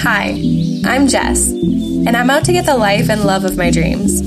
Hi, 0.00 0.40
I'm 0.84 1.08
Jess, 1.08 1.50
and 1.50 2.16
I'm 2.16 2.30
out 2.30 2.44
to 2.44 2.52
get 2.52 2.66
the 2.66 2.76
life 2.76 3.10
and 3.10 3.24
love 3.24 3.44
of 3.44 3.56
my 3.56 3.68
dreams. 3.68 4.20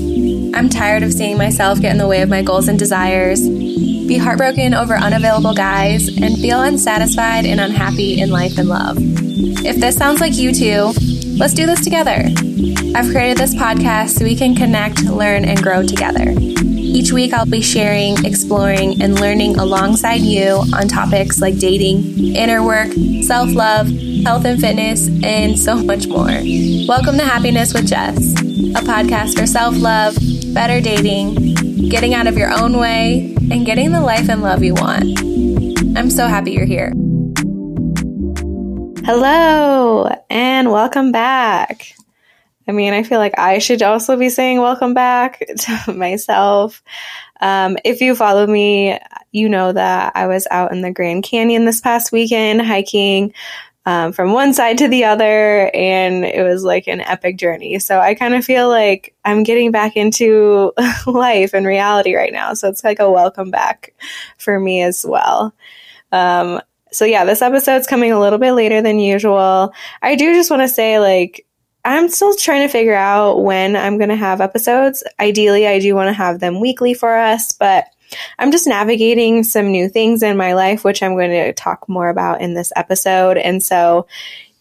I'm 0.54 0.68
tired 0.68 1.02
of 1.02 1.12
seeing 1.12 1.38
myself 1.38 1.80
get 1.80 1.92
in 1.92 1.98
the 1.98 2.06
way 2.06 2.20
of 2.20 2.28
my 2.28 2.42
goals 2.42 2.68
and 2.68 2.78
desires, 2.78 3.40
be 3.40 4.18
heartbroken 4.18 4.74
over 4.74 4.94
unavailable 4.94 5.54
guys, 5.54 6.08
and 6.08 6.36
feel 6.36 6.60
unsatisfied 6.60 7.46
and 7.46 7.58
unhappy 7.58 8.20
in 8.20 8.30
life 8.30 8.58
and 8.58 8.68
love. 8.68 8.98
If 8.98 9.76
this 9.76 9.96
sounds 9.96 10.20
like 10.20 10.36
you 10.36 10.52
too, 10.52 10.92
let's 11.38 11.54
do 11.54 11.64
this 11.64 11.82
together. 11.82 12.26
I've 12.94 13.10
created 13.10 13.38
this 13.38 13.54
podcast 13.54 14.10
so 14.10 14.24
we 14.24 14.36
can 14.36 14.54
connect, 14.54 15.04
learn, 15.04 15.46
and 15.46 15.62
grow 15.62 15.82
together. 15.82 16.34
Each 16.38 17.12
week, 17.12 17.32
I'll 17.32 17.46
be 17.46 17.62
sharing, 17.62 18.22
exploring, 18.26 19.00
and 19.02 19.18
learning 19.18 19.56
alongside 19.56 20.20
you 20.20 20.62
on 20.74 20.88
topics 20.88 21.40
like 21.40 21.58
dating, 21.58 22.36
inner 22.36 22.62
work, 22.62 22.92
self 23.22 23.48
love, 23.54 23.88
health 24.24 24.44
and 24.44 24.60
fitness, 24.60 25.08
and 25.24 25.58
so 25.58 25.82
much 25.82 26.06
more. 26.06 26.26
Welcome 26.26 27.18
to 27.18 27.24
Happiness 27.24 27.74
with 27.74 27.88
Jess, 27.88 28.16
a 28.16 28.84
podcast 28.84 29.38
for 29.38 29.46
self 29.46 29.76
love, 29.76 30.16
better 30.54 30.80
dating, 30.80 31.88
getting 31.88 32.14
out 32.14 32.28
of 32.28 32.38
your 32.38 32.50
own 32.50 32.78
way, 32.78 33.34
and 33.50 33.66
getting 33.66 33.90
the 33.90 34.00
life 34.00 34.28
and 34.28 34.42
love 34.42 34.62
you 34.62 34.74
want. 34.74 35.18
I'm 35.98 36.08
so 36.08 36.28
happy 36.28 36.52
you're 36.52 36.66
here. 36.66 36.92
Hello, 39.04 40.08
and 40.30 40.70
welcome 40.70 41.10
back. 41.10 41.92
I 42.68 42.72
mean, 42.72 42.92
I 42.92 43.02
feel 43.02 43.18
like 43.18 43.36
I 43.38 43.58
should 43.58 43.82
also 43.82 44.16
be 44.16 44.28
saying 44.28 44.60
welcome 44.60 44.94
back 44.94 45.42
to 45.58 45.92
myself. 45.92 46.80
Um, 47.40 47.76
if 47.84 48.00
you 48.00 48.14
follow 48.14 48.46
me, 48.46 49.00
you 49.32 49.48
know 49.48 49.72
that 49.72 50.12
I 50.14 50.28
was 50.28 50.46
out 50.52 50.70
in 50.70 50.80
the 50.80 50.92
Grand 50.92 51.24
Canyon 51.24 51.64
this 51.64 51.80
past 51.80 52.12
weekend 52.12 52.62
hiking 52.62 53.34
um, 53.84 54.12
from 54.12 54.32
one 54.32 54.54
side 54.54 54.78
to 54.78 54.88
the 54.88 55.04
other, 55.04 55.70
and 55.74 56.24
it 56.24 56.44
was 56.44 56.62
like 56.62 56.86
an 56.86 57.00
epic 57.00 57.36
journey. 57.36 57.78
So 57.78 57.98
I 57.98 58.14
kind 58.14 58.34
of 58.34 58.44
feel 58.44 58.68
like 58.68 59.14
I'm 59.24 59.42
getting 59.42 59.72
back 59.72 59.96
into 59.96 60.72
life 61.06 61.52
and 61.52 61.66
reality 61.66 62.14
right 62.14 62.32
now. 62.32 62.54
So 62.54 62.68
it's 62.68 62.84
like 62.84 63.00
a 63.00 63.10
welcome 63.10 63.50
back 63.50 63.94
for 64.38 64.58
me 64.60 64.82
as 64.82 65.04
well. 65.06 65.54
Um, 66.12 66.60
so 66.92 67.04
yeah, 67.04 67.24
this 67.24 67.42
episode's 67.42 67.86
coming 67.86 68.12
a 68.12 68.20
little 68.20 68.38
bit 68.38 68.52
later 68.52 68.82
than 68.82 68.98
usual. 68.98 69.72
I 70.02 70.14
do 70.14 70.34
just 70.34 70.50
want 70.50 70.62
to 70.62 70.68
say, 70.68 71.00
like, 71.00 71.46
I'm 71.84 72.08
still 72.08 72.36
trying 72.36 72.66
to 72.66 72.72
figure 72.72 72.94
out 72.94 73.42
when 73.42 73.74
I'm 73.74 73.98
going 73.98 74.10
to 74.10 74.16
have 74.16 74.40
episodes. 74.40 75.02
Ideally, 75.18 75.66
I 75.66 75.80
do 75.80 75.94
want 75.96 76.08
to 76.08 76.12
have 76.12 76.38
them 76.38 76.60
weekly 76.60 76.94
for 76.94 77.16
us, 77.16 77.52
but 77.52 77.86
I'm 78.38 78.52
just 78.52 78.66
navigating 78.66 79.44
some 79.44 79.70
new 79.70 79.88
things 79.88 80.22
in 80.22 80.36
my 80.36 80.54
life, 80.54 80.84
which 80.84 81.02
I'm 81.02 81.14
going 81.14 81.30
to 81.30 81.52
talk 81.52 81.88
more 81.88 82.08
about 82.08 82.40
in 82.40 82.54
this 82.54 82.72
episode. 82.76 83.36
And 83.36 83.62
so, 83.62 84.06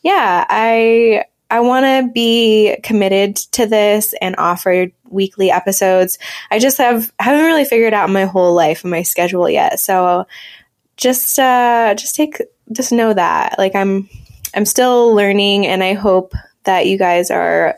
yeah, 0.04 0.46
I 0.50 1.26
I 1.50 1.60
want 1.60 1.86
to 1.86 2.12
be 2.14 2.78
committed 2.82 3.36
to 3.36 3.66
this 3.66 4.14
and 4.22 4.36
offer 4.38 4.88
weekly 5.10 5.52
episodes. 5.52 6.18
I 6.50 6.60
just 6.60 6.78
have 6.78 7.12
haven't 7.20 7.46
really 7.46 7.66
figured 7.66 7.94
out 7.94 8.10
my 8.10 8.24
whole 8.24 8.54
life 8.54 8.84
and 8.84 8.92
my 8.92 9.04
schedule 9.04 9.50
yet. 9.50 9.80
So 9.80 10.26
just 10.96 11.38
uh 11.38 11.94
just 11.98 12.16
take 12.16 12.42
just 12.72 12.94
know 12.94 13.14
that 13.14 13.56
like 13.58 13.76
I'm 13.76 14.10
I'm 14.56 14.66
still 14.66 15.14
learning 15.14 15.68
and 15.68 15.84
I 15.84 15.94
hope 15.94 16.34
that 16.64 16.88
you 16.88 16.98
guys 16.98 17.30
are 17.30 17.76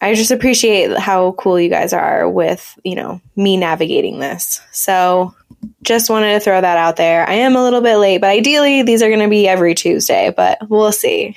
I 0.00 0.14
just 0.14 0.30
appreciate 0.30 0.96
how 0.98 1.32
cool 1.32 1.58
you 1.58 1.70
guys 1.70 1.92
are 1.92 2.28
with, 2.28 2.78
you 2.84 2.94
know, 2.94 3.20
me 3.36 3.56
navigating 3.56 4.18
this. 4.18 4.60
So 4.72 5.34
just 5.82 6.10
wanted 6.10 6.34
to 6.34 6.40
throw 6.40 6.60
that 6.60 6.76
out 6.76 6.96
there. 6.96 7.28
I 7.28 7.34
am 7.34 7.56
a 7.56 7.62
little 7.62 7.80
bit 7.80 7.96
late, 7.96 8.20
but 8.20 8.30
ideally 8.30 8.82
these 8.82 9.02
are 9.02 9.08
going 9.08 9.20
to 9.20 9.28
be 9.28 9.48
every 9.48 9.74
Tuesday, 9.74 10.32
but 10.36 10.58
we'll 10.68 10.92
see. 10.92 11.36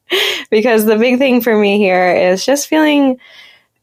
because 0.50 0.84
the 0.84 0.96
big 0.96 1.18
thing 1.18 1.40
for 1.40 1.56
me 1.56 1.78
here 1.78 2.14
is 2.14 2.44
just 2.44 2.68
feeling 2.68 3.20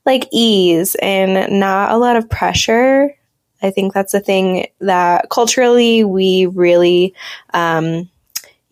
like 0.06 0.28
ease 0.32 0.96
and 1.02 1.60
not 1.60 1.92
a 1.92 1.98
lot 1.98 2.16
of 2.16 2.30
pressure. 2.30 3.16
I 3.62 3.72
think 3.72 3.94
that's 3.94 4.14
a 4.14 4.20
thing 4.20 4.68
that 4.80 5.30
culturally 5.30 6.04
we 6.04 6.46
really 6.48 7.14
um, 7.54 8.10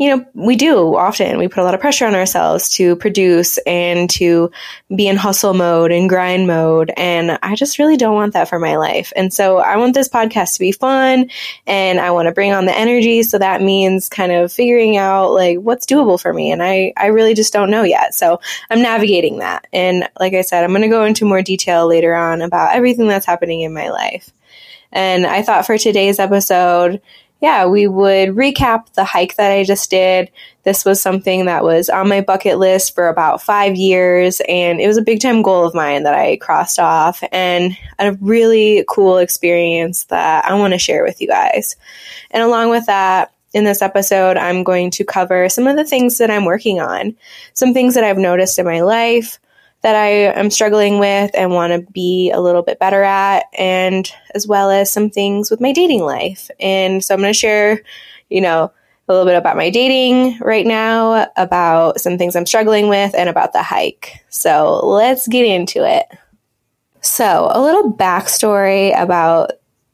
you 0.03 0.18
know, 0.18 0.25
we 0.34 0.58
do 0.58 0.96
often. 0.97 1.38
We 1.38 1.47
put 1.47 1.62
a 1.62 1.64
lot 1.64 1.74
of 1.74 1.80
pressure 1.80 2.06
on 2.06 2.14
ourselves 2.14 2.68
to 2.72 2.97
produce 2.97 3.58
and 3.59 4.09
to 4.09 4.52
be 4.94 5.08
in 5.08 5.16
hustle 5.16 5.53
mode 5.53 5.94
and 5.94 6.09
grind 6.09 6.46
mode. 6.46 6.91
And 6.97 7.40
I 7.41 7.56
just 7.56 7.80
really 7.80 7.96
don't 7.96 8.14
want 8.14 8.34
that 8.34 8.50
for 8.50 8.59
my 8.59 8.75
life. 8.75 9.14
And 9.16 9.34
so 9.34 9.59
I 9.59 9.78
want 9.78 9.94
this 9.94 10.09
podcast 10.09 10.56
to 10.56 10.59
be 10.59 10.74
fun 10.74 11.30
and 11.66 12.02
I 12.02 12.12
want 12.12 12.25
to 12.25 12.34
bring 12.34 12.52
on 12.52 12.66
the 12.66 12.78
energy. 12.78 13.24
So 13.24 13.40
that 13.40 13.62
means 13.62 14.09
kind 14.09 14.34
of 14.34 14.52
figuring 14.52 14.97
out 14.97 15.31
like 15.31 15.59
what's 15.59 15.86
doable 15.86 16.22
for 16.22 16.34
me. 16.34 16.52
And 16.52 16.62
I, 16.62 16.91
I 16.97 17.08
really 17.08 17.34
just 17.34 17.53
don't 17.53 17.72
know 17.72 17.84
yet. 17.84 18.14
So 18.14 18.41
I'm 18.70 18.81
navigating 18.81 19.40
that. 19.40 19.68
And 19.72 20.09
like 20.20 20.34
I 20.34 20.41
said, 20.41 20.66
I'm 20.66 20.72
going 20.72 20.81
to 20.81 20.90
go 20.90 21.06
into 21.06 21.24
more 21.24 21.41
detail 21.41 21.88
later 21.88 22.14
on 22.14 22.41
about 22.41 22.75
everything 22.75 23.08
that's 23.08 23.25
happening 23.25 23.62
in 23.62 23.74
my 23.74 23.90
life. 23.90 24.34
And 24.91 25.25
I 25.25 25.41
thought 25.41 25.66
for 25.66 25.78
today's 25.78 26.20
episode, 26.20 27.02
yeah, 27.44 27.66
we 27.66 27.88
would 27.88 28.30
recap 28.30 28.94
the 28.94 29.04
hike 29.04 29.36
that 29.36 29.52
I 29.52 29.66
just 29.66 29.90
did. 29.90 30.31
This 30.64 30.86
was 30.86 31.02
something 31.02 31.44
that 31.44 31.62
was 31.62 31.90
on 31.90 32.08
my 32.08 32.22
bucket 32.22 32.58
list 32.58 32.96
for 32.96 33.09
about 33.09 33.42
five 33.42 33.76
years, 33.76 34.42
and 34.48 34.80
it 34.80 34.88
was 34.88 34.96
a 34.96 35.02
big 35.02 35.20
time 35.20 35.42
goal 35.42 35.66
of 35.66 35.74
mine 35.74 36.03
that 36.03 36.14
I 36.14 36.38
crossed 36.38 36.80
off, 36.80 37.22
and 37.34 37.78
a 38.00 38.14
really 38.22 38.86
cool 38.88 39.18
experience 39.18 40.06
that 40.06 40.46
I 40.46 40.53
want 40.53 40.72
to 40.72 40.80
share 40.80 41.03
with 41.03 41.20
you 41.20 41.28
guys. 41.28 41.76
And 42.32 42.42
along 42.42 42.70
with 42.70 42.86
that, 42.86 43.34
in 43.53 43.66
this 43.66 43.82
episode, 43.82 44.38
I'm 44.38 44.64
going 44.64 44.90
to 44.92 45.03
cover 45.03 45.50
some 45.50 45.68
of 45.68 45.76
the 45.76 45.84
things 45.84 46.20
that 46.20 46.32
I'm 46.32 46.46
working 46.46 46.80
on, 46.80 47.14
some 47.52 47.74
things 47.74 47.94
that 47.96 48.06
I've 48.06 48.18
noticed 48.18 48.58
in 48.58 48.64
my 48.66 48.80
life, 48.80 49.38
that 49.84 49.96
I 49.96 50.08
am 50.08 50.50
struggling 50.50 50.98
with 50.98 51.32
and 51.34 51.52
want 51.52 51.74
to 51.74 51.92
be 51.92 52.32
a 52.32 52.40
little 52.40 52.64
bit 52.64 52.80
better 52.80 53.04
at, 53.04 53.46
and 53.58 54.10
as 54.34 54.48
well 54.48 54.72
as 54.72 54.92
some 54.92 55.10
things 55.10 55.52
with 55.52 55.62
my 55.62 55.74
dating 55.74 56.02
life. 56.02 56.50
And 56.60 57.04
so 57.04 57.14
I'm 57.14 57.20
going 57.20 57.34
to 57.34 57.38
share, 57.38 57.84
you 58.30 58.42
know, 58.42 58.72
a 59.08 59.12
little 59.12 59.26
bit 59.26 59.36
about 59.36 59.58
my 59.58 59.70
dating 59.70 60.40
right 60.40 60.66
now, 60.66 61.28
about 61.36 62.00
some 62.00 62.18
things 62.18 62.36
I'm 62.36 62.46
struggling 62.46 62.88
with, 62.88 63.14
and 63.14 63.28
about 63.28 63.52
the 63.52 63.62
hike. 63.62 64.24
So 64.30 64.80
let's 64.86 65.28
get 65.28 65.46
into 65.46 65.86
it. 65.86 66.06
So, 67.02 67.50
a 67.52 67.62
little 67.62 67.92
backstory 67.92 68.98
about 68.98 69.52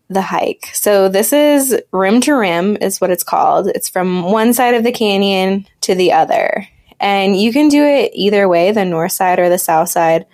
the 0.10 0.22
hike. 0.22 0.70
So, 0.74 1.10
this 1.10 1.34
is 1.34 1.76
rim 1.92 2.22
to 2.22 2.34
rim, 2.34 2.78
is 2.82 3.02
what 3.02 3.10
it's 3.10 3.24
called. 3.24 3.68
It's 3.70 3.90
from 3.90 4.32
one 4.32 4.54
side 4.54 4.76
of 4.76 4.84
the 4.84 4.92
canyon 4.92 5.66
to 5.82 5.96
the 5.96 6.14
other. 6.14 6.68
And 7.00 7.40
you 7.40 7.54
can 7.54 7.70
do 7.70 7.84
it 7.84 8.12
either 8.14 8.48
way, 8.48 8.72
the 8.72 8.86
north 8.86 9.14
side 9.14 9.40
or 9.40 9.50
the 9.50 9.58
south 9.58 9.90
side, 9.90 10.26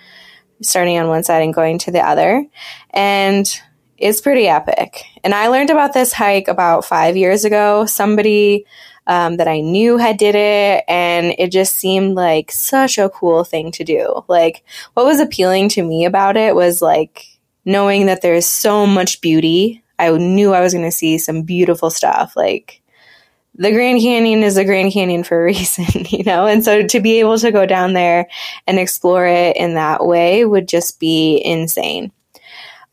starting 0.62 0.98
on 0.98 1.08
one 1.08 1.24
side 1.24 1.44
and 1.44 1.54
going 1.54 1.80
to 1.80 1.92
the 1.92 2.02
other. 2.02 2.46
And 2.92 3.62
it's 3.98 4.22
pretty 4.22 4.48
epic. 4.48 5.04
And 5.24 5.34
I 5.34 5.48
learned 5.48 5.70
about 5.70 5.94
this 5.94 6.12
hike 6.12 6.48
about 6.48 6.86
five 6.86 7.16
years 7.16 7.46
ago. 7.46 7.86
Somebody 7.86 8.66
um, 9.08 9.38
that 9.38 9.48
I 9.48 9.62
knew 9.62 9.98
had 9.98 10.18
did 10.18 10.36
it, 10.36 10.84
and 10.88 11.36
it 11.38 11.52
just 11.52 11.76
seemed 11.76 12.16
like 12.16 12.52
such 12.52 12.98
a 12.98 13.10
cool 13.10 13.44
thing 13.44 13.72
to 13.74 13.84
do. 13.84 14.24
Like, 14.28 14.64
what 14.96 15.06
was 15.06 15.20
appealing 15.20 15.70
to 15.70 15.84
me 15.84 16.06
about 16.06 16.38
it 16.38 16.56
was 16.56 16.82
like 16.82 17.26
knowing 17.66 18.08
that 18.08 18.22
there's 18.22 18.46
so 18.46 18.86
much 18.86 19.22
beauty. 19.22 19.84
I 20.00 20.10
knew 20.12 20.54
I 20.54 20.62
was 20.62 20.74
going 20.74 20.86
to 20.86 20.92
see 20.92 21.18
some 21.18 21.44
beautiful 21.44 21.90
stuff. 21.90 22.36
Like, 22.36 22.82
the 23.58 23.72
Grand 23.72 24.02
Canyon 24.02 24.44
is 24.44 24.56
the 24.56 24.66
Grand 24.66 24.92
Canyon 24.92 25.24
for 25.24 25.42
a 25.42 25.44
reason, 25.46 26.06
you 26.10 26.24
know? 26.24 26.46
And 26.46 26.64
so 26.64 26.86
to 26.86 27.00
be 27.00 27.20
able 27.20 27.38
to 27.40 27.52
go 27.52 27.66
down 27.66 27.94
there 27.94 28.28
and 28.68 28.80
explore 28.80 29.26
it 29.26 29.56
in 29.58 29.76
that 29.76 30.06
way 30.06 30.46
would 30.46 30.68
just 30.68 31.00
be 31.00 31.42
insane. 31.44 32.12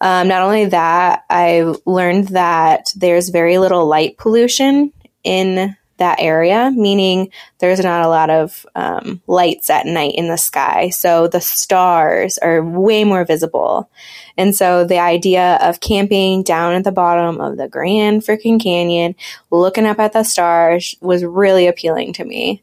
Um, 0.00 0.26
not 0.26 0.42
only 0.42 0.64
that, 0.66 1.24
I 1.30 1.74
learned 1.86 2.28
that 2.28 2.86
there's 2.96 3.28
very 3.28 3.58
little 3.58 3.86
light 3.86 4.18
pollution 4.18 4.92
in 5.22 5.76
that 6.02 6.20
area, 6.20 6.72
meaning 6.74 7.30
there's 7.60 7.80
not 7.80 8.04
a 8.04 8.08
lot 8.08 8.28
of 8.28 8.66
um, 8.74 9.22
lights 9.28 9.70
at 9.70 9.86
night 9.86 10.14
in 10.16 10.26
the 10.26 10.36
sky. 10.36 10.90
So 10.90 11.28
the 11.28 11.40
stars 11.40 12.38
are 12.38 12.62
way 12.62 13.04
more 13.04 13.24
visible. 13.24 13.88
And 14.36 14.54
so 14.54 14.84
the 14.84 14.98
idea 14.98 15.58
of 15.62 15.80
camping 15.80 16.42
down 16.42 16.74
at 16.74 16.82
the 16.82 16.90
bottom 16.92 17.40
of 17.40 17.56
the 17.56 17.68
Grand 17.68 18.22
freaking 18.22 18.60
Canyon, 18.60 19.14
looking 19.50 19.86
up 19.86 20.00
at 20.00 20.12
the 20.12 20.24
stars 20.24 20.96
was 21.00 21.24
really 21.24 21.68
appealing 21.68 22.12
to 22.14 22.24
me. 22.24 22.62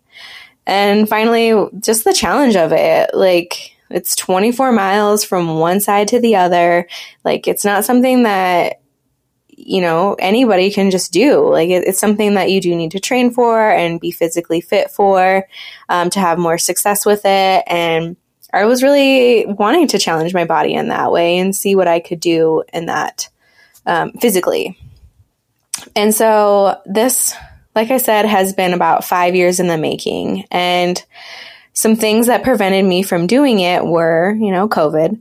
And 0.68 1.08
finally, 1.08 1.54
just 1.80 2.04
the 2.04 2.14
challenge 2.14 2.58
of 2.58 2.72
it. 2.74 3.12
Like, 3.14 3.76
it's 3.90 4.16
24 4.16 4.72
miles 4.74 5.24
from 5.24 5.60
one 5.60 5.80
side 5.80 6.10
to 6.10 6.20
the 6.20 6.36
other. 6.36 6.88
Like, 7.24 7.48
it's 7.48 7.66
not 7.66 7.86
something 7.86 8.24
that 8.24 8.82
you 9.66 9.82
know, 9.82 10.16
anybody 10.16 10.72
can 10.72 10.90
just 10.90 11.12
do. 11.12 11.50
Like 11.50 11.70
it, 11.70 11.88
it's 11.88 12.00
something 12.00 12.36
that 12.36 12.50
you 12.50 12.62
do 12.62 12.76
need 12.76 12.92
to 12.92 13.00
train 13.00 13.32
for 13.32 13.70
and 13.70 14.00
be 14.00 14.12
physically 14.12 14.62
fit 14.62 14.90
for 14.90 15.46
um, 15.90 16.10
to 16.12 16.20
have 16.20 16.40
more 16.40 16.58
success 16.58 17.06
with 17.06 17.22
it. 17.26 17.64
And 17.68 18.16
I 18.54 18.66
was 18.66 18.82
really 18.82 19.46
wanting 19.46 19.88
to 19.90 20.00
challenge 20.00 20.34
my 20.34 20.46
body 20.46 20.74
in 20.74 20.88
that 20.88 21.12
way 21.12 21.38
and 21.38 21.56
see 21.56 21.76
what 21.76 21.88
I 21.88 22.00
could 22.00 22.20
do 22.20 22.64
in 22.74 22.88
that 22.88 23.30
um, 23.86 24.14
physically. 24.14 24.78
And 25.96 26.14
so 26.14 26.82
this, 26.86 27.36
like 27.76 27.92
I 27.92 27.98
said, 27.98 28.26
has 28.26 28.54
been 28.54 28.74
about 28.74 29.04
five 29.04 29.36
years 29.36 29.60
in 29.60 29.68
the 29.68 29.78
making. 29.78 30.46
And 30.52 31.04
some 31.74 31.96
things 31.96 32.28
that 32.28 32.44
prevented 32.44 32.86
me 32.86 33.04
from 33.04 33.28
doing 33.28 33.60
it 33.60 33.86
were, 33.86 34.32
you 34.32 34.52
know, 34.52 34.68
COVID. 34.68 35.20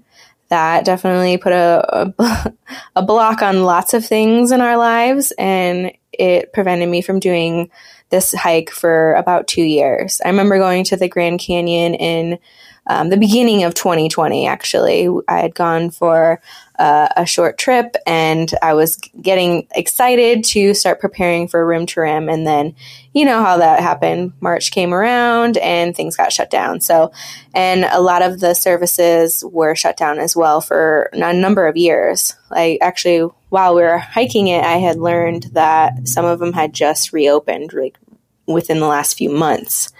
That 0.48 0.84
definitely 0.84 1.36
put 1.36 1.52
a, 1.52 2.12
a, 2.18 2.54
a 2.96 3.02
block 3.02 3.42
on 3.42 3.64
lots 3.64 3.94
of 3.94 4.04
things 4.04 4.50
in 4.50 4.60
our 4.60 4.76
lives, 4.76 5.32
and 5.38 5.92
it 6.12 6.52
prevented 6.52 6.88
me 6.88 7.02
from 7.02 7.20
doing 7.20 7.70
this 8.10 8.32
hike 8.32 8.70
for 8.70 9.14
about 9.14 9.46
two 9.46 9.62
years. 9.62 10.20
I 10.24 10.28
remember 10.28 10.58
going 10.58 10.84
to 10.84 10.96
the 10.96 11.08
Grand 11.08 11.40
Canyon 11.40 11.94
in 11.94 12.38
um, 12.86 13.10
the 13.10 13.18
beginning 13.18 13.64
of 13.64 13.74
2020, 13.74 14.46
actually. 14.46 15.08
I 15.28 15.40
had 15.40 15.54
gone 15.54 15.90
for 15.90 16.40
uh, 16.78 17.08
a 17.16 17.26
short 17.26 17.58
trip 17.58 17.96
and 18.06 18.52
I 18.62 18.74
was 18.74 18.96
getting 19.20 19.66
excited 19.74 20.44
to 20.44 20.74
start 20.74 21.00
preparing 21.00 21.48
for 21.48 21.66
Rim 21.66 21.86
to 21.86 22.00
Rim. 22.00 22.28
And 22.28 22.46
then, 22.46 22.74
you 23.12 23.24
know 23.24 23.42
how 23.42 23.56
that 23.56 23.80
happened. 23.80 24.32
March 24.40 24.70
came 24.70 24.94
around 24.94 25.56
and 25.56 25.94
things 25.94 26.16
got 26.16 26.32
shut 26.32 26.50
down. 26.50 26.80
So, 26.80 27.10
and 27.52 27.84
a 27.84 28.00
lot 28.00 28.22
of 28.22 28.38
the 28.40 28.54
services 28.54 29.44
were 29.44 29.74
shut 29.74 29.96
down 29.96 30.18
as 30.18 30.36
well 30.36 30.60
for 30.60 31.10
a 31.12 31.32
number 31.32 31.66
of 31.66 31.76
years. 31.76 32.34
Like 32.50 32.78
actually, 32.80 33.28
while 33.48 33.74
we 33.74 33.82
were 33.82 33.98
hiking 33.98 34.48
it, 34.48 34.62
I 34.62 34.76
had 34.76 34.98
learned 34.98 35.44
that 35.52 36.06
some 36.06 36.24
of 36.24 36.38
them 36.38 36.52
had 36.52 36.72
just 36.72 37.12
reopened 37.12 37.72
like 37.72 37.98
within 38.46 38.78
the 38.78 38.86
last 38.86 39.18
few 39.18 39.30
months. 39.30 39.90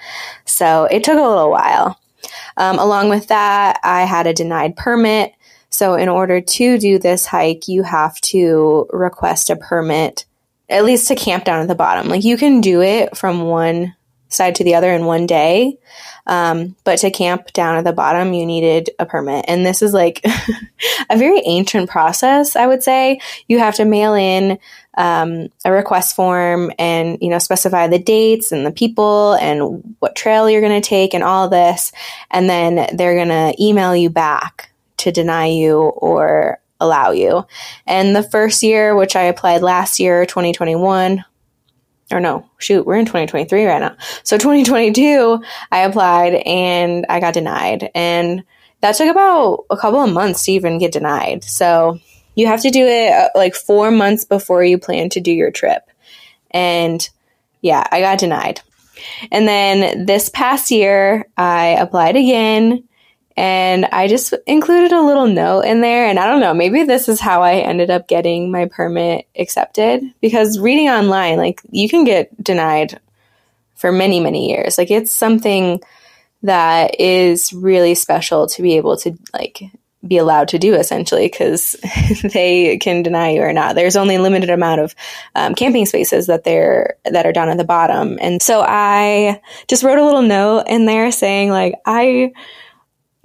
So 0.44 0.84
it 0.84 1.02
took 1.02 1.18
a 1.18 1.28
little 1.28 1.50
while. 1.50 1.98
Um, 2.56 2.78
along 2.78 3.08
with 3.08 3.28
that, 3.28 3.78
I 3.84 4.02
had 4.02 4.26
a 4.26 4.34
denied 4.34 4.76
permit. 4.76 5.32
So, 5.70 5.94
in 5.94 6.08
order 6.08 6.40
to 6.40 6.78
do 6.78 6.98
this 6.98 7.26
hike, 7.26 7.68
you 7.68 7.82
have 7.82 8.20
to 8.22 8.86
request 8.90 9.50
a 9.50 9.56
permit, 9.56 10.24
at 10.68 10.84
least 10.84 11.08
to 11.08 11.14
camp 11.14 11.44
down 11.44 11.60
at 11.60 11.68
the 11.68 11.74
bottom. 11.74 12.08
Like, 12.08 12.24
you 12.24 12.36
can 12.36 12.60
do 12.60 12.80
it 12.82 13.16
from 13.16 13.42
one 13.42 13.94
side 14.28 14.54
to 14.56 14.64
the 14.64 14.74
other 14.74 14.92
in 14.92 15.04
one 15.04 15.26
day. 15.26 15.78
Um, 16.26 16.76
but 16.84 16.98
to 16.98 17.10
camp 17.10 17.52
down 17.52 17.76
at 17.76 17.84
the 17.84 17.92
bottom, 17.92 18.34
you 18.34 18.44
needed 18.44 18.90
a 18.98 19.06
permit. 19.06 19.46
And 19.48 19.64
this 19.64 19.80
is 19.80 19.94
like 19.94 20.24
a 21.10 21.16
very 21.16 21.40
ancient 21.44 21.88
process, 21.88 22.54
I 22.54 22.66
would 22.66 22.82
say. 22.82 23.20
You 23.46 23.58
have 23.58 23.76
to 23.76 23.84
mail 23.84 24.14
in 24.14 24.58
um, 24.96 25.48
a 25.64 25.72
request 25.72 26.14
form 26.14 26.70
and, 26.78 27.18
you 27.22 27.30
know, 27.30 27.38
specify 27.38 27.86
the 27.86 27.98
dates 27.98 28.52
and 28.52 28.66
the 28.66 28.72
people 28.72 29.34
and 29.34 29.96
what 30.00 30.16
trail 30.16 30.50
you're 30.50 30.60
going 30.60 30.80
to 30.80 30.86
take 30.86 31.14
and 31.14 31.24
all 31.24 31.48
this. 31.48 31.92
And 32.30 32.48
then 32.48 32.96
they're 32.96 33.14
going 33.14 33.28
to 33.28 33.54
email 33.62 33.96
you 33.96 34.10
back 34.10 34.70
to 34.98 35.12
deny 35.12 35.46
you 35.46 35.78
or 35.78 36.60
allow 36.80 37.10
you. 37.10 37.44
And 37.86 38.14
the 38.14 38.22
first 38.22 38.62
year, 38.62 38.94
which 38.94 39.16
I 39.16 39.22
applied 39.22 39.62
last 39.62 39.98
year, 39.98 40.26
2021, 40.26 41.24
or 42.10 42.20
no, 42.20 42.48
shoot, 42.58 42.86
we're 42.86 42.96
in 42.96 43.04
2023 43.04 43.66
right 43.66 43.80
now. 43.80 43.96
So 44.22 44.38
2022, 44.38 45.42
I 45.70 45.80
applied 45.80 46.34
and 46.34 47.04
I 47.08 47.20
got 47.20 47.34
denied. 47.34 47.90
And 47.94 48.44
that 48.80 48.96
took 48.96 49.10
about 49.10 49.64
a 49.70 49.76
couple 49.76 50.00
of 50.00 50.12
months 50.12 50.44
to 50.44 50.52
even 50.52 50.78
get 50.78 50.92
denied. 50.92 51.44
So 51.44 51.98
you 52.34 52.46
have 52.46 52.62
to 52.62 52.70
do 52.70 52.86
it 52.86 53.12
uh, 53.12 53.28
like 53.34 53.54
four 53.54 53.90
months 53.90 54.24
before 54.24 54.62
you 54.62 54.78
plan 54.78 55.10
to 55.10 55.20
do 55.20 55.32
your 55.32 55.50
trip. 55.50 55.82
And 56.50 57.06
yeah, 57.60 57.86
I 57.90 58.00
got 58.00 58.20
denied. 58.20 58.60
And 59.30 59.46
then 59.46 60.06
this 60.06 60.28
past 60.28 60.70
year, 60.70 61.26
I 61.36 61.66
applied 61.78 62.16
again 62.16 62.87
and 63.38 63.84
I 63.84 64.08
just 64.08 64.34
included 64.48 64.90
a 64.90 65.00
little 65.00 65.28
note 65.28 65.60
in 65.60 65.80
there. 65.80 66.06
And 66.06 66.18
I 66.18 66.26
don't 66.26 66.40
know, 66.40 66.54
maybe 66.54 66.82
this 66.82 67.08
is 67.08 67.20
how 67.20 67.44
I 67.44 67.58
ended 67.58 67.88
up 67.88 68.08
getting 68.08 68.50
my 68.50 68.64
permit 68.64 69.28
accepted 69.38 70.02
because 70.20 70.58
reading 70.58 70.88
online, 70.88 71.36
like 71.36 71.60
you 71.70 71.88
can 71.88 72.02
get 72.02 72.42
denied 72.42 72.98
for 73.76 73.92
many, 73.92 74.18
many 74.18 74.50
years. 74.50 74.76
Like 74.76 74.90
it's 74.90 75.12
something 75.12 75.80
that 76.42 76.98
is 76.98 77.52
really 77.52 77.94
special 77.94 78.48
to 78.48 78.60
be 78.60 78.76
able 78.76 78.96
to 78.96 79.16
like 79.32 79.62
be 80.04 80.18
allowed 80.18 80.48
to 80.48 80.58
do 80.58 80.74
essentially 80.74 81.28
because 81.28 81.76
they 82.32 82.76
can 82.78 83.04
deny 83.04 83.30
you 83.30 83.42
or 83.42 83.52
not. 83.52 83.76
There's 83.76 83.94
only 83.94 84.16
a 84.16 84.22
limited 84.22 84.50
amount 84.50 84.80
of 84.80 84.96
um, 85.36 85.54
camping 85.54 85.86
spaces 85.86 86.26
that 86.26 86.42
they're 86.42 86.96
that 87.04 87.24
are 87.24 87.32
down 87.32 87.50
at 87.50 87.56
the 87.56 87.62
bottom, 87.62 88.18
and 88.20 88.42
so 88.42 88.64
I 88.66 89.40
just 89.68 89.84
wrote 89.84 89.98
a 89.98 90.04
little 90.04 90.22
note 90.22 90.64
in 90.66 90.86
there 90.86 91.12
saying 91.12 91.50
like 91.50 91.74
I 91.86 92.32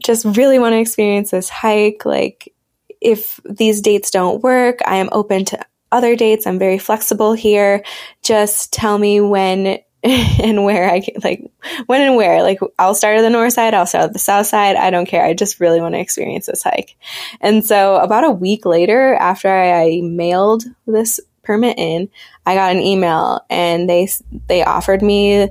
just 0.04 0.26
really 0.38 0.60
want 0.60 0.74
to 0.74 0.80
experience 0.80 1.32
this 1.32 1.50
hike. 1.50 2.06
Like, 2.06 2.54
if 3.02 3.40
these 3.44 3.82
dates 3.82 4.12
don't 4.12 4.44
work, 4.44 4.80
I 4.86 4.98
am 4.98 5.10
open 5.12 5.46
to 5.46 5.66
other 5.92 6.16
dates. 6.16 6.46
I'm 6.46 6.60
very 6.60 6.78
flexible 6.78 7.34
here. 7.34 7.84
Just 8.22 8.74
tell 8.74 8.98
me 8.98 9.22
when 9.22 9.80
and 10.04 10.66
where 10.66 10.90
I 10.90 11.00
can, 11.00 11.16
like, 11.24 11.50
when 11.86 12.02
and 12.02 12.16
where. 12.16 12.44
Like, 12.44 12.60
I'll 12.78 12.96
start 12.96 13.18
at 13.18 13.22
the 13.22 13.30
north 13.30 13.54
side, 13.54 13.74
I'll 13.74 13.86
start 13.86 14.06
at 14.06 14.14
the 14.14 14.20
south 14.20 14.48
side. 14.48 14.76
I 14.76 14.90
don't 14.90 15.06
care. 15.06 15.24
I 15.24 15.34
just 15.34 15.60
really 15.60 15.80
want 15.80 15.96
to 15.96 16.00
experience 16.00 16.48
this 16.48 16.64
hike. 16.64 16.98
And 17.40 17.66
so, 17.66 17.96
about 17.96 18.26
a 18.26 18.32
week 18.32 18.66
later, 18.66 19.16
after 19.16 19.50
I 19.50 20.02
mailed 20.02 20.66
this 20.86 21.20
permit 21.44 21.78
in, 21.78 22.10
I 22.46 22.56
got 22.56 22.76
an 22.76 22.82
email 22.82 23.46
and 23.50 23.90
they 23.90 24.10
they 24.48 24.64
offered 24.64 25.02
me 25.02 25.50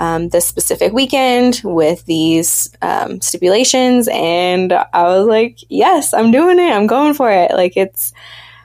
um, 0.00 0.28
this 0.28 0.46
specific 0.46 0.92
weekend 0.92 1.60
with 1.64 2.04
these 2.04 2.74
um, 2.82 3.20
stipulations. 3.20 4.08
And 4.10 4.72
I 4.72 5.04
was 5.04 5.26
like, 5.26 5.58
yes, 5.68 6.12
I'm 6.12 6.30
doing 6.30 6.58
it. 6.58 6.70
I'm 6.70 6.86
going 6.86 7.14
for 7.14 7.30
it. 7.30 7.52
Like 7.52 7.76
it's 7.76 8.12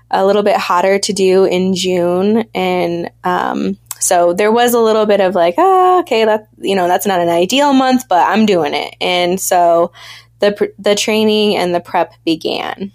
a 0.10 0.26
little 0.26 0.44
bit 0.44 0.58
hotter 0.58 1.00
to 1.00 1.14
do 1.14 1.46
in 1.46 1.74
June. 1.74 2.46
And 2.54 3.10
um, 3.24 3.78
so 4.00 4.34
there 4.34 4.52
was 4.52 4.74
a 4.74 4.80
little 4.80 5.06
bit 5.06 5.22
of 5.22 5.36
like, 5.36 5.56
ah, 5.58 6.00
okay, 6.02 6.26
that, 6.26 6.48
you 6.58 6.76
know, 6.76 6.88
that's 6.88 7.06
not 7.06 7.22
an 7.22 7.30
ideal 7.30 7.72
month, 7.74 8.08
but 8.10 8.28
I'm 8.28 8.46
doing 8.46 8.74
it. 8.74 8.96
And 9.00 9.40
so 9.40 9.94
the, 10.40 10.74
the 10.80 10.96
training 10.96 11.56
and 11.56 11.74
the 11.74 11.80
prep 11.80 12.14
began. 12.26 12.92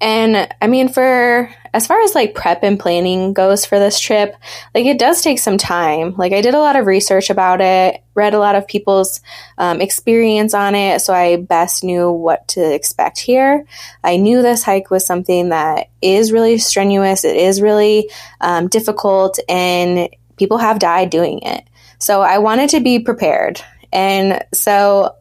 And 0.00 0.48
I 0.60 0.66
mean, 0.66 0.88
for 0.88 1.54
as 1.74 1.86
far 1.86 2.00
as 2.02 2.14
like 2.14 2.34
prep 2.34 2.62
and 2.62 2.78
planning 2.78 3.32
goes 3.32 3.64
for 3.64 3.78
this 3.78 3.98
trip, 3.98 4.36
like 4.74 4.84
it 4.84 4.98
does 4.98 5.22
take 5.22 5.38
some 5.38 5.58
time. 5.58 6.14
Like 6.16 6.32
I 6.32 6.40
did 6.40 6.54
a 6.54 6.60
lot 6.60 6.76
of 6.76 6.86
research 6.86 7.30
about 7.30 7.60
it, 7.60 8.02
read 8.14 8.34
a 8.34 8.38
lot 8.38 8.54
of 8.54 8.68
people's 8.68 9.20
um, 9.56 9.80
experience 9.80 10.54
on 10.54 10.74
it, 10.74 11.00
so 11.00 11.14
I 11.14 11.36
best 11.36 11.82
knew 11.82 12.10
what 12.10 12.48
to 12.48 12.74
expect 12.74 13.18
here. 13.18 13.64
I 14.04 14.16
knew 14.16 14.42
this 14.42 14.62
hike 14.62 14.90
was 14.90 15.06
something 15.06 15.48
that 15.48 15.88
is 16.02 16.32
really 16.32 16.58
strenuous, 16.58 17.24
it 17.24 17.36
is 17.36 17.62
really 17.62 18.10
um, 18.40 18.68
difficult, 18.68 19.38
and 19.48 20.08
people 20.36 20.58
have 20.58 20.78
died 20.78 21.10
doing 21.10 21.40
it. 21.40 21.64
So 21.98 22.20
I 22.20 22.38
wanted 22.38 22.70
to 22.70 22.80
be 22.80 22.98
prepared. 22.98 23.60
And 23.92 24.44
so 24.52 25.14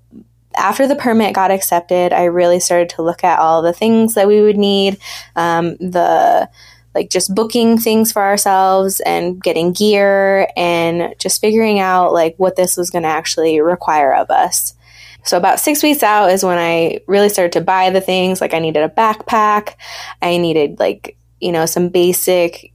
after 0.55 0.88
the 0.88 0.96
permit 0.96 1.34
got 1.34 1.51
accepted, 1.51 2.13
I 2.13 2.25
really 2.25 2.60
started 2.60 2.89
to 2.89 3.01
look 3.01 3.24
at 3.24 3.39
all 3.39 3.62
the 3.62 3.74
things 3.74 4.15
that 4.15 4.27
we 4.27 4.41
would 4.41 4.58
need, 4.58 4.98
um, 5.36 5.77
the 5.77 6.50
like 6.93 7.10
just 7.10 7.34
booking 7.34 7.77
things 7.77 8.12
for 8.12 8.22
ourselves 8.22 9.00
and 9.01 9.41
getting 9.41 9.72
gear 9.72 10.50
and 10.58 11.15
just 11.20 11.39
figuring 11.39 11.79
out 11.79 12.12
like 12.12 12.36
what 12.38 12.55
this 12.55 12.75
was 12.75 12.89
going 12.89 13.03
to 13.03 13.10
actually 13.10 13.62
require 13.62 14.13
of 14.13 14.29
us. 14.29 14.74
So 15.24 15.38
about 15.38 15.60
six 15.60 15.84
weeks 15.84 16.03
out 16.03 16.31
is 16.31 16.43
when 16.43 16.58
I 16.58 17.00
really 17.08 17.29
started 17.29 17.53
to 17.53 17.62
buy 17.62 17.91
the 17.91 18.01
things. 18.01 18.41
Like 18.41 18.53
I 18.53 18.60
needed 18.60 18.84
a 18.84 18.89
backpack, 18.89 19.75
I 20.22 20.38
needed 20.38 20.79
like 20.79 21.17
you 21.39 21.51
know 21.51 21.65
some 21.65 21.89
basic 21.89 22.70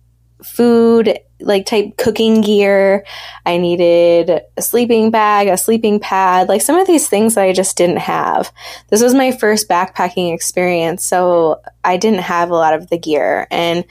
food 0.46 1.18
like 1.40 1.66
type 1.66 1.96
cooking 1.98 2.40
gear. 2.40 3.04
I 3.44 3.58
needed 3.58 4.42
a 4.56 4.62
sleeping 4.62 5.10
bag, 5.10 5.48
a 5.48 5.56
sleeping 5.56 6.00
pad, 6.00 6.48
like 6.48 6.62
some 6.62 6.76
of 6.76 6.86
these 6.86 7.08
things 7.08 7.34
that 7.34 7.44
I 7.44 7.52
just 7.52 7.76
didn't 7.76 7.98
have. 7.98 8.50
This 8.88 9.02
was 9.02 9.14
my 9.14 9.32
first 9.32 9.68
backpacking 9.68 10.34
experience, 10.34 11.04
so 11.04 11.60
I 11.84 11.98
didn't 11.98 12.20
have 12.20 12.50
a 12.50 12.54
lot 12.54 12.74
of 12.74 12.88
the 12.88 12.98
gear 12.98 13.46
and 13.50 13.84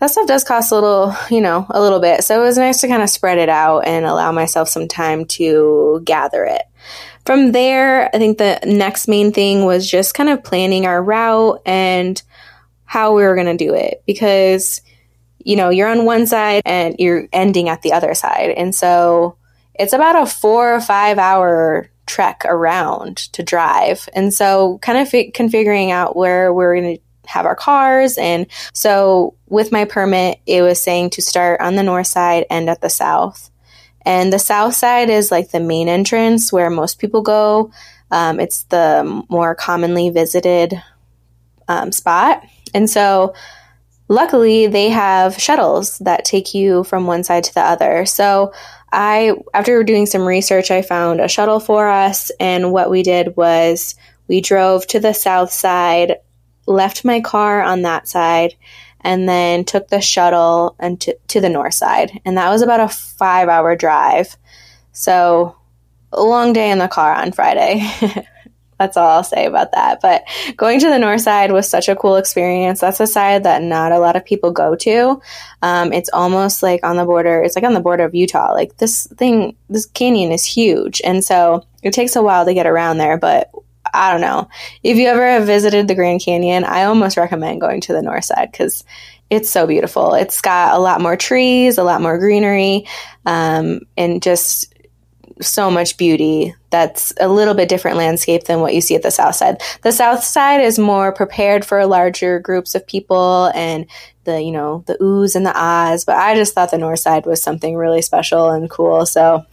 that 0.00 0.10
stuff 0.10 0.28
does 0.28 0.44
cost 0.44 0.70
a 0.70 0.76
little, 0.76 1.14
you 1.28 1.40
know, 1.40 1.66
a 1.70 1.80
little 1.80 1.98
bit. 1.98 2.22
So 2.22 2.40
it 2.40 2.44
was 2.44 2.56
nice 2.56 2.80
to 2.82 2.88
kind 2.88 3.02
of 3.02 3.10
spread 3.10 3.38
it 3.38 3.48
out 3.48 3.80
and 3.80 4.06
allow 4.06 4.30
myself 4.30 4.68
some 4.68 4.86
time 4.86 5.24
to 5.26 6.00
gather 6.04 6.44
it. 6.44 6.62
From 7.26 7.52
there, 7.52 8.08
I 8.14 8.18
think 8.18 8.38
the 8.38 8.60
next 8.64 9.08
main 9.08 9.32
thing 9.32 9.64
was 9.64 9.90
just 9.90 10.14
kind 10.14 10.28
of 10.28 10.44
planning 10.44 10.86
our 10.86 11.02
route 11.02 11.60
and 11.66 12.22
how 12.84 13.14
we 13.14 13.22
were 13.22 13.34
going 13.34 13.58
to 13.58 13.64
do 13.64 13.74
it 13.74 14.02
because 14.06 14.80
you 15.48 15.56
know, 15.56 15.70
you're 15.70 15.88
on 15.88 16.04
one 16.04 16.26
side 16.26 16.60
and 16.66 16.94
you're 16.98 17.26
ending 17.32 17.70
at 17.70 17.80
the 17.80 17.94
other 17.94 18.12
side. 18.12 18.50
And 18.50 18.74
so 18.74 19.38
it's 19.72 19.94
about 19.94 20.22
a 20.22 20.26
four 20.26 20.74
or 20.74 20.80
five 20.82 21.16
hour 21.16 21.88
trek 22.04 22.42
around 22.44 23.16
to 23.32 23.42
drive. 23.42 24.10
And 24.12 24.34
so 24.34 24.76
kind 24.82 24.98
of 24.98 25.08
fi- 25.08 25.30
configuring 25.30 25.88
out 25.88 26.14
where 26.14 26.52
we're 26.52 26.78
going 26.78 26.96
to 26.96 27.02
have 27.28 27.46
our 27.46 27.56
cars. 27.56 28.18
And 28.18 28.46
so 28.74 29.36
with 29.48 29.72
my 29.72 29.86
permit, 29.86 30.38
it 30.44 30.60
was 30.60 30.82
saying 30.82 31.10
to 31.10 31.22
start 31.22 31.62
on 31.62 31.76
the 31.76 31.82
north 31.82 32.08
side, 32.08 32.44
end 32.50 32.68
at 32.68 32.82
the 32.82 32.90
south. 32.90 33.50
And 34.04 34.30
the 34.30 34.38
south 34.38 34.74
side 34.74 35.08
is 35.08 35.30
like 35.30 35.50
the 35.50 35.60
main 35.60 35.88
entrance 35.88 36.52
where 36.52 36.68
most 36.68 36.98
people 36.98 37.22
go. 37.22 37.72
Um, 38.10 38.38
it's 38.38 38.64
the 38.64 39.24
more 39.30 39.54
commonly 39.54 40.10
visited 40.10 40.74
um, 41.68 41.90
spot. 41.90 42.44
And 42.74 42.90
so 42.90 43.32
Luckily, 44.08 44.66
they 44.66 44.88
have 44.88 45.38
shuttles 45.40 45.98
that 45.98 46.24
take 46.24 46.54
you 46.54 46.82
from 46.84 47.06
one 47.06 47.24
side 47.24 47.44
to 47.44 47.54
the 47.54 47.60
other. 47.60 48.06
So 48.06 48.52
I, 48.90 49.34
after 49.52 49.84
doing 49.84 50.06
some 50.06 50.26
research, 50.26 50.70
I 50.70 50.80
found 50.80 51.20
a 51.20 51.28
shuttle 51.28 51.60
for 51.60 51.88
us. 51.88 52.30
And 52.40 52.72
what 52.72 52.90
we 52.90 53.02
did 53.02 53.36
was 53.36 53.94
we 54.26 54.40
drove 54.40 54.86
to 54.88 55.00
the 55.00 55.12
south 55.12 55.52
side, 55.52 56.16
left 56.66 57.04
my 57.04 57.20
car 57.20 57.62
on 57.62 57.82
that 57.82 58.08
side, 58.08 58.54
and 59.02 59.28
then 59.28 59.64
took 59.64 59.88
the 59.88 60.00
shuttle 60.00 60.74
and 60.78 61.00
to, 61.02 61.16
to 61.28 61.40
the 61.40 61.50
north 61.50 61.74
side. 61.74 62.20
And 62.24 62.38
that 62.38 62.50
was 62.50 62.62
about 62.62 62.80
a 62.80 62.88
five 62.88 63.48
hour 63.48 63.76
drive. 63.76 64.36
So, 64.92 65.54
a 66.10 66.22
long 66.22 66.54
day 66.54 66.70
in 66.70 66.78
the 66.78 66.88
car 66.88 67.12
on 67.12 67.32
Friday. 67.32 67.86
That's 68.78 68.96
all 68.96 69.08
I'll 69.08 69.24
say 69.24 69.46
about 69.46 69.72
that. 69.72 70.00
But 70.00 70.24
going 70.56 70.80
to 70.80 70.88
the 70.88 70.98
north 70.98 71.20
side 71.20 71.52
was 71.52 71.68
such 71.68 71.88
a 71.88 71.96
cool 71.96 72.16
experience. 72.16 72.80
That's 72.80 73.00
a 73.00 73.06
side 73.06 73.44
that 73.44 73.62
not 73.62 73.92
a 73.92 73.98
lot 73.98 74.16
of 74.16 74.24
people 74.24 74.50
go 74.50 74.76
to. 74.76 75.20
Um, 75.62 75.92
it's 75.92 76.10
almost 76.12 76.62
like 76.62 76.84
on 76.84 76.96
the 76.96 77.04
border. 77.04 77.42
It's 77.42 77.56
like 77.56 77.64
on 77.64 77.74
the 77.74 77.80
border 77.80 78.04
of 78.04 78.14
Utah. 78.14 78.52
Like 78.52 78.76
this 78.76 79.06
thing, 79.16 79.56
this 79.68 79.86
canyon 79.86 80.32
is 80.32 80.44
huge, 80.44 81.00
and 81.04 81.24
so 81.24 81.64
it 81.82 81.92
takes 81.92 82.16
a 82.16 82.22
while 82.22 82.44
to 82.44 82.54
get 82.54 82.66
around 82.66 82.98
there. 82.98 83.18
But 83.18 83.50
I 83.92 84.12
don't 84.12 84.20
know 84.20 84.48
if 84.82 84.96
you 84.96 85.08
ever 85.08 85.26
have 85.26 85.46
visited 85.46 85.88
the 85.88 85.94
Grand 85.94 86.22
Canyon. 86.22 86.64
I 86.64 86.84
almost 86.84 87.16
recommend 87.16 87.60
going 87.60 87.80
to 87.82 87.92
the 87.92 88.02
north 88.02 88.24
side 88.24 88.50
because 88.50 88.84
it's 89.30 89.50
so 89.50 89.66
beautiful. 89.66 90.14
It's 90.14 90.40
got 90.40 90.74
a 90.74 90.78
lot 90.78 91.00
more 91.00 91.16
trees, 91.16 91.78
a 91.78 91.84
lot 91.84 92.00
more 92.00 92.18
greenery, 92.18 92.86
um, 93.26 93.80
and 93.96 94.22
just 94.22 94.67
so 95.40 95.70
much 95.70 95.96
beauty 95.96 96.54
that's 96.70 97.12
a 97.20 97.28
little 97.28 97.54
bit 97.54 97.68
different 97.68 97.96
landscape 97.96 98.44
than 98.44 98.60
what 98.60 98.74
you 98.74 98.80
see 98.80 98.94
at 98.94 99.02
the 99.02 99.10
south 99.10 99.34
side. 99.34 99.60
The 99.82 99.92
south 99.92 100.22
side 100.22 100.60
is 100.60 100.78
more 100.78 101.12
prepared 101.12 101.64
for 101.64 101.84
larger 101.86 102.38
groups 102.38 102.74
of 102.74 102.86
people 102.86 103.50
and 103.54 103.86
the, 104.24 104.42
you 104.42 104.52
know, 104.52 104.84
the 104.86 104.94
oohs 105.00 105.34
and 105.34 105.46
the 105.46 105.56
ahs, 105.58 106.04
but 106.04 106.16
I 106.16 106.34
just 106.34 106.54
thought 106.54 106.70
the 106.70 106.78
north 106.78 107.00
side 107.00 107.24
was 107.24 107.42
something 107.42 107.76
really 107.76 108.02
special 108.02 108.50
and 108.50 108.68
cool. 108.68 109.06
So 109.06 109.44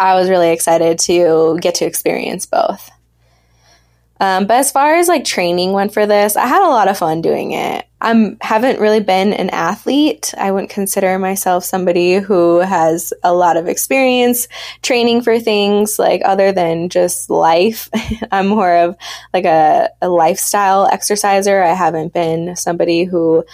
I 0.00 0.14
was 0.14 0.30
really 0.30 0.50
excited 0.50 0.98
to 1.00 1.58
get 1.60 1.76
to 1.76 1.84
experience 1.84 2.46
both. 2.46 2.90
Um, 4.24 4.46
but 4.46 4.56
as 4.56 4.72
far 4.72 4.94
as 4.94 5.06
like 5.06 5.26
training 5.26 5.72
went 5.72 5.92
for 5.92 6.06
this, 6.06 6.34
I 6.34 6.46
had 6.46 6.66
a 6.66 6.70
lot 6.70 6.88
of 6.88 6.96
fun 6.96 7.20
doing 7.20 7.52
it. 7.52 7.86
I 8.00 8.36
haven't 8.40 8.80
really 8.80 9.00
been 9.00 9.34
an 9.34 9.50
athlete. 9.50 10.32
I 10.38 10.50
wouldn't 10.50 10.70
consider 10.70 11.18
myself 11.18 11.64
somebody 11.64 12.14
who 12.14 12.60
has 12.60 13.12
a 13.22 13.34
lot 13.34 13.58
of 13.58 13.68
experience 13.68 14.48
training 14.80 15.20
for 15.20 15.38
things 15.38 15.98
like 15.98 16.22
other 16.24 16.52
than 16.52 16.88
just 16.88 17.28
life. 17.28 17.90
I'm 18.32 18.46
more 18.46 18.74
of 18.74 18.96
like 19.34 19.44
a, 19.44 19.90
a 20.00 20.08
lifestyle 20.08 20.86
exerciser. 20.86 21.62
I 21.62 21.74
haven't 21.74 22.14
been 22.14 22.56
somebody 22.56 23.04
who 23.04 23.44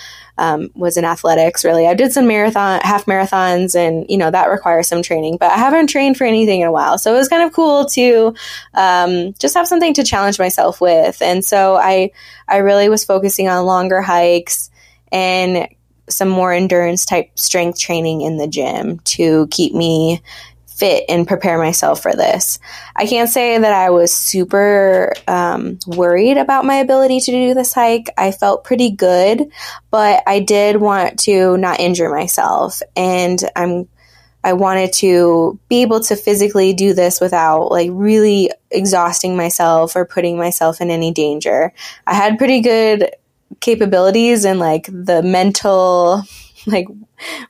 um, 0.40 0.70
was 0.74 0.96
in 0.96 1.04
athletics 1.04 1.64
really. 1.64 1.86
I 1.86 1.92
did 1.92 2.12
some 2.12 2.26
marathon, 2.26 2.80
half 2.82 3.04
marathons, 3.04 3.76
and 3.76 4.06
you 4.08 4.16
know 4.16 4.30
that 4.30 4.48
requires 4.48 4.88
some 4.88 5.02
training, 5.02 5.36
but 5.36 5.52
I 5.52 5.58
haven't 5.58 5.88
trained 5.88 6.16
for 6.16 6.24
anything 6.24 6.62
in 6.62 6.66
a 6.66 6.72
while. 6.72 6.96
So 6.96 7.14
it 7.14 7.18
was 7.18 7.28
kind 7.28 7.42
of 7.42 7.52
cool 7.52 7.84
to 7.84 8.34
um, 8.72 9.34
just 9.34 9.54
have 9.54 9.68
something 9.68 9.92
to 9.94 10.02
challenge 10.02 10.38
myself 10.38 10.80
with. 10.80 11.20
And 11.20 11.44
so 11.44 11.76
I, 11.76 12.12
I 12.48 12.58
really 12.58 12.88
was 12.88 13.04
focusing 13.04 13.48
on 13.48 13.66
longer 13.66 14.00
hikes 14.00 14.70
and 15.12 15.68
some 16.08 16.30
more 16.30 16.52
endurance 16.54 17.04
type 17.04 17.38
strength 17.38 17.78
training 17.78 18.22
in 18.22 18.38
the 18.38 18.48
gym 18.48 18.98
to 19.00 19.46
keep 19.48 19.74
me 19.74 20.22
fit 20.80 21.04
and 21.08 21.28
prepare 21.28 21.58
myself 21.58 22.02
for 22.02 22.12
this. 22.12 22.58
I 22.96 23.06
can't 23.06 23.28
say 23.28 23.58
that 23.58 23.72
I 23.72 23.90
was 23.90 24.12
super 24.12 25.12
um, 25.28 25.78
worried 25.86 26.38
about 26.38 26.64
my 26.64 26.76
ability 26.76 27.20
to 27.20 27.30
do 27.30 27.54
this 27.54 27.74
hike. 27.74 28.08
I 28.16 28.32
felt 28.32 28.64
pretty 28.64 28.90
good, 28.90 29.52
but 29.90 30.22
I 30.26 30.40
did 30.40 30.78
want 30.78 31.20
to 31.20 31.58
not 31.58 31.78
injure 31.78 32.10
myself, 32.10 32.80
and 32.96 33.38
I'm 33.54 33.88
I 34.42 34.54
wanted 34.54 34.94
to 34.94 35.58
be 35.68 35.82
able 35.82 36.00
to 36.00 36.16
physically 36.16 36.72
do 36.72 36.94
this 36.94 37.20
without 37.20 37.70
like 37.70 37.90
really 37.92 38.50
exhausting 38.70 39.36
myself 39.36 39.94
or 39.96 40.06
putting 40.06 40.38
myself 40.38 40.80
in 40.80 40.90
any 40.90 41.12
danger. 41.12 41.74
I 42.06 42.14
had 42.14 42.38
pretty 42.38 42.62
good 42.62 43.10
capabilities 43.60 44.46
and 44.46 44.58
like 44.58 44.86
the 44.86 45.22
mental 45.22 46.24
like 46.66 46.86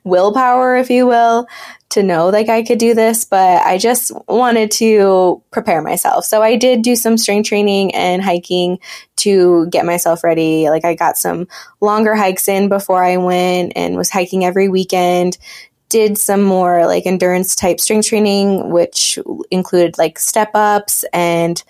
willpower, 0.03 0.75
if 0.75 0.89
you 0.89 1.07
will, 1.07 1.47
to 1.89 2.03
know 2.03 2.29
like 2.29 2.49
I 2.49 2.63
could 2.63 2.79
do 2.79 2.93
this, 2.93 3.25
but 3.25 3.61
I 3.61 3.77
just 3.77 4.11
wanted 4.27 4.71
to 4.71 5.41
prepare 5.51 5.81
myself. 5.81 6.25
So 6.25 6.41
I 6.41 6.55
did 6.55 6.81
do 6.81 6.95
some 6.95 7.17
strength 7.17 7.47
training 7.49 7.93
and 7.93 8.23
hiking 8.23 8.79
to 9.17 9.67
get 9.67 9.85
myself 9.85 10.23
ready. 10.23 10.69
Like 10.69 10.85
I 10.85 10.95
got 10.95 11.17
some 11.17 11.47
longer 11.81 12.15
hikes 12.15 12.47
in 12.47 12.69
before 12.69 13.03
I 13.03 13.17
went 13.17 13.73
and 13.75 13.97
was 13.97 14.09
hiking 14.09 14.45
every 14.45 14.69
weekend. 14.69 15.37
Did 15.89 16.17
some 16.17 16.41
more 16.41 16.85
like 16.85 17.05
endurance 17.05 17.55
type 17.55 17.79
strength 17.79 18.07
training, 18.07 18.69
which 18.71 19.19
included 19.51 19.97
like 19.97 20.17
step 20.19 20.51
ups 20.53 21.03
and 21.11 21.61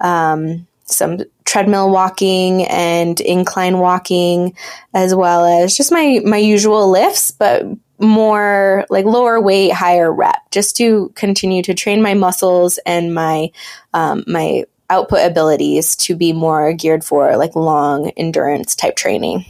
um, 0.00 0.66
some 0.90 1.18
treadmill 1.44 1.90
walking 1.90 2.64
and 2.66 3.20
incline 3.20 3.78
walking 3.78 4.54
as 4.94 5.14
well 5.14 5.44
as 5.44 5.76
just 5.76 5.90
my 5.90 6.20
my 6.24 6.36
usual 6.36 6.90
lifts 6.90 7.30
but 7.30 7.64
more 7.98 8.86
like 8.88 9.04
lower 9.04 9.40
weight 9.40 9.72
higher 9.72 10.12
rep 10.12 10.38
just 10.50 10.76
to 10.76 11.10
continue 11.14 11.62
to 11.62 11.74
train 11.74 12.02
my 12.02 12.14
muscles 12.14 12.78
and 12.86 13.14
my 13.14 13.50
um, 13.92 14.24
my 14.26 14.64
output 14.88 15.24
abilities 15.24 15.94
to 15.96 16.16
be 16.16 16.32
more 16.32 16.72
geared 16.72 17.04
for 17.04 17.36
like 17.36 17.54
long 17.54 18.10
endurance 18.10 18.74
type 18.74 18.96
training 18.96 19.44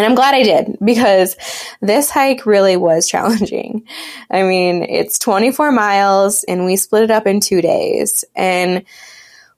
and 0.00 0.06
I'm 0.06 0.14
glad 0.14 0.34
I 0.34 0.42
did 0.42 0.78
because 0.82 1.36
this 1.82 2.08
hike 2.08 2.46
really 2.46 2.78
was 2.78 3.06
challenging. 3.06 3.86
I 4.30 4.44
mean, 4.44 4.82
it's 4.82 5.18
24 5.18 5.72
miles 5.72 6.42
and 6.44 6.64
we 6.64 6.76
split 6.76 7.02
it 7.02 7.10
up 7.10 7.26
in 7.26 7.40
two 7.40 7.60
days. 7.60 8.24
And 8.34 8.84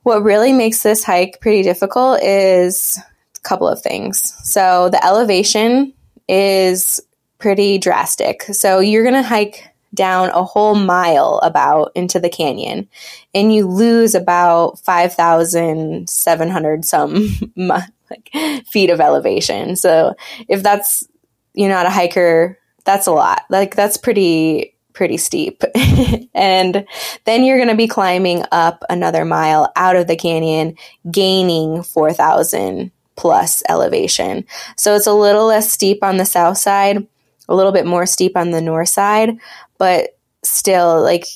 what 0.02 0.23
really 0.23 0.52
makes 0.52 0.82
this 0.82 1.02
hike 1.04 1.40
pretty 1.40 1.62
difficult 1.62 2.23
is 2.23 2.99
a 3.37 3.40
couple 3.40 3.68
of 3.68 3.82
things. 3.82 4.35
So 4.42 4.90
the 4.90 5.04
elevation 5.04 5.92
is 6.28 7.00
pretty 7.38 7.78
drastic. 7.78 8.42
So 8.44 8.80
you're 8.80 9.04
going 9.04 9.14
to 9.14 9.23
hike 9.23 9.68
down 9.94 10.30
a 10.30 10.42
whole 10.42 10.75
mile 10.75 11.38
about 11.42 11.92
into 11.94 12.18
the 12.18 12.30
canyon 12.30 12.88
and 13.35 13.54
you 13.54 13.66
lose 13.66 14.14
about 14.14 14.78
5,700 14.78 16.85
some 16.85 17.28
like 17.56 18.30
feet 18.66 18.90
of 18.90 19.00
elevation. 19.00 19.76
So 19.76 20.14
if 20.49 20.62
that's 20.62 21.06
you're 21.54 21.68
not 21.68 21.87
a 21.87 21.90
hiker, 21.90 22.59
that's 22.85 23.06
a 23.06 23.12
lot. 23.12 23.42
Like 23.50 23.76
that's 23.76 23.99
pretty 23.99 24.75
pretty 24.93 25.17
steep. 25.17 25.63
and 26.35 26.87
then 27.25 27.45
you're 27.45 27.59
going 27.59 27.69
to 27.69 27.75
be 27.75 27.89
climbing 27.89 28.45
up 28.53 28.85
another 28.89 29.25
mile 29.25 29.73
out 29.77 29.97
of 29.97 30.07
the 30.07 30.17
canyon, 30.17 30.77
gaining 31.11 31.83
4,000 31.83 32.91
plus 33.17 33.63
elevation. 33.69 34.45
So 34.77 34.95
it's 34.95 35.07
a 35.07 35.13
little 35.13 35.47
less 35.47 35.71
steep 35.71 36.03
on 36.03 36.17
the 36.17 36.25
south 36.25 36.59
side, 36.59 37.07
a 37.49 37.55
little 37.55 37.73
bit 37.73 37.87
more 37.87 38.07
steep 38.07 38.37
on 38.37 38.51
the 38.51 38.63
north 38.63 38.89
side, 38.89 39.39
but 39.79 40.19
still, 40.43 41.03
like, 41.03 41.27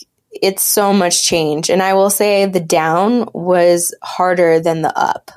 it's 0.42 0.62
so 0.62 0.92
much 0.92 1.24
change. 1.24 1.70
And 1.70 1.82
I 1.82 1.94
will 1.94 2.10
say 2.10 2.46
the 2.46 2.60
down 2.60 3.28
was 3.32 3.94
harder 4.02 4.60
than 4.60 4.82
the 4.82 4.96
up. 4.98 5.30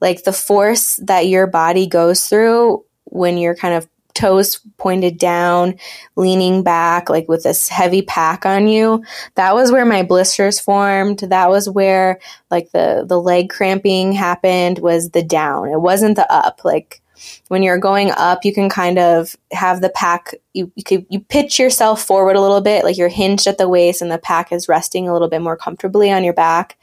Like 0.00 0.24
the 0.24 0.32
force 0.32 0.96
that 0.96 1.26
your 1.26 1.46
body 1.46 1.86
goes 1.86 2.26
through 2.26 2.84
when 3.04 3.38
you're 3.38 3.56
kind 3.56 3.74
of 3.74 3.88
toes 4.16 4.60
pointed 4.78 5.18
down, 5.18 5.76
leaning 6.16 6.62
back, 6.62 7.08
like 7.08 7.28
with 7.28 7.44
this 7.44 7.68
heavy 7.68 8.02
pack 8.02 8.44
on 8.44 8.66
you. 8.66 9.04
That 9.34 9.54
was 9.54 9.70
where 9.70 9.84
my 9.84 10.02
blisters 10.02 10.58
formed. 10.58 11.20
That 11.20 11.50
was 11.50 11.68
where 11.68 12.18
like 12.50 12.72
the, 12.72 13.04
the 13.06 13.20
leg 13.20 13.50
cramping 13.50 14.12
happened 14.12 14.78
was 14.78 15.10
the 15.10 15.22
down. 15.22 15.68
It 15.68 15.80
wasn't 15.80 16.16
the 16.16 16.30
up. 16.32 16.64
Like 16.64 17.02
when 17.48 17.62
you're 17.62 17.78
going 17.78 18.10
up, 18.10 18.44
you 18.44 18.52
can 18.52 18.68
kind 18.68 18.98
of 18.98 19.36
have 19.52 19.80
the 19.80 19.90
pack, 19.90 20.34
you, 20.52 20.70
you 20.74 20.82
could, 20.82 21.06
you 21.08 21.20
pitch 21.20 21.58
yourself 21.58 22.02
forward 22.02 22.36
a 22.36 22.40
little 22.40 22.60
bit, 22.60 22.84
like 22.84 22.96
you're 22.96 23.08
hinged 23.08 23.46
at 23.46 23.58
the 23.58 23.68
waist 23.68 24.02
and 24.02 24.10
the 24.10 24.18
pack 24.18 24.52
is 24.52 24.68
resting 24.68 25.08
a 25.08 25.12
little 25.12 25.28
bit 25.28 25.42
more 25.42 25.56
comfortably 25.56 26.10
on 26.10 26.24
your 26.24 26.32
back. 26.32 26.78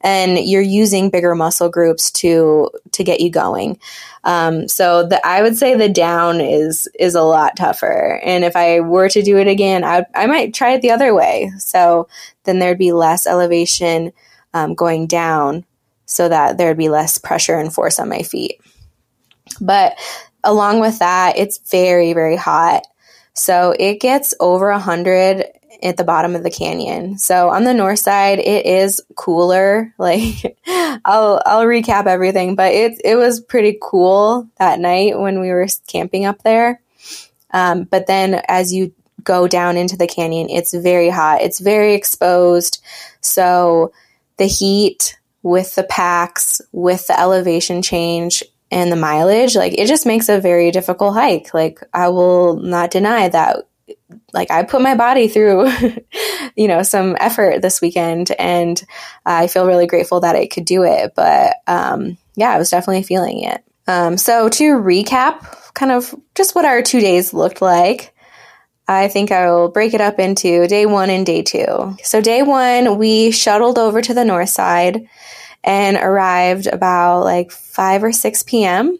And 0.00 0.38
you're 0.38 0.62
using 0.62 1.10
bigger 1.10 1.34
muscle 1.34 1.68
groups 1.68 2.10
to, 2.12 2.70
to 2.92 3.04
get 3.04 3.20
you 3.20 3.30
going. 3.30 3.78
Um, 4.24 4.68
so 4.68 5.06
the, 5.06 5.24
I 5.26 5.42
would 5.42 5.56
say 5.56 5.74
the 5.74 5.88
down 5.88 6.40
is, 6.40 6.88
is 6.98 7.14
a 7.14 7.22
lot 7.22 7.56
tougher. 7.56 8.20
And 8.22 8.44
if 8.44 8.56
I 8.56 8.80
were 8.80 9.08
to 9.08 9.22
do 9.22 9.38
it 9.38 9.48
again, 9.48 9.84
I, 9.84 10.04
I 10.14 10.26
might 10.26 10.54
try 10.54 10.72
it 10.72 10.82
the 10.82 10.90
other 10.90 11.14
way. 11.14 11.50
So 11.58 12.08
then 12.44 12.58
there'd 12.58 12.78
be 12.78 12.92
less 12.92 13.26
elevation, 13.26 14.12
um, 14.54 14.74
going 14.74 15.06
down 15.06 15.64
so 16.06 16.28
that 16.28 16.56
there'd 16.56 16.78
be 16.78 16.88
less 16.88 17.18
pressure 17.18 17.58
and 17.58 17.72
force 17.72 17.98
on 17.98 18.08
my 18.08 18.22
feet. 18.22 18.60
But 19.60 19.98
along 20.44 20.80
with 20.80 20.98
that, 21.00 21.36
it's 21.38 21.58
very, 21.70 22.12
very 22.12 22.36
hot. 22.36 22.82
So 23.34 23.74
it 23.78 24.00
gets 24.00 24.34
over 24.40 24.70
100 24.70 25.44
at 25.82 25.96
the 25.96 26.04
bottom 26.04 26.34
of 26.34 26.42
the 26.42 26.50
canyon. 26.50 27.18
So 27.18 27.50
on 27.50 27.64
the 27.64 27.74
north 27.74 28.00
side, 28.00 28.38
it 28.38 28.66
is 28.66 29.00
cooler. 29.14 29.94
Like 29.98 30.56
I'll 31.04 31.42
I'll 31.44 31.66
recap 31.66 32.06
everything, 32.06 32.54
but 32.54 32.72
it 32.72 33.00
it 33.04 33.16
was 33.16 33.40
pretty 33.40 33.78
cool 33.80 34.48
that 34.58 34.80
night 34.80 35.18
when 35.18 35.40
we 35.40 35.50
were 35.50 35.66
camping 35.86 36.24
up 36.24 36.42
there. 36.42 36.80
Um, 37.50 37.84
but 37.84 38.06
then 38.06 38.42
as 38.48 38.72
you 38.72 38.92
go 39.22 39.48
down 39.48 39.76
into 39.76 39.96
the 39.96 40.06
canyon, 40.06 40.48
it's 40.48 40.72
very 40.72 41.10
hot. 41.10 41.42
It's 41.42 41.58
very 41.58 41.94
exposed. 41.94 42.82
So 43.20 43.92
the 44.38 44.46
heat 44.46 45.18
with 45.42 45.74
the 45.74 45.84
packs, 45.84 46.60
with 46.72 47.06
the 47.06 47.18
elevation 47.18 47.82
change 47.82 48.42
and 48.70 48.92
the 48.92 48.96
mileage, 48.96 49.56
like 49.56 49.74
it 49.78 49.86
just 49.86 50.06
makes 50.06 50.28
a 50.28 50.40
very 50.40 50.70
difficult 50.70 51.14
hike. 51.14 51.54
Like 51.54 51.80
I 51.92 52.08
will 52.08 52.56
not 52.56 52.90
deny 52.90 53.28
that 53.28 53.66
like 54.32 54.50
I 54.50 54.62
put 54.62 54.82
my 54.82 54.94
body 54.94 55.28
through, 55.28 55.70
you 56.56 56.68
know, 56.68 56.82
some 56.82 57.16
effort 57.20 57.62
this 57.62 57.80
weekend, 57.80 58.30
and 58.38 58.82
I 59.24 59.46
feel 59.46 59.66
really 59.66 59.86
grateful 59.86 60.20
that 60.20 60.36
I 60.36 60.46
could 60.46 60.64
do 60.64 60.84
it. 60.84 61.12
But 61.14 61.56
um, 61.66 62.18
yeah, 62.34 62.50
I 62.50 62.58
was 62.58 62.70
definitely 62.70 63.02
feeling 63.02 63.42
it. 63.42 63.64
Um, 63.86 64.18
so 64.18 64.48
to 64.50 64.74
recap, 64.74 65.72
kind 65.74 65.92
of 65.92 66.14
just 66.34 66.54
what 66.54 66.64
our 66.64 66.82
two 66.82 67.00
days 67.00 67.32
looked 67.32 67.62
like. 67.62 68.14
I 68.90 69.08
think 69.08 69.30
I 69.30 69.50
will 69.50 69.68
break 69.68 69.92
it 69.92 70.00
up 70.00 70.18
into 70.18 70.66
day 70.66 70.86
one 70.86 71.10
and 71.10 71.26
day 71.26 71.42
two. 71.42 71.96
So 72.02 72.22
day 72.22 72.42
one, 72.42 72.96
we 72.96 73.30
shuttled 73.30 73.78
over 73.78 74.00
to 74.00 74.14
the 74.14 74.24
north 74.24 74.48
side 74.48 75.06
and 75.64 75.96
arrived 75.96 76.66
about 76.66 77.24
like 77.24 77.50
5 77.50 78.04
or 78.04 78.12
6 78.12 78.42
p.m. 78.44 78.98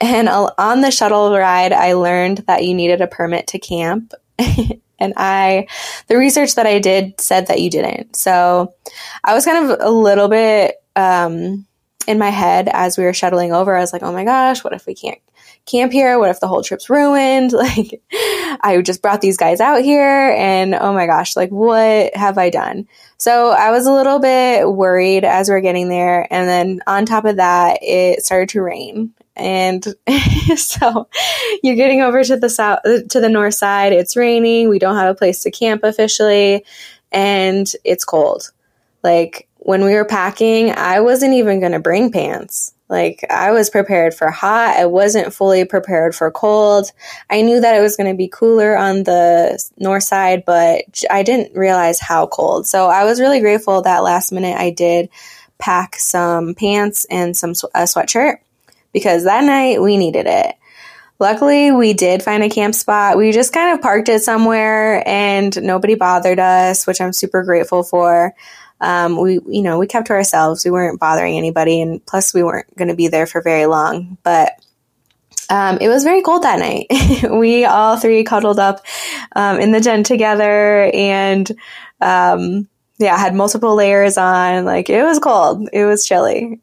And 0.00 0.28
on 0.28 0.80
the 0.80 0.90
shuttle 0.90 1.32
ride, 1.32 1.72
I 1.72 1.94
learned 1.94 2.38
that 2.46 2.64
you 2.64 2.74
needed 2.74 3.00
a 3.00 3.06
permit 3.06 3.48
to 3.48 3.58
camp. 3.58 4.12
and 4.38 5.14
I, 5.16 5.68
the 6.08 6.16
research 6.16 6.54
that 6.56 6.66
I 6.66 6.78
did 6.78 7.20
said 7.20 7.46
that 7.46 7.60
you 7.60 7.70
didn't. 7.70 8.16
So 8.16 8.74
I 9.24 9.34
was 9.34 9.44
kind 9.44 9.70
of 9.70 9.78
a 9.80 9.90
little 9.90 10.28
bit 10.28 10.76
um, 10.94 11.66
in 12.06 12.18
my 12.18 12.30
head 12.30 12.68
as 12.72 12.98
we 12.98 13.04
were 13.04 13.14
shuttling 13.14 13.52
over. 13.52 13.74
I 13.74 13.80
was 13.80 13.92
like, 13.92 14.02
oh 14.02 14.12
my 14.12 14.24
gosh, 14.24 14.62
what 14.62 14.74
if 14.74 14.86
we 14.86 14.94
can't 14.94 15.18
camp 15.66 15.92
here? 15.92 16.18
What 16.18 16.30
if 16.30 16.40
the 16.40 16.48
whole 16.48 16.62
trip's 16.62 16.88
ruined? 16.88 17.52
Like, 17.66 18.00
I 18.60 18.80
just 18.84 19.02
brought 19.02 19.20
these 19.20 19.36
guys 19.36 19.60
out 19.60 19.82
here 19.82 20.34
and 20.36 20.74
oh 20.74 20.92
my 20.92 21.06
gosh, 21.06 21.34
like, 21.34 21.50
what 21.50 22.14
have 22.14 22.38
I 22.38 22.48
done? 22.48 22.86
So 23.18 23.50
I 23.50 23.70
was 23.70 23.86
a 23.86 23.92
little 23.92 24.20
bit 24.20 24.68
worried 24.68 25.24
as 25.24 25.48
we 25.48 25.56
are 25.56 25.60
getting 25.60 25.88
there. 25.88 26.26
And 26.30 26.48
then 26.48 26.80
on 26.86 27.06
top 27.06 27.24
of 27.24 27.36
that, 27.36 27.78
it 27.82 28.24
started 28.24 28.50
to 28.50 28.62
rain. 28.62 29.12
And 29.34 29.84
so 30.56 31.08
you're 31.62 31.76
getting 31.76 32.02
over 32.02 32.22
to 32.24 32.36
the 32.36 32.48
south, 32.48 32.80
to 32.84 33.20
the 33.20 33.28
north 33.28 33.54
side. 33.54 33.92
It's 33.92 34.16
raining. 34.16 34.68
We 34.68 34.78
don't 34.78 34.96
have 34.96 35.10
a 35.14 35.18
place 35.18 35.42
to 35.42 35.50
camp 35.50 35.82
officially 35.82 36.64
and 37.10 37.66
it's 37.84 38.04
cold. 38.04 38.52
Like 39.02 39.48
when 39.58 39.84
we 39.84 39.94
were 39.94 40.04
packing, 40.04 40.70
I 40.70 41.00
wasn't 41.00 41.34
even 41.34 41.60
going 41.60 41.72
to 41.72 41.80
bring 41.80 42.12
pants. 42.12 42.72
Like 42.88 43.24
I 43.30 43.50
was 43.50 43.68
prepared 43.68 44.14
for 44.14 44.30
hot. 44.30 44.76
I 44.76 44.86
wasn't 44.86 45.34
fully 45.34 45.64
prepared 45.64 46.14
for 46.14 46.30
cold. 46.30 46.92
I 47.28 47.42
knew 47.42 47.60
that 47.60 47.76
it 47.76 47.82
was 47.82 47.96
going 47.96 48.10
to 48.10 48.16
be 48.16 48.28
cooler 48.28 48.76
on 48.76 49.02
the 49.02 49.62
north 49.76 50.04
side, 50.04 50.44
but 50.46 51.02
I 51.10 51.24
didn't 51.24 51.56
realize 51.56 51.98
how 51.98 52.26
cold. 52.26 52.66
So 52.66 52.86
I 52.86 53.04
was 53.04 53.20
really 53.20 53.40
grateful 53.40 53.82
that 53.82 54.04
last 54.04 54.30
minute 54.30 54.56
I 54.56 54.70
did 54.70 55.08
pack 55.58 55.96
some 55.96 56.54
pants 56.54 57.06
and 57.10 57.36
some 57.36 57.50
a 57.74 57.82
sweatshirt 57.82 58.36
because 58.92 59.24
that 59.24 59.44
night 59.44 59.82
we 59.82 59.96
needed 59.96 60.26
it. 60.26 60.54
Luckily, 61.18 61.72
we 61.72 61.94
did 61.94 62.22
find 62.22 62.42
a 62.42 62.50
camp 62.50 62.74
spot. 62.74 63.16
We 63.16 63.32
just 63.32 63.52
kind 63.52 63.74
of 63.74 63.80
parked 63.80 64.10
it 64.10 64.22
somewhere 64.22 65.02
and 65.08 65.60
nobody 65.62 65.94
bothered 65.94 66.38
us, 66.38 66.86
which 66.86 67.00
I'm 67.00 67.14
super 67.14 67.42
grateful 67.42 67.82
for 67.82 68.34
um, 68.80 69.20
we, 69.20 69.34
you 69.46 69.62
know, 69.62 69.78
we 69.78 69.86
kept 69.86 70.08
to 70.08 70.12
ourselves. 70.12 70.64
We 70.64 70.70
weren't 70.70 71.00
bothering 71.00 71.36
anybody. 71.36 71.80
And 71.80 72.04
plus, 72.04 72.34
we 72.34 72.42
weren't 72.42 72.74
going 72.76 72.88
to 72.88 72.94
be 72.94 73.08
there 73.08 73.26
for 73.26 73.40
very 73.40 73.66
long. 73.66 74.18
But 74.22 74.52
um, 75.48 75.78
it 75.80 75.88
was 75.88 76.04
very 76.04 76.22
cold 76.22 76.42
that 76.42 76.58
night. 76.58 77.30
we 77.30 77.64
all 77.64 77.96
three 77.96 78.24
cuddled 78.24 78.58
up 78.58 78.84
um, 79.34 79.60
in 79.60 79.72
the 79.72 79.80
tent 79.80 80.06
together 80.06 80.90
and, 80.92 81.50
um, 82.00 82.68
yeah, 82.98 83.16
had 83.16 83.34
multiple 83.34 83.74
layers 83.74 84.18
on. 84.18 84.64
Like 84.64 84.90
it 84.90 85.02
was 85.02 85.18
cold. 85.18 85.68
It 85.72 85.84
was 85.84 86.06
chilly. 86.06 86.60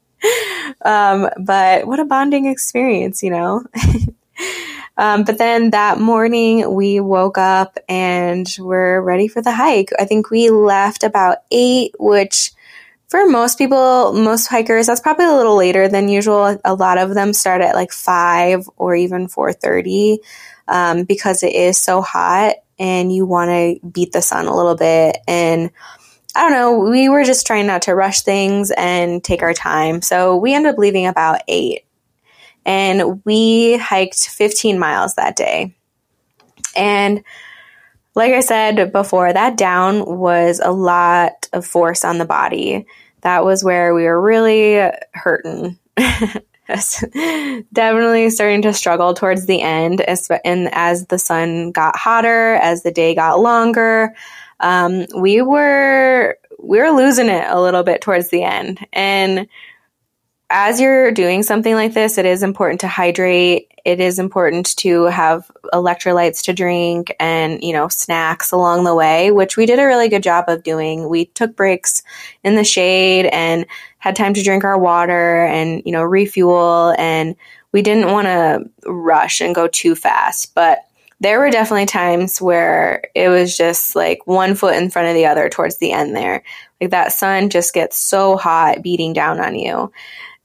um, 0.84 1.28
but 1.38 1.86
what 1.86 2.00
a 2.00 2.04
bonding 2.04 2.46
experience, 2.46 3.22
you 3.22 3.30
know? 3.30 3.64
Um, 4.98 5.22
but 5.22 5.38
then 5.38 5.70
that 5.70 6.00
morning 6.00 6.74
we 6.74 6.98
woke 6.98 7.38
up 7.38 7.78
and 7.88 8.52
we're 8.58 9.00
ready 9.00 9.28
for 9.28 9.40
the 9.40 9.52
hike. 9.52 9.90
I 9.98 10.04
think 10.04 10.28
we 10.28 10.50
left 10.50 11.04
about 11.04 11.38
eight, 11.52 11.94
which 12.00 12.50
for 13.06 13.26
most 13.26 13.56
people, 13.56 14.12
most 14.12 14.48
hikers, 14.48 14.88
that's 14.88 15.00
probably 15.00 15.26
a 15.26 15.34
little 15.34 15.56
later 15.56 15.88
than 15.88 16.08
usual. 16.08 16.58
A 16.64 16.74
lot 16.74 16.98
of 16.98 17.14
them 17.14 17.32
start 17.32 17.62
at 17.62 17.76
like 17.76 17.92
five 17.92 18.68
or 18.76 18.94
even 18.96 19.28
four 19.28 19.52
thirty 19.52 20.18
um, 20.66 21.04
because 21.04 21.42
it 21.42 21.54
is 21.54 21.78
so 21.78 22.02
hot 22.02 22.56
and 22.78 23.14
you 23.14 23.24
want 23.24 23.50
to 23.50 23.88
beat 23.88 24.12
the 24.12 24.20
sun 24.20 24.46
a 24.46 24.54
little 24.54 24.76
bit. 24.76 25.16
And 25.26 25.70
I 26.34 26.42
don't 26.42 26.52
know, 26.52 26.78
we 26.90 27.08
were 27.08 27.24
just 27.24 27.46
trying 27.46 27.66
not 27.66 27.82
to 27.82 27.94
rush 27.94 28.20
things 28.22 28.70
and 28.76 29.24
take 29.24 29.42
our 29.42 29.54
time. 29.54 30.02
So 30.02 30.36
we 30.36 30.54
ended 30.54 30.74
up 30.74 30.78
leaving 30.78 31.06
about 31.06 31.40
eight 31.48 31.84
and 32.64 33.22
we 33.24 33.76
hiked 33.76 34.28
15 34.28 34.78
miles 34.78 35.14
that 35.14 35.36
day. 35.36 35.74
And 36.76 37.24
like 38.14 38.32
I 38.32 38.40
said 38.40 38.92
before, 38.92 39.32
that 39.32 39.56
down 39.56 40.04
was 40.04 40.60
a 40.62 40.72
lot 40.72 41.48
of 41.52 41.64
force 41.64 42.04
on 42.04 42.18
the 42.18 42.24
body. 42.24 42.86
That 43.20 43.44
was 43.44 43.64
where 43.64 43.94
we 43.94 44.04
were 44.04 44.20
really 44.20 44.90
hurting. 45.14 45.78
Definitely 47.72 48.30
starting 48.30 48.62
to 48.62 48.74
struggle 48.74 49.14
towards 49.14 49.46
the 49.46 49.62
end, 49.62 50.02
and 50.44 50.68
as 50.74 51.06
the 51.06 51.18
sun 51.18 51.72
got 51.72 51.96
hotter, 51.96 52.54
as 52.56 52.82
the 52.82 52.90
day 52.90 53.14
got 53.14 53.40
longer, 53.40 54.14
um, 54.60 55.06
we 55.16 55.40
were 55.40 56.36
we 56.58 56.78
were 56.78 56.90
losing 56.90 57.28
it 57.28 57.44
a 57.48 57.60
little 57.60 57.84
bit 57.84 58.02
towards 58.02 58.28
the 58.28 58.42
end, 58.42 58.86
and 58.92 59.48
as 60.50 60.80
you're 60.80 61.10
doing 61.12 61.42
something 61.42 61.74
like 61.74 61.92
this, 61.92 62.16
it 62.16 62.24
is 62.24 62.42
important 62.42 62.80
to 62.80 62.88
hydrate. 62.88 63.70
It 63.84 64.00
is 64.00 64.18
important 64.18 64.76
to 64.78 65.04
have 65.04 65.50
electrolytes 65.72 66.42
to 66.44 66.52
drink 66.52 67.14
and, 67.20 67.62
you 67.62 67.72
know, 67.72 67.88
snacks 67.88 68.50
along 68.50 68.84
the 68.84 68.94
way, 68.94 69.30
which 69.30 69.56
we 69.56 69.66
did 69.66 69.78
a 69.78 69.86
really 69.86 70.08
good 70.08 70.22
job 70.22 70.46
of 70.48 70.62
doing. 70.62 71.08
We 71.08 71.26
took 71.26 71.54
breaks 71.54 72.02
in 72.44 72.56
the 72.56 72.64
shade 72.64 73.26
and 73.26 73.66
had 73.98 74.16
time 74.16 74.34
to 74.34 74.42
drink 74.42 74.64
our 74.64 74.78
water 74.78 75.44
and, 75.44 75.82
you 75.84 75.92
know, 75.92 76.02
refuel. 76.02 76.94
And 76.98 77.36
we 77.72 77.82
didn't 77.82 78.12
want 78.12 78.26
to 78.26 78.90
rush 78.90 79.40
and 79.40 79.54
go 79.54 79.68
too 79.68 79.94
fast. 79.94 80.54
But 80.54 80.78
there 81.20 81.40
were 81.40 81.50
definitely 81.50 81.86
times 81.86 82.40
where 82.40 83.02
it 83.14 83.28
was 83.28 83.56
just 83.56 83.96
like 83.96 84.20
one 84.26 84.54
foot 84.54 84.76
in 84.76 84.88
front 84.88 85.08
of 85.08 85.14
the 85.14 85.26
other 85.26 85.48
towards 85.48 85.78
the 85.78 85.92
end 85.92 86.14
there. 86.14 86.42
Like 86.80 86.90
that 86.90 87.12
sun 87.12 87.50
just 87.50 87.74
gets 87.74 87.96
so 87.96 88.36
hot 88.36 88.82
beating 88.82 89.12
down 89.12 89.40
on 89.40 89.56
you. 89.56 89.92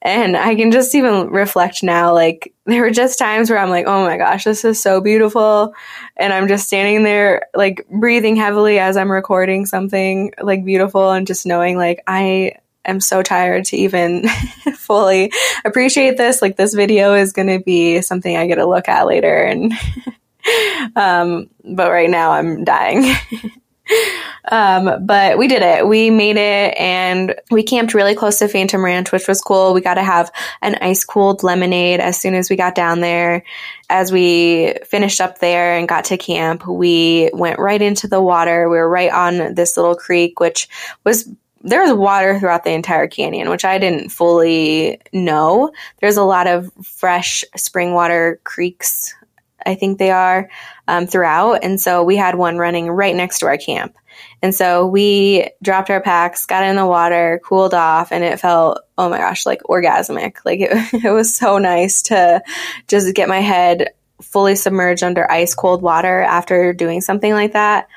And 0.05 0.35
I 0.35 0.55
can 0.55 0.71
just 0.71 0.93
even 0.95 1.29
reflect 1.29 1.81
now, 1.81 2.13
like, 2.13 2.53
there 2.65 2.81
were 2.81 2.91
just 2.91 3.17
times 3.17 3.49
where 3.49 3.57
I'm 3.57 3.69
like, 3.69 3.85
oh 3.87 4.03
my 4.03 4.17
gosh, 4.17 4.43
this 4.43 4.65
is 4.65 4.81
so 4.83 4.99
beautiful. 4.99 5.73
And 6.17 6.33
I'm 6.33 6.49
just 6.49 6.67
standing 6.67 7.03
there, 7.03 7.47
like, 7.55 7.87
breathing 7.89 8.35
heavily 8.35 8.79
as 8.79 8.97
I'm 8.97 9.09
recording 9.09 9.65
something, 9.65 10.33
like, 10.41 10.65
beautiful, 10.65 11.11
and 11.11 11.25
just 11.25 11.45
knowing, 11.45 11.77
like, 11.77 12.03
I 12.05 12.51
am 12.83 12.99
so 12.99 13.23
tired 13.23 13.63
to 13.65 13.77
even 13.77 14.27
fully 14.75 15.31
appreciate 15.63 16.17
this. 16.17 16.41
Like, 16.41 16.57
this 16.57 16.73
video 16.73 17.13
is 17.13 17.31
going 17.31 17.47
to 17.47 17.63
be 17.63 18.01
something 18.01 18.35
I 18.35 18.45
get 18.45 18.55
to 18.55 18.65
look 18.65 18.89
at 18.89 19.07
later. 19.07 19.33
And, 19.33 19.71
um, 20.97 21.49
but 21.63 21.89
right 21.89 22.09
now 22.09 22.31
I'm 22.31 22.65
dying. 22.65 23.15
um, 24.51 25.05
but 25.05 25.37
we 25.37 25.47
did 25.47 25.61
it. 25.61 25.87
We 25.87 26.09
made 26.09 26.37
it 26.37 26.77
and 26.77 27.35
we 27.49 27.63
camped 27.63 27.93
really 27.93 28.15
close 28.15 28.39
to 28.39 28.47
Phantom 28.47 28.83
Ranch, 28.83 29.11
which 29.11 29.27
was 29.27 29.41
cool. 29.41 29.73
We 29.73 29.81
got 29.81 29.95
to 29.95 30.03
have 30.03 30.31
an 30.61 30.75
ice 30.81 31.05
cooled 31.05 31.43
lemonade 31.43 31.99
as 31.99 32.19
soon 32.19 32.35
as 32.35 32.49
we 32.49 32.55
got 32.55 32.75
down 32.75 32.99
there. 32.99 33.43
As 33.89 34.11
we 34.11 34.73
finished 34.85 35.21
up 35.21 35.39
there 35.39 35.77
and 35.77 35.87
got 35.87 36.05
to 36.05 36.17
camp, 36.17 36.67
we 36.67 37.29
went 37.33 37.59
right 37.59 37.81
into 37.81 38.07
the 38.07 38.21
water. 38.21 38.69
We 38.69 38.77
were 38.77 38.89
right 38.89 39.11
on 39.11 39.55
this 39.55 39.77
little 39.77 39.95
creek, 39.95 40.39
which 40.39 40.67
was 41.03 41.29
there 41.65 41.81
was 41.81 41.93
water 41.93 42.37
throughout 42.39 42.65
the 42.65 42.71
entire 42.71 43.07
canyon, 43.07 43.49
which 43.49 43.63
I 43.63 43.77
didn't 43.77 44.09
fully 44.09 44.99
know. 45.13 45.71
There's 46.01 46.17
a 46.17 46.23
lot 46.23 46.47
of 46.47 46.69
fresh 46.83 47.45
spring 47.55 47.93
water 47.93 48.41
creeks 48.43 49.13
I 49.65 49.75
think 49.75 49.97
they 49.97 50.11
are, 50.11 50.49
um, 50.87 51.07
throughout. 51.07 51.63
And 51.63 51.79
so 51.79 52.03
we 52.03 52.17
had 52.17 52.35
one 52.35 52.57
running 52.57 52.89
right 52.89 53.15
next 53.15 53.39
to 53.39 53.45
our 53.45 53.57
camp. 53.57 53.95
And 54.43 54.53
so 54.53 54.85
we 54.85 55.49
dropped 55.61 55.89
our 55.89 56.01
packs, 56.01 56.45
got 56.45 56.65
in 56.65 56.75
the 56.75 56.85
water, 56.85 57.39
cooled 57.45 57.73
off, 57.73 58.11
and 58.11 58.25
it 58.25 58.41
felt, 58.41 58.81
oh 58.97 59.07
my 59.09 59.17
gosh, 59.17 59.45
like 59.45 59.63
orgasmic. 59.63 60.39
Like 60.43 60.59
it, 60.59 60.93
it 61.05 61.11
was 61.11 61.33
so 61.33 61.57
nice 61.57 62.01
to 62.03 62.43
just 62.89 63.15
get 63.15 63.29
my 63.29 63.39
head 63.39 63.93
fully 64.21 64.55
submerged 64.55 65.01
under 65.01 65.31
ice 65.31 65.55
cold 65.55 65.81
water 65.81 66.21
after 66.21 66.73
doing 66.73 66.99
something 66.99 67.31
like 67.31 67.53
that. 67.53 67.87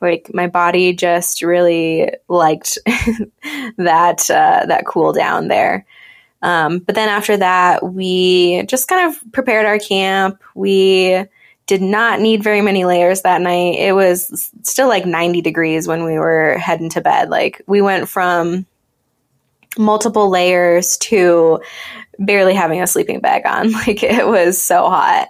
Like 0.00 0.30
my 0.32 0.46
body 0.46 0.92
just 0.92 1.42
really 1.42 2.12
liked 2.28 2.78
that 3.76 4.30
uh, 4.30 4.66
that 4.66 4.84
cool 4.86 5.12
down 5.12 5.48
there. 5.48 5.86
Um, 6.40 6.78
but 6.78 6.94
then 6.94 7.08
after 7.08 7.36
that, 7.36 7.82
we 7.82 8.62
just 8.66 8.86
kind 8.86 9.08
of 9.08 9.32
prepared 9.32 9.66
our 9.66 9.80
camp. 9.80 10.40
We 10.54 11.26
did 11.70 11.82
not 11.82 12.18
need 12.18 12.42
very 12.42 12.62
many 12.62 12.84
layers 12.84 13.22
that 13.22 13.40
night. 13.40 13.78
It 13.78 13.94
was 13.94 14.50
still 14.62 14.88
like 14.88 15.06
90 15.06 15.40
degrees 15.40 15.86
when 15.86 16.02
we 16.02 16.18
were 16.18 16.58
heading 16.58 16.88
to 16.90 17.00
bed. 17.00 17.30
Like 17.30 17.62
we 17.68 17.80
went 17.80 18.08
from 18.08 18.66
multiple 19.78 20.28
layers 20.28 20.98
to 20.98 21.60
barely 22.18 22.54
having 22.54 22.82
a 22.82 22.88
sleeping 22.88 23.20
bag 23.20 23.46
on. 23.46 23.70
Like 23.86 24.02
it 24.02 24.26
was 24.26 24.60
so 24.60 24.90
hot. 24.90 25.28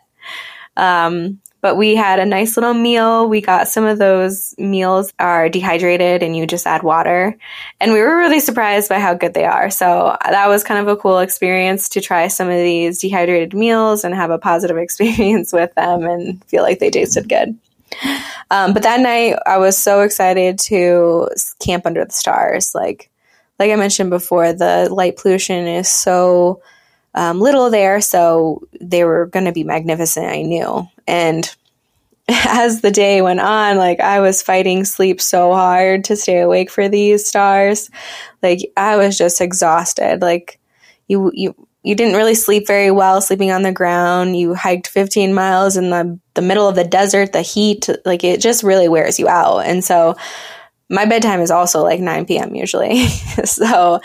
Um, 0.79 1.43
but 1.61 1.77
we 1.77 1.95
had 1.95 2.19
a 2.19 2.27
nice 2.27 2.57
little 2.57 2.75
meal. 2.75 3.29
We 3.29 3.41
got 3.41 3.69
some 3.69 3.85
of 3.85 3.99
those 3.99 4.55
meals 4.59 5.13
are 5.19 5.49
dehydrated 5.49 6.23
and 6.23 6.37
you 6.37 6.47
just 6.47 6.67
add 6.67 6.83
water. 6.83 7.37
And 7.81 7.93
we 7.93 8.01
were 8.01 8.17
really 8.17 8.41
surprised 8.41 8.89
by 8.89 8.99
how 8.99 9.15
good 9.15 9.35
they 9.35 9.45
are. 9.45 9.71
So 9.71 10.17
that 10.25 10.49
was 10.49 10.65
kind 10.65 10.81
of 10.81 10.89
a 10.89 10.97
cool 10.97 11.19
experience 11.19 11.89
to 11.91 12.01
try 12.01 12.29
some 12.29 12.49
of 12.49 12.57
these 12.57 12.99
dehydrated 12.99 13.55
meals 13.55 14.05
and 14.05 14.15
have 14.15 14.31
a 14.31 14.39
positive 14.39 14.77
experience 14.79 15.53
with 15.53 15.75
them 15.75 16.05
and 16.05 16.43
feel 16.45 16.63
like 16.63 16.79
they 16.79 16.91
tasted 16.91 17.29
good. 17.29 17.59
Um, 18.51 18.73
but 18.73 18.83
that 18.85 19.01
night 19.01 19.37
I 19.47 19.59
was 19.59 19.77
so 19.77 20.01
excited 20.01 20.59
to 20.61 21.29
camp 21.59 21.87
under 21.87 22.05
the 22.05 22.13
stars. 22.13 22.75
Like, 22.75 23.11
like 23.59 23.71
I 23.71 23.77
mentioned 23.77 24.11
before, 24.11 24.53
the 24.53 24.89
light 24.91 25.17
pollution 25.17 25.67
is 25.67 25.89
so 25.89 26.63
um, 27.15 27.41
little 27.41 27.71
there, 27.71 28.01
so 28.01 28.63
they 28.81 29.05
were 29.05 29.27
going 29.27 29.45
to 29.45 29.53
be 29.53 29.65
magnificent, 29.65 30.27
I 30.27 30.43
knew. 30.43 30.89
And 31.11 31.55
as 32.29 32.81
the 32.81 32.91
day 32.91 33.21
went 33.21 33.41
on, 33.41 33.77
like 33.77 34.01
I 34.01 34.21
was 34.21 34.43
fighting 34.43 34.85
sleep 34.85 35.21
so 35.21 35.53
hard 35.53 36.05
to 36.05 36.17
stay 36.17 36.41
awake 36.41 36.71
for 36.71 36.89
these 36.89 37.27
stars. 37.27 37.91
Like 38.43 38.61
I 38.77 38.97
was 38.97 39.19
just 39.19 39.41
exhausted. 39.41 40.23
Like 40.23 40.59
you, 41.09 41.33
you, 41.35 41.55
you 41.83 41.95
didn't 41.95 42.17
really 42.17 42.35
sleep 42.35 42.67
very 42.67 42.91
well 42.91 43.21
sleeping 43.21 43.51
on 43.51 43.63
the 43.63 43.73
ground. 43.73 44.37
You 44.37 44.55
hiked 44.55 44.87
15 44.87 45.35
miles 45.35 45.77
in 45.77 45.91
the, 45.91 46.19
the 46.35 46.43
middle 46.43 46.69
of 46.69 46.77
the 46.77 46.85
desert, 46.85 47.33
the 47.33 47.43
heat, 47.43 47.89
like 48.05 48.23
it 48.23 48.41
just 48.41 48.63
really 48.63 48.89
wears 48.89 49.19
you 49.19 49.29
out. 49.29 49.61
And 49.61 49.83
so 49.83 50.17
my 50.91 51.05
bedtime 51.05 51.41
is 51.41 51.53
also 51.53 51.83
like 51.83 52.01
9 52.01 52.27
p.m. 52.27 52.55
usually. 52.55 53.07
so 53.45 54.01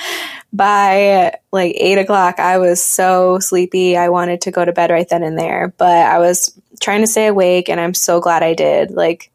by 0.53 1.33
like 1.51 1.75
8 1.75 1.97
o'clock, 1.97 2.39
I 2.39 2.59
was 2.59 2.83
so 2.83 3.39
sleepy. 3.39 3.97
I 3.97 4.09
wanted 4.09 4.41
to 4.41 4.51
go 4.51 4.63
to 4.63 4.71
bed 4.71 4.91
right 4.91 5.09
then 5.09 5.23
and 5.23 5.37
there, 5.37 5.73
but 5.77 5.87
I 5.87 6.19
was 6.19 6.57
trying 6.79 7.01
to 7.01 7.07
stay 7.07 7.25
awake 7.25 7.69
and 7.69 7.79
I'm 7.79 7.95
so 7.95 8.21
glad 8.21 8.43
I 8.43 8.53
did. 8.53 8.91
Like 8.91 9.31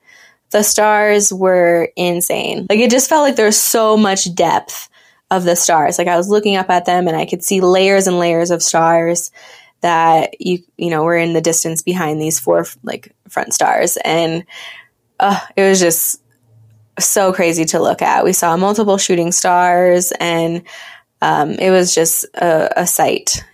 the 0.50 0.62
stars 0.62 1.32
were 1.32 1.90
insane. 1.96 2.68
Like 2.70 2.78
it 2.78 2.90
just 2.90 3.08
felt 3.08 3.24
like 3.24 3.34
there 3.34 3.46
was 3.46 3.60
so 3.60 3.96
much 3.96 4.32
depth 4.34 4.88
of 5.32 5.42
the 5.44 5.56
stars. 5.56 5.98
Like 5.98 6.08
I 6.08 6.16
was 6.16 6.28
looking 6.28 6.56
up 6.56 6.70
at 6.70 6.86
them 6.86 7.08
and 7.08 7.16
I 7.16 7.26
could 7.26 7.42
see 7.42 7.60
layers 7.60 8.06
and 8.06 8.18
layers 8.18 8.52
of 8.52 8.62
stars 8.62 9.32
that 9.80 10.40
you 10.40 10.58
you 10.76 10.90
know 10.90 11.02
were 11.02 11.16
in 11.16 11.32
the 11.32 11.40
distance 11.40 11.82
behind 11.82 12.20
these 12.20 12.38
four 12.38 12.66
like 12.82 13.14
front 13.28 13.54
stars 13.54 13.96
and 14.04 14.44
uh, 15.18 15.40
it 15.56 15.62
was 15.62 15.80
just 15.80 16.20
so 16.98 17.32
crazy 17.32 17.64
to 17.66 17.80
look 17.80 18.02
at. 18.02 18.24
We 18.24 18.32
saw 18.32 18.56
multiple 18.56 18.98
shooting 18.98 19.32
stars, 19.32 20.12
and 20.18 20.62
um, 21.22 21.52
it 21.52 21.70
was 21.70 21.94
just 21.94 22.24
a, 22.34 22.80
a 22.82 22.86
sight. 22.86 23.44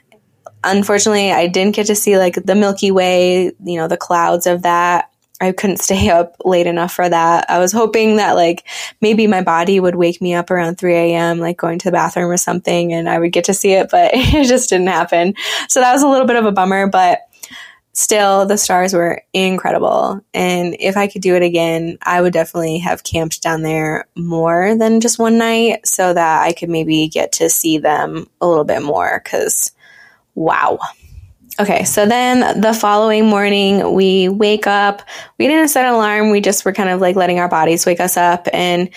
Unfortunately, 0.65 1.31
I 1.31 1.47
didn't 1.47 1.77
get 1.77 1.87
to 1.87 1.95
see 1.95 2.19
like 2.19 2.35
the 2.35 2.55
Milky 2.55 2.91
Way, 2.91 3.53
you 3.65 3.77
know, 3.77 3.89
the 3.89 3.97
clouds 3.97 4.47
of 4.47 4.63
that. 4.63 5.11
I 5.41 5.53
couldn't 5.53 5.77
stay 5.81 6.09
up 6.11 6.37
late 6.45 6.67
enough 6.67 6.93
for 6.93 7.09
that. 7.09 7.51
I 7.51 7.59
was 7.59 7.73
hoping 7.73 8.17
that 8.17 8.33
like 8.33 8.67
maybe 9.01 9.27
my 9.27 9.43
body 9.43 9.79
would 9.79 9.95
wake 9.95 10.21
me 10.21 10.35
up 10.35 10.51
around 10.51 10.77
3 10.77 10.95
a.m., 10.95 11.39
like 11.39 11.57
going 11.57 11.79
to 11.81 11.89
the 11.89 11.93
bathroom 11.93 12.31
or 12.31 12.37
something, 12.37 12.93
and 12.93 13.09
I 13.09 13.19
would 13.19 13.33
get 13.33 13.45
to 13.45 13.55
see 13.55 13.73
it, 13.73 13.89
but 13.91 14.11
it 14.15 14.47
just 14.49 14.71
didn't 14.71 14.89
happen. 14.89 15.35
So 15.69 15.81
that 15.81 15.93
was 15.93 16.03
a 16.03 16.09
little 16.09 16.27
bit 16.27 16.37
of 16.37 16.47
a 16.47 16.53
bummer, 16.53 16.89
but 16.89 17.21
still 17.97 18.45
the 18.45 18.59
stars 18.59 18.93
were 18.93 19.23
incredible. 19.33 20.21
And 20.35 20.77
if 20.79 20.97
i 20.97 21.07
could 21.07 21.23
do 21.23 21.35
it 21.35 21.43
again 21.43 21.97
i 22.03 22.21
would 22.21 22.33
definitely 22.35 22.79
have 22.79 23.03
camped 23.03 23.43
down 23.43 23.63
there 23.63 24.07
more 24.15 24.77
than 24.77 25.01
just 25.01 25.19
one 25.19 25.39
night 25.39 25.87
so 25.87 26.13
that 26.13 26.43
i 26.43 26.53
could 26.53 26.69
maybe 26.69 27.09
get 27.09 27.33
to 27.33 27.49
see 27.49 27.79
them 27.79 28.29
a 28.41 28.47
little 28.47 28.65
bit 28.65 28.83
more 28.83 29.21
because 29.25 29.73
wow. 30.35 30.79
Okay 31.59 31.85
so 31.85 32.05
then 32.05 32.61
the 32.61 32.75
following 32.75 33.27
morning 33.27 33.95
we 33.95 34.29
wake 34.29 34.67
up. 34.67 35.01
We 35.39 35.47
didn't 35.47 35.69
set 35.69 35.87
an 35.87 35.95
alarm. 35.95 36.31
We 36.31 36.43
just 36.43 36.67
were 36.67 36.75
kind 36.75 36.91
of 36.91 37.01
like 37.01 37.17
letting 37.17 37.39
our 37.39 37.49
bodies 37.49 37.87
wake 37.87 38.01
us 38.01 38.19
up. 38.19 38.47
And 38.53 38.91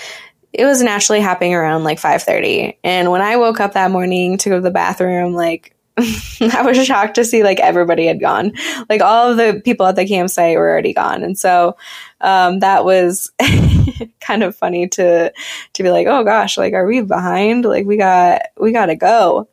it 0.51 0.65
was 0.65 0.81
naturally 0.81 1.21
happening 1.21 1.53
around 1.53 1.83
like 1.85 2.01
5.30 2.01 2.75
and 2.83 3.11
when 3.11 3.21
i 3.21 3.37
woke 3.37 3.59
up 3.59 3.73
that 3.73 3.91
morning 3.91 4.39
to 4.39 4.49
go 4.49 4.55
to 4.55 4.61
the 4.61 4.71
bathroom 4.71 5.33
like 5.33 5.75
I 6.41 6.61
was 6.63 6.85
shocked 6.85 7.15
to 7.15 7.25
see 7.25 7.43
like 7.43 7.59
everybody 7.59 8.05
had 8.05 8.19
gone. 8.19 8.53
Like 8.89 9.01
all 9.01 9.31
of 9.31 9.37
the 9.37 9.61
people 9.63 9.85
at 9.85 9.95
the 9.95 10.07
campsite 10.07 10.57
were 10.57 10.69
already 10.69 10.93
gone. 10.93 11.23
And 11.23 11.37
so 11.37 11.77
um, 12.21 12.59
that 12.59 12.85
was 12.85 13.31
kind 14.21 14.43
of 14.43 14.55
funny 14.55 14.87
to 14.89 15.33
to 15.73 15.83
be 15.83 15.89
like, 15.91 16.07
oh 16.07 16.23
gosh, 16.23 16.57
like 16.57 16.73
are 16.73 16.85
we 16.85 17.01
behind? 17.01 17.65
Like 17.65 17.85
we 17.85 17.97
got 17.97 18.43
we 18.57 18.71
gotta 18.71 18.95
go. 18.95 19.49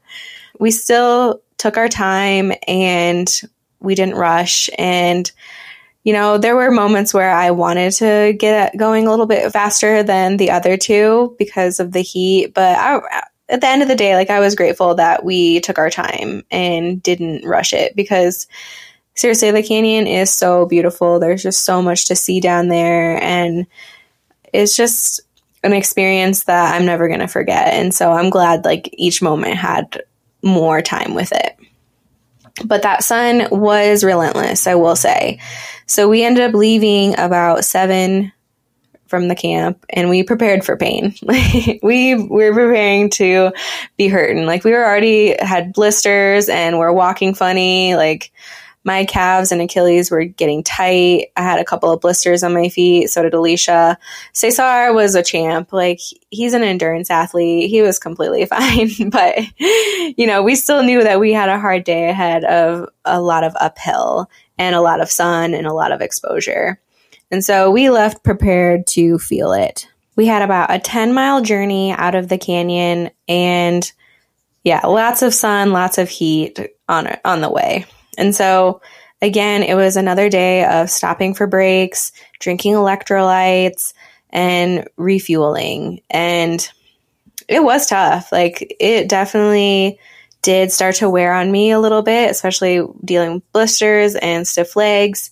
We 0.59 0.71
still 0.71 1.43
took 1.59 1.77
our 1.77 1.89
time 1.89 2.53
and 2.67 3.29
we 3.81 3.95
didn't 3.95 4.15
rush 4.15 4.71
and 4.79 5.31
you 6.05 6.13
know, 6.13 6.39
there 6.39 6.55
were 6.55 6.71
moments 6.71 7.13
where 7.13 7.33
I 7.33 7.51
wanted 7.51 7.91
to 7.95 8.33
get 8.39 8.77
going 8.77 9.09
a 9.09 9.11
little 9.11 9.27
bit 9.27 9.51
faster 9.53 10.05
than 10.05 10.37
the 10.37 10.53
other 10.53 10.77
two 10.77 11.35
because 11.37 11.81
of 11.81 11.91
the 11.91 12.01
heat, 12.01 12.55
but 12.55 12.79
I, 12.79 13.01
at 13.49 13.61
the 13.61 13.69
end 13.69 13.83
of 13.83 13.89
the 13.89 13.95
day, 13.95 14.15
like 14.15 14.31
I 14.31 14.41
was 14.41 14.55
grateful 14.55 14.95
that 14.97 15.25
we 15.25 15.61
took 15.61 15.79
our 15.79 15.91
time 15.91 16.45
and 16.51 17.03
didn't 17.03 17.47
rush 17.47 17.73
it 17.73 17.95
because 17.95 18.47
seriously, 19.15 19.51
the 19.51 19.63
canyon 19.63 20.07
is 20.07 20.33
so 20.33 20.67
beautiful. 20.67 21.19
There's 21.19 21.43
just 21.43 21.65
so 21.65 21.81
much 21.83 22.07
to 22.07 22.17
see 22.17 22.41
down 22.41 22.69
there 22.69 23.23
and 23.23 23.67
it's 24.53 24.77
just 24.77 25.21
an 25.63 25.73
experience 25.73 26.45
that 26.45 26.75
I'm 26.75 26.87
never 26.87 27.09
going 27.09 27.21
to 27.21 27.29
forget. 27.29 27.75
And 27.75 27.95
so 27.95 28.13
I'm 28.13 28.31
glad 28.31 28.65
like 28.65 28.89
each 28.93 29.23
moment 29.23 29.57
had 29.57 30.03
more 30.43 30.81
time 30.81 31.15
with 31.15 31.33
it. 31.33 31.57
But 32.65 32.83
that 32.83 33.05
sun 33.05 33.49
was 33.51 34.05
relentless, 34.05 34.67
I 34.67 34.77
will 34.77 34.97
say. 34.97 35.41
So 35.87 36.09
we 36.09 36.25
ended 36.25 36.45
up 36.45 36.55
leaving 36.55 37.19
about 37.19 37.65
7 37.65 38.33
from 39.07 39.29
the 39.29 39.35
camp 39.35 39.85
and 39.91 40.09
we 40.09 40.23
prepared 40.23 40.65
for 40.65 40.77
pain. 40.77 41.15
Like 41.27 41.81
we 41.83 42.15
were 42.15 42.53
preparing 42.53 43.11
to 43.11 43.53
be 43.97 44.09
hurting. 44.09 44.47
Like 44.47 44.65
we 44.65 44.73
were 44.73 44.85
already 44.85 45.37
had 45.39 45.73
blisters 45.73 46.49
and 46.49 46.79
we're 46.79 46.93
walking 46.93 47.35
funny. 47.35 47.97
Like 47.97 48.33
my 48.87 49.05
calves 49.05 49.51
and 49.51 49.61
Achilles 49.61 50.13
were 50.13 50.25
getting 50.25 50.63
tight. 50.63 51.27
I 51.37 51.43
had 51.43 51.59
a 51.59 51.65
couple 51.65 51.91
of 51.91 52.01
blisters 52.01 52.45
on 52.45 52.55
my 52.55 52.69
feet. 52.69 53.11
So 53.11 53.25
did 53.25 53.35
Alicia. 53.35 53.99
Cesar 54.33 54.93
was 54.93 55.17
a 55.17 55.25
champ. 55.25 55.73
Like 55.73 55.99
he's 56.31 56.55
an 56.55 56.63
endurance 56.63 57.11
athlete. 57.11 57.69
He 57.69 57.83
was 57.83 57.99
completely 57.99 58.47
fine. 58.47 59.11
but, 59.11 59.39
you 59.59 60.27
know, 60.27 60.41
we 60.43 60.55
still 60.55 60.85
knew 60.85 61.03
that 61.03 61.19
we 61.19 61.33
had 61.33 61.49
a 61.49 61.59
hard 61.59 61.83
day 61.83 62.09
ahead 62.09 62.45
of 62.45 62.89
a 63.05 63.21
lot 63.21 63.43
of 63.43 63.57
uphill 63.61 64.31
and 64.57 64.77
a 64.77 64.81
lot 64.81 65.01
of 65.01 65.11
sun 65.11 65.53
and 65.53 65.67
a 65.67 65.75
lot 65.75 65.91
of 65.91 66.01
exposure. 66.01 66.81
And 67.31 67.45
so 67.45 67.71
we 67.71 67.91
left 67.91 68.25
prepared 68.25 68.87
to 68.89 69.19
feel 69.19 69.53
it. 69.53 69.89
We 70.17 70.27
had 70.27 70.43
about 70.43 70.73
a 70.73 70.79
10 70.79 71.13
mile 71.13 71.43
journey 71.43 71.93
out 71.93 72.15
of 72.15 72.29
the 72.29 72.39
canyon 72.39 73.11
and 73.29 73.91
yeah, 74.65 74.85
lots 74.85 75.23
of 75.23 75.35
sun, 75.35 75.73
lots 75.73 75.99
of 75.99 76.09
heat 76.09 76.59
on 76.89 77.17
on 77.25 77.41
the 77.41 77.51
way. 77.51 77.87
And 78.19 78.35
so 78.35 78.81
again, 79.23 79.63
it 79.63 79.75
was 79.75 79.97
another 79.97 80.29
day 80.29 80.65
of 80.65 80.91
stopping 80.91 81.35
for 81.35 81.47
breaks, 81.47 82.13
drinking 82.41 82.75
electrolytes 82.75 83.93
and 84.31 84.89
refueling. 84.97 86.01
And 86.11 86.69
it 87.49 87.63
was 87.63 87.87
tough. 87.87 88.33
Like 88.33 88.77
it 88.81 89.09
definitely 89.09 89.99
did 90.43 90.73
start 90.73 90.97
to 90.97 91.11
wear 91.11 91.33
on 91.33 91.51
me 91.51 91.71
a 91.71 91.81
little 91.81 92.03
bit, 92.03 92.31
especially 92.31 92.83
dealing 93.05 93.35
with 93.35 93.53
blisters 93.53 94.15
and 94.15 94.47
stiff 94.47 94.77
legs. 94.77 95.31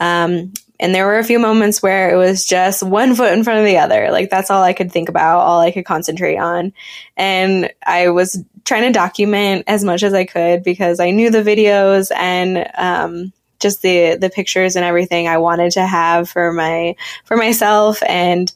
Um, 0.00 0.52
and 0.78 0.94
there 0.94 1.06
were 1.06 1.18
a 1.18 1.24
few 1.24 1.38
moments 1.38 1.82
where 1.82 2.10
it 2.10 2.16
was 2.16 2.44
just 2.44 2.82
one 2.82 3.14
foot 3.14 3.32
in 3.32 3.44
front 3.44 3.60
of 3.60 3.66
the 3.66 3.78
other. 3.78 4.10
Like 4.10 4.30
that's 4.30 4.50
all 4.50 4.62
I 4.62 4.72
could 4.72 4.92
think 4.92 5.08
about, 5.08 5.40
all 5.40 5.60
I 5.60 5.70
could 5.70 5.84
concentrate 5.84 6.36
on. 6.36 6.72
And 7.16 7.72
I 7.84 8.10
was 8.10 8.42
trying 8.64 8.82
to 8.82 8.92
document 8.92 9.64
as 9.66 9.84
much 9.84 10.02
as 10.02 10.12
I 10.12 10.24
could 10.24 10.62
because 10.62 11.00
I 11.00 11.10
knew 11.10 11.30
the 11.30 11.42
videos 11.42 12.10
and 12.14 12.68
um, 12.76 13.32
just 13.60 13.82
the 13.82 14.16
the 14.16 14.30
pictures 14.30 14.76
and 14.76 14.84
everything 14.84 15.28
I 15.28 15.38
wanted 15.38 15.72
to 15.72 15.86
have 15.86 16.28
for 16.28 16.52
my 16.52 16.96
for 17.24 17.36
myself. 17.36 18.02
And 18.06 18.52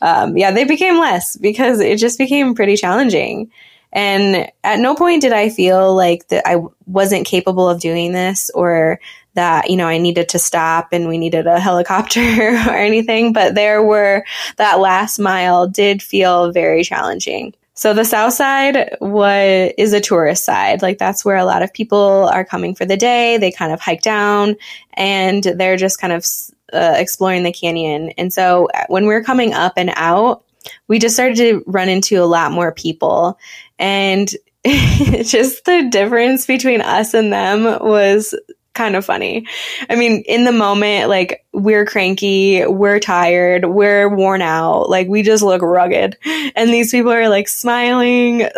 um, 0.00 0.36
yeah, 0.36 0.52
they 0.52 0.64
became 0.64 0.98
less 0.98 1.36
because 1.36 1.80
it 1.80 1.98
just 1.98 2.18
became 2.18 2.54
pretty 2.54 2.76
challenging. 2.76 3.50
And 3.92 4.50
at 4.64 4.80
no 4.80 4.94
point 4.96 5.22
did 5.22 5.32
I 5.32 5.48
feel 5.48 5.94
like 5.94 6.28
that 6.28 6.46
I 6.46 6.62
wasn't 6.86 7.26
capable 7.26 7.68
of 7.68 7.80
doing 7.80 8.12
this 8.12 8.50
or 8.50 9.00
that, 9.34 9.70
you 9.70 9.76
know, 9.76 9.86
I 9.86 9.98
needed 9.98 10.28
to 10.30 10.38
stop 10.38 10.88
and 10.92 11.08
we 11.08 11.18
needed 11.18 11.46
a 11.46 11.60
helicopter 11.68 12.20
or 12.20 12.76
anything. 12.76 13.32
But 13.32 13.54
there 13.54 13.82
were, 13.82 14.24
that 14.56 14.80
last 14.80 15.18
mile 15.18 15.66
did 15.66 16.02
feel 16.02 16.52
very 16.52 16.84
challenging. 16.84 17.54
So 17.76 17.92
the 17.92 18.04
south 18.04 18.34
side 18.34 18.96
was 19.00 19.72
is 19.76 19.92
a 19.92 20.00
tourist 20.00 20.44
side. 20.44 20.80
Like 20.80 20.98
that's 20.98 21.24
where 21.24 21.36
a 21.36 21.44
lot 21.44 21.62
of 21.62 21.72
people 21.72 22.30
are 22.32 22.44
coming 22.44 22.74
for 22.76 22.84
the 22.84 22.96
day. 22.96 23.36
They 23.36 23.50
kind 23.50 23.72
of 23.72 23.80
hike 23.80 24.02
down 24.02 24.54
and 24.94 25.42
they're 25.42 25.76
just 25.76 26.00
kind 26.00 26.12
of 26.12 26.24
uh, 26.72 26.94
exploring 26.96 27.42
the 27.42 27.52
canyon. 27.52 28.10
And 28.10 28.32
so 28.32 28.68
uh, 28.72 28.84
when 28.88 29.06
we're 29.06 29.24
coming 29.24 29.54
up 29.54 29.72
and 29.76 29.90
out, 29.96 30.44
we 30.86 31.00
just 31.00 31.16
started 31.16 31.36
to 31.36 31.64
run 31.66 31.88
into 31.88 32.22
a 32.22 32.26
lot 32.26 32.52
more 32.52 32.72
people. 32.72 33.38
And 33.78 34.28
just 34.64 35.64
the 35.64 35.88
difference 35.90 36.46
between 36.46 36.80
us 36.80 37.12
and 37.12 37.32
them 37.32 37.64
was 37.64 38.34
kind 38.74 38.96
of 38.96 39.04
funny. 39.04 39.46
I 39.88 39.94
mean, 39.94 40.22
in 40.26 40.44
the 40.44 40.52
moment, 40.52 41.08
like 41.08 41.44
we're 41.52 41.86
cranky, 41.86 42.66
we're 42.66 42.98
tired, 42.98 43.64
we're 43.64 44.08
worn 44.08 44.42
out, 44.42 44.90
like 44.90 45.08
we 45.08 45.22
just 45.22 45.42
look 45.42 45.62
rugged. 45.62 46.18
And 46.24 46.70
these 46.70 46.90
people 46.90 47.12
are 47.12 47.28
like 47.28 47.48
smiling, 47.48 48.38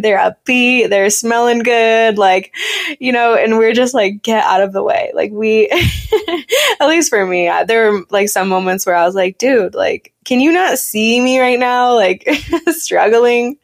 they're 0.00 0.18
upbeat, 0.18 0.90
they're 0.90 1.10
smelling 1.10 1.60
good, 1.60 2.18
like, 2.18 2.54
you 3.00 3.12
know, 3.12 3.34
and 3.34 3.58
we're 3.58 3.72
just 3.72 3.94
like, 3.94 4.22
get 4.22 4.44
out 4.44 4.62
of 4.62 4.72
the 4.72 4.82
way. 4.82 5.10
Like 5.14 5.32
we, 5.32 5.68
at 6.80 6.88
least 6.88 7.08
for 7.08 7.26
me, 7.26 7.50
there 7.66 7.90
were 7.90 8.04
like 8.10 8.28
some 8.28 8.48
moments 8.48 8.84
where 8.86 8.96
I 8.96 9.06
was 9.06 9.14
like, 9.14 9.38
dude, 9.38 9.74
like, 9.74 10.12
can 10.24 10.40
you 10.40 10.52
not 10.52 10.78
see 10.78 11.20
me 11.20 11.40
right 11.40 11.58
now? 11.58 11.94
Like 11.94 12.28
struggling? 12.68 13.56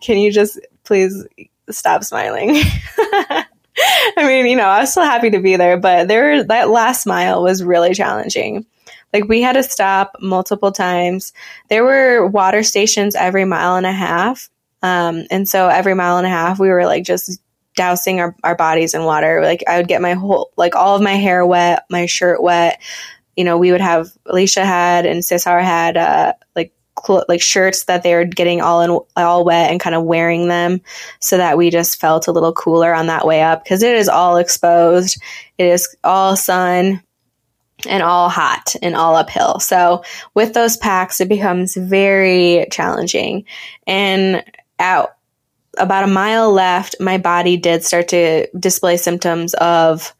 Can 0.00 0.18
you 0.18 0.30
just 0.30 0.60
please 0.84 1.26
stop 1.70 2.04
smiling? 2.04 2.62
I 4.16 4.26
mean, 4.26 4.46
you 4.46 4.56
know, 4.56 4.66
I 4.66 4.80
was 4.80 4.90
still 4.90 5.04
happy 5.04 5.30
to 5.30 5.40
be 5.40 5.56
there, 5.56 5.78
but 5.78 6.08
there 6.08 6.44
that 6.44 6.70
last 6.70 7.06
mile 7.06 7.42
was 7.42 7.62
really 7.62 7.94
challenging. 7.94 8.66
Like 9.12 9.28
we 9.28 9.42
had 9.42 9.54
to 9.54 9.62
stop 9.62 10.16
multiple 10.20 10.72
times. 10.72 11.32
There 11.68 11.84
were 11.84 12.26
water 12.26 12.62
stations 12.62 13.14
every 13.14 13.44
mile 13.44 13.76
and 13.76 13.86
a 13.86 13.92
half. 13.92 14.48
Um, 14.82 15.24
and 15.30 15.48
so 15.48 15.68
every 15.68 15.94
mile 15.94 16.18
and 16.18 16.26
a 16.26 16.30
half 16.30 16.58
we 16.58 16.68
were 16.68 16.86
like 16.86 17.04
just 17.04 17.40
dousing 17.74 18.20
our, 18.20 18.34
our 18.42 18.56
bodies 18.56 18.94
in 18.94 19.04
water. 19.04 19.40
Like 19.42 19.64
I 19.68 19.76
would 19.78 19.88
get 19.88 20.02
my 20.02 20.14
whole 20.14 20.50
like 20.56 20.74
all 20.74 20.96
of 20.96 21.02
my 21.02 21.14
hair 21.14 21.46
wet, 21.46 21.84
my 21.88 22.06
shirt 22.06 22.42
wet. 22.42 22.80
You 23.36 23.44
know, 23.44 23.56
we 23.56 23.72
would 23.72 23.80
have 23.80 24.10
Alicia 24.26 24.64
had 24.64 25.06
and 25.06 25.24
Cesar 25.24 25.60
had 25.60 25.96
uh, 25.96 26.34
like 26.54 26.72
cl- 27.04 27.24
like 27.28 27.40
shirts 27.40 27.84
that 27.84 28.02
they 28.02 28.14
were 28.14 28.24
getting 28.24 28.60
all 28.60 28.82
in 28.82 28.98
all 29.16 29.44
wet 29.44 29.70
and 29.70 29.80
kind 29.80 29.94
of 29.94 30.04
wearing 30.04 30.48
them 30.48 30.80
so 31.20 31.36
that 31.36 31.56
we 31.56 31.70
just 31.70 32.00
felt 32.00 32.28
a 32.28 32.32
little 32.32 32.52
cooler 32.52 32.94
on 32.94 33.06
that 33.06 33.26
way 33.26 33.42
up 33.42 33.64
because 33.64 33.82
it 33.82 33.94
is 33.94 34.08
all 34.08 34.36
exposed. 34.36 35.20
It 35.58 35.66
is 35.66 35.94
all 36.04 36.36
sun 36.36 37.02
and 37.86 38.02
all 38.02 38.28
hot 38.28 38.74
and 38.82 38.94
all 38.94 39.16
uphill. 39.16 39.58
So 39.60 40.04
with 40.34 40.54
those 40.54 40.76
packs, 40.76 41.20
it 41.20 41.28
becomes 41.28 41.74
very 41.74 42.66
challenging. 42.70 43.44
And 43.86 44.44
out 44.78 45.16
about 45.78 46.04
a 46.04 46.08
mile 46.08 46.52
left, 46.52 46.96
my 47.00 47.18
body 47.18 47.56
did 47.56 47.84
start 47.84 48.08
to 48.08 48.46
display 48.58 48.96
symptoms 48.96 49.54
of 49.54 50.14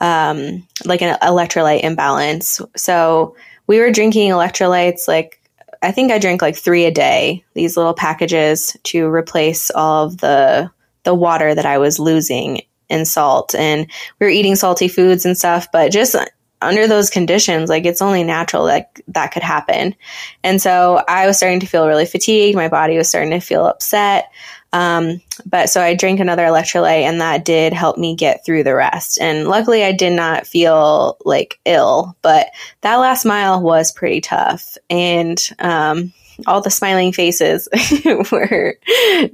um, 0.00 0.66
like 0.84 1.02
an 1.02 1.16
electrolyte 1.22 1.82
imbalance. 1.82 2.60
So 2.76 3.36
we 3.66 3.80
were 3.80 3.90
drinking 3.90 4.30
electrolytes 4.30 5.08
like 5.08 5.37
I 5.82 5.92
think 5.92 6.10
I 6.10 6.18
drank 6.18 6.42
like 6.42 6.56
three 6.56 6.84
a 6.84 6.90
day, 6.90 7.44
these 7.54 7.76
little 7.76 7.94
packages 7.94 8.76
to 8.84 9.06
replace 9.08 9.70
all 9.70 10.06
of 10.06 10.18
the 10.18 10.70
the 11.04 11.14
water 11.14 11.54
that 11.54 11.66
I 11.66 11.78
was 11.78 11.98
losing 11.98 12.62
in 12.88 13.04
salt. 13.04 13.54
And 13.54 13.86
we 14.18 14.26
were 14.26 14.30
eating 14.30 14.56
salty 14.56 14.88
foods 14.88 15.24
and 15.24 15.36
stuff, 15.36 15.68
but 15.72 15.92
just 15.92 16.16
under 16.60 16.86
those 16.86 17.10
conditions, 17.10 17.70
like 17.70 17.86
it's 17.86 18.02
only 18.02 18.24
natural 18.24 18.66
that 18.66 18.98
that 19.08 19.32
could 19.32 19.42
happen. 19.42 19.94
And 20.42 20.60
so 20.60 21.02
I 21.08 21.26
was 21.26 21.36
starting 21.36 21.60
to 21.60 21.66
feel 21.66 21.86
really 21.86 22.06
fatigued. 22.06 22.56
My 22.56 22.68
body 22.68 22.96
was 22.96 23.08
starting 23.08 23.30
to 23.30 23.40
feel 23.40 23.64
upset. 23.64 24.30
Um, 24.72 25.22
but 25.46 25.70
so 25.70 25.80
I 25.80 25.94
drank 25.94 26.20
another 26.20 26.44
electrolyte 26.44 27.02
and 27.02 27.20
that 27.20 27.44
did 27.44 27.72
help 27.72 27.96
me 27.96 28.14
get 28.14 28.44
through 28.44 28.64
the 28.64 28.74
rest. 28.74 29.18
And 29.20 29.48
luckily 29.48 29.82
I 29.82 29.92
did 29.92 30.12
not 30.12 30.46
feel 30.46 31.16
like 31.24 31.58
ill, 31.64 32.16
but 32.22 32.48
that 32.82 32.96
last 32.96 33.24
mile 33.24 33.60
was 33.62 33.92
pretty 33.92 34.20
tough. 34.20 34.76
And, 34.90 35.38
um, 35.58 36.12
all 36.46 36.60
the 36.60 36.70
smiling 36.70 37.12
faces 37.12 37.68
were 38.30 38.76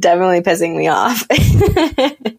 definitely 0.00 0.40
pissing 0.40 0.76
me 0.76 0.88
off. 0.88 1.26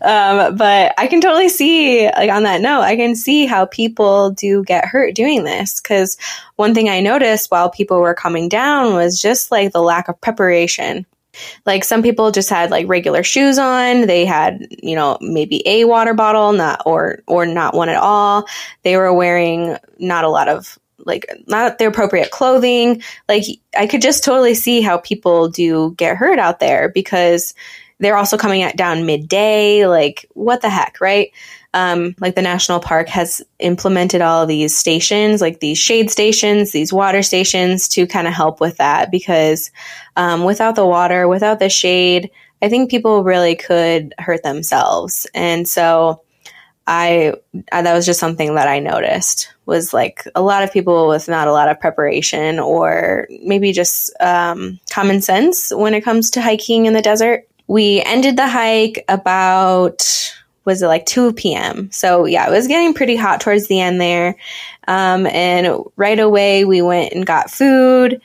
um, 0.00 0.56
but 0.56 0.94
I 0.96 1.06
can 1.08 1.20
totally 1.20 1.48
see, 1.48 2.06
like 2.06 2.30
on 2.30 2.44
that 2.44 2.60
note, 2.60 2.80
I 2.80 2.96
can 2.96 3.14
see 3.14 3.46
how 3.46 3.66
people 3.66 4.30
do 4.30 4.64
get 4.64 4.86
hurt 4.86 5.14
doing 5.14 5.44
this. 5.44 5.80
Because 5.80 6.16
one 6.56 6.74
thing 6.74 6.88
I 6.88 7.00
noticed 7.00 7.50
while 7.50 7.70
people 7.70 8.00
were 8.00 8.14
coming 8.14 8.48
down 8.48 8.94
was 8.94 9.20
just 9.20 9.50
like 9.50 9.72
the 9.72 9.82
lack 9.82 10.08
of 10.08 10.20
preparation. 10.20 11.06
Like 11.66 11.84
some 11.84 12.02
people 12.02 12.30
just 12.30 12.50
had 12.50 12.70
like 12.70 12.88
regular 12.88 13.22
shoes 13.22 13.58
on. 13.58 14.06
They 14.06 14.24
had, 14.24 14.66
you 14.82 14.94
know, 14.94 15.18
maybe 15.20 15.66
a 15.66 15.84
water 15.84 16.14
bottle, 16.14 16.52
not 16.52 16.82
or 16.86 17.20
or 17.26 17.46
not 17.46 17.74
one 17.74 17.88
at 17.88 17.96
all. 17.96 18.46
They 18.82 18.96
were 18.96 19.12
wearing 19.12 19.76
not 19.98 20.24
a 20.24 20.28
lot 20.28 20.48
of 20.48 20.78
like 21.04 21.26
not 21.46 21.78
the 21.78 21.86
appropriate 21.86 22.30
clothing. 22.30 23.02
Like 23.28 23.44
I 23.76 23.86
could 23.86 24.02
just 24.02 24.24
totally 24.24 24.54
see 24.54 24.80
how 24.80 24.98
people 24.98 25.48
do 25.48 25.94
get 25.96 26.16
hurt 26.16 26.38
out 26.38 26.60
there 26.60 26.88
because 26.88 27.54
they're 27.98 28.16
also 28.16 28.36
coming 28.36 28.62
at 28.62 28.76
down 28.76 29.06
midday. 29.06 29.86
Like 29.86 30.26
what 30.34 30.62
the 30.62 30.70
heck, 30.70 31.00
right? 31.00 31.32
Um, 31.74 32.14
like 32.18 32.34
the 32.34 32.42
national 32.42 32.80
park 32.80 33.08
has 33.08 33.42
implemented 33.58 34.22
all 34.22 34.46
these 34.46 34.76
stations, 34.76 35.40
like 35.40 35.60
these 35.60 35.78
shade 35.78 36.10
stations, 36.10 36.72
these 36.72 36.92
water 36.92 37.22
stations 37.22 37.88
to 37.88 38.06
kind 38.06 38.26
of 38.26 38.32
help 38.32 38.60
with 38.60 38.78
that 38.78 39.10
because 39.10 39.70
um, 40.16 40.44
without 40.44 40.76
the 40.76 40.86
water, 40.86 41.28
without 41.28 41.58
the 41.58 41.68
shade, 41.68 42.30
I 42.62 42.68
think 42.68 42.90
people 42.90 43.22
really 43.22 43.54
could 43.54 44.14
hurt 44.18 44.42
themselves. 44.42 45.26
And 45.34 45.68
so 45.68 46.22
I, 46.86 47.34
I, 47.70 47.82
that 47.82 47.94
was 47.94 48.06
just 48.06 48.18
something 48.18 48.54
that 48.54 48.66
I 48.66 48.78
noticed 48.78 49.52
was 49.66 49.92
like 49.92 50.24
a 50.34 50.40
lot 50.40 50.62
of 50.62 50.72
people 50.72 51.06
with 51.06 51.28
not 51.28 51.46
a 51.46 51.52
lot 51.52 51.68
of 51.68 51.78
preparation 51.78 52.58
or 52.58 53.28
maybe 53.42 53.72
just 53.72 54.10
um, 54.20 54.80
common 54.90 55.20
sense 55.20 55.70
when 55.70 55.92
it 55.92 56.00
comes 56.00 56.30
to 56.30 56.40
hiking 56.40 56.86
in 56.86 56.94
the 56.94 57.02
desert. 57.02 57.46
We 57.66 58.00
ended 58.00 58.38
the 58.38 58.48
hike 58.48 59.04
about 59.06 60.32
was 60.68 60.82
it 60.82 60.86
like 60.86 61.06
2 61.06 61.32
p.m. 61.32 61.90
So 61.90 62.26
yeah, 62.26 62.46
it 62.46 62.50
was 62.50 62.68
getting 62.68 62.92
pretty 62.92 63.16
hot 63.16 63.40
towards 63.40 63.68
the 63.68 63.80
end 63.80 64.02
there. 64.02 64.36
Um, 64.86 65.26
and 65.26 65.82
right 65.96 66.18
away 66.18 66.66
we 66.66 66.82
went 66.82 67.14
and 67.14 67.24
got 67.24 67.50
food. 67.50 68.20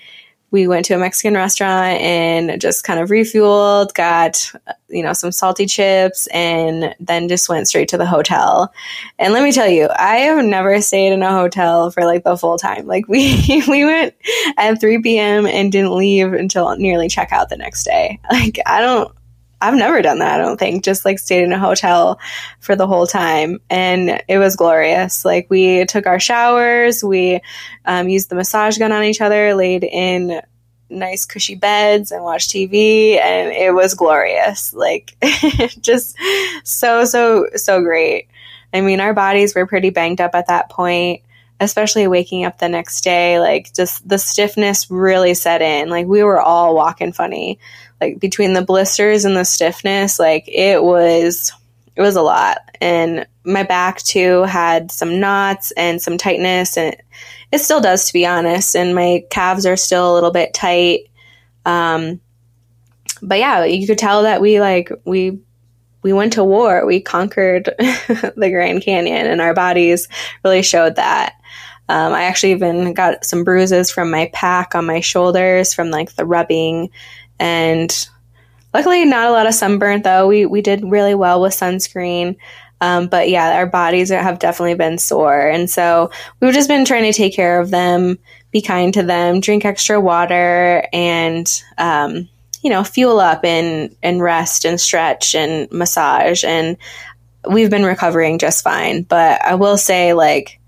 We 0.51 0.67
went 0.67 0.86
to 0.88 0.93
a 0.93 0.99
Mexican 0.99 1.36
restaurant 1.36 2.01
and 2.01 2.60
just 2.60 2.84
kind 2.84 2.99
of 2.99 3.10
refueled, 3.10 3.93
got, 3.93 4.51
you 4.89 5.01
know, 5.01 5.13
some 5.13 5.32
salty 5.32 5.65
chips 5.65 6.27
and 6.27 6.93
then 6.99 7.29
just 7.29 7.47
went 7.47 7.69
straight 7.69 7.88
to 7.89 7.97
the 7.97 8.06
hotel. 8.06 8.73
And 9.17 9.32
let 9.32 9.41
me 9.41 9.53
tell 9.53 9.69
you, 9.69 9.88
I 9.97 10.17
have 10.17 10.43
never 10.43 10.82
stayed 10.82 11.13
in 11.13 11.23
a 11.23 11.32
hotel 11.32 11.91
for 11.91 12.03
like 12.03 12.25
the 12.25 12.38
full 12.38 12.58
time. 12.58 12.86
Like 12.86 13.08
we, 13.08 13.63
we 13.69 13.86
went 13.86 14.15
at 14.58 14.82
3 14.82 15.01
p.m. 15.01 15.45
and 15.45 15.71
didn't 15.71 15.95
leave 15.95 16.34
until 16.34 16.75
nearly 16.75 17.08
checkout 17.08 17.47
the 17.47 17.58
next 17.58 17.86
day. 17.86 18.19
Like 18.29 18.60
I 18.65 18.82
don't, 18.82 19.15
I've 19.63 19.76
never 19.76 20.02
done 20.02 20.19
that, 20.19 20.41
I 20.41 20.43
don't 20.43 20.60
think, 20.60 20.84
just 20.84 21.06
like 21.06 21.19
stayed 21.19 21.43
in 21.43 21.54
a 21.54 21.60
hotel 21.60 22.19
for 22.60 22.76
the 22.76 22.86
whole 22.86 23.08
time. 23.08 23.62
And 23.69 24.21
it 24.28 24.38
was 24.38 24.58
glorious. 24.58 25.23
Like 25.23 25.47
we 25.49 25.86
took 25.86 26.06
our 26.06 26.19
showers, 26.19 27.02
we 27.02 27.39
um, 27.86 28.10
used 28.10 28.30
the 28.30 28.36
massage 28.36 28.78
gun 28.78 28.91
on 28.91 29.06
each 29.06 29.21
other, 29.21 29.56
laid 29.56 29.86
in 29.86 30.41
nice 30.89 31.26
cushy 31.26 31.56
beds 31.56 32.12
and 32.12 32.23
watched 32.23 32.52
TV 32.52 33.17
and 33.17 33.52
it 33.54 33.73
was 33.73 33.93
glorious. 33.93 34.73
Like 34.73 35.15
just 35.80 36.17
so, 36.65 37.06
so, 37.06 37.47
so 37.56 37.82
great. 37.82 38.28
I 38.73 38.82
mean, 38.82 38.99
our 38.99 39.13
bodies 39.13 39.56
were 39.56 39.65
pretty 39.65 39.91
banged 39.91 40.19
up 40.19 40.36
at 40.36 40.47
that 40.47 40.69
point 40.69 41.21
especially 41.60 42.08
waking 42.08 42.46
up 42.46 42.58
the 42.58 42.70
next 42.70 43.02
day, 43.02 43.39
like 43.39 43.74
just 43.74 44.08
the 44.08 44.18
stiffness 44.18 44.89
really 44.89 45.34
set 45.34 45.62
in. 45.62 45.89
Like 45.89 46.08
we 46.08 46.24
were 46.24 46.42
all 46.42 46.76
walking 46.76 47.13
funny. 47.13 47.60
Like 48.02 48.20
between 48.20 48.54
the 48.54 48.62
blisters 48.62 49.26
and 49.26 49.36
the 49.36 49.46
stiffness, 49.46 50.20
like 50.20 50.46
it 50.48 50.84
was 50.84 51.54
it 51.96 52.02
was 52.02 52.16
a 52.16 52.22
lot. 52.22 52.58
And 52.82 53.28
my 53.46 53.63
back 53.63 54.00
too 54.00 54.44
had 54.44 54.92
some 54.92 55.20
knots 55.20 55.72
and 55.72 56.02
some 56.02 56.18
tightness 56.18 56.78
and 56.78 56.96
it 57.52 57.60
still 57.60 57.82
does 57.82 58.08
to 58.08 58.13
be 58.13 58.26
honest. 58.26 58.76
And 58.76 58.96
my 58.96 59.24
calves 59.30 59.66
are 59.66 59.78
still 59.78 60.12
a 60.12 60.16
little 60.16 60.32
bit 60.32 60.54
tight. 60.54 61.10
Um 61.66 62.20
but 63.22 63.39
yeah, 63.39 63.63
you 63.63 63.88
could 63.88 63.98
tell 63.98 64.24
that 64.24 64.42
we 64.42 64.60
like 64.60 64.92
we 65.06 65.39
we 66.04 66.13
went 66.13 66.34
to 66.34 66.44
war. 66.44 66.86
We 66.86 67.02
conquered 67.02 67.66
the 67.78 68.50
Grand 68.52 68.84
Canyon, 68.84 69.28
and 69.28 69.42
our 69.42 69.54
bodies 69.54 70.08
really 70.44 70.62
showed 70.62 70.96
that. 70.98 71.36
Um, 71.89 72.13
I 72.13 72.24
actually 72.24 72.52
even 72.52 72.94
got 72.94 73.26
some 73.26 73.44
bruises 73.44 73.92
from 73.92 74.12
my 74.12 74.30
pack 74.34 74.76
on 74.76 74.86
my 74.86 75.00
shoulders 75.00 75.74
from 75.74 75.89
like 75.89 76.16
the 76.16 76.26
rubbing, 76.26 76.89
and 77.39 78.10
luckily 78.74 79.06
not 79.06 79.28
a 79.28 79.32
lot 79.32 79.48
of 79.48 79.54
sunburn 79.54 80.02
though. 80.02 80.28
We 80.28 80.46
we 80.46 80.62
did 80.62 80.84
really 80.84 81.16
well 81.16 81.42
with 81.42 81.54
sunscreen. 81.54 82.38
Um, 82.84 83.08
but 83.08 83.30
yeah, 83.30 83.56
our 83.56 83.66
bodies 83.66 84.10
have 84.10 84.39
definitely 84.39 84.76
been 84.76 84.98
sore. 84.98 85.48
And 85.48 85.70
so 85.70 86.12
we've 86.42 86.54
just 86.54 86.68
been 86.68 86.84
trying 86.84 87.10
to 87.10 87.13
take 87.13 87.34
care 87.34 87.62
of 87.62 87.70
them, 87.70 88.20
be 88.52 88.62
kind 88.62 88.94
to 88.96 89.04
them, 89.04 89.39
drink 89.39 89.63
extra 89.63 90.02
water, 90.02 90.86
and, 90.92 91.50
um, 91.78 92.28
you 92.63 92.69
know, 92.69 92.84
fuel 92.84 93.19
up 93.19 93.43
and, 93.43 93.95
and 94.02 94.21
rest 94.21 94.65
and 94.65 94.80
stretch 94.80 95.36
and 95.36 95.69
massage. 95.71 96.43
And 96.43 96.78
we've 97.47 97.69
been 97.69 97.84
recovering 97.84 98.39
just 98.39 98.63
fine. 98.63 99.04
But 99.04 99.41
I 99.43 99.56
will 99.56 99.78
say, 99.78 100.13
like, 100.13 100.60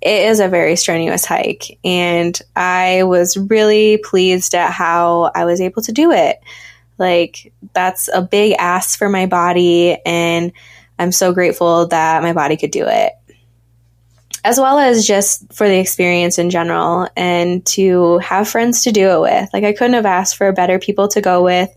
it 0.00 0.28
is 0.28 0.40
a 0.40 0.48
very 0.48 0.76
strenuous 0.76 1.24
hike. 1.24 1.78
And 1.82 2.38
I 2.54 3.04
was 3.04 3.36
really 3.36 3.96
pleased 3.96 4.54
at 4.54 4.70
how 4.70 5.32
I 5.34 5.46
was 5.46 5.60
able 5.60 5.82
to 5.82 5.92
do 5.92 6.12
it. 6.12 6.38
Like, 6.98 7.52
that's 7.72 8.08
a 8.12 8.22
big 8.22 8.54
ask 8.58 8.98
for 8.98 9.08
my 9.08 9.26
body. 9.26 9.96
And 10.04 10.52
I'm 10.98 11.12
so 11.12 11.32
grateful 11.32 11.86
that 11.88 12.22
my 12.22 12.34
body 12.34 12.56
could 12.56 12.72
do 12.72 12.84
it. 12.86 13.12
As 14.44 14.58
well 14.58 14.78
as 14.78 15.06
just 15.06 15.52
for 15.52 15.68
the 15.68 15.78
experience 15.78 16.38
in 16.38 16.50
general 16.50 17.08
and 17.16 17.64
to 17.66 18.18
have 18.18 18.48
friends 18.48 18.84
to 18.84 18.92
do 18.92 19.10
it 19.10 19.20
with. 19.20 19.50
Like, 19.52 19.64
I 19.64 19.72
couldn't 19.72 19.94
have 19.94 20.06
asked 20.06 20.36
for 20.36 20.52
better 20.52 20.78
people 20.78 21.08
to 21.08 21.20
go 21.20 21.42
with. 21.42 21.70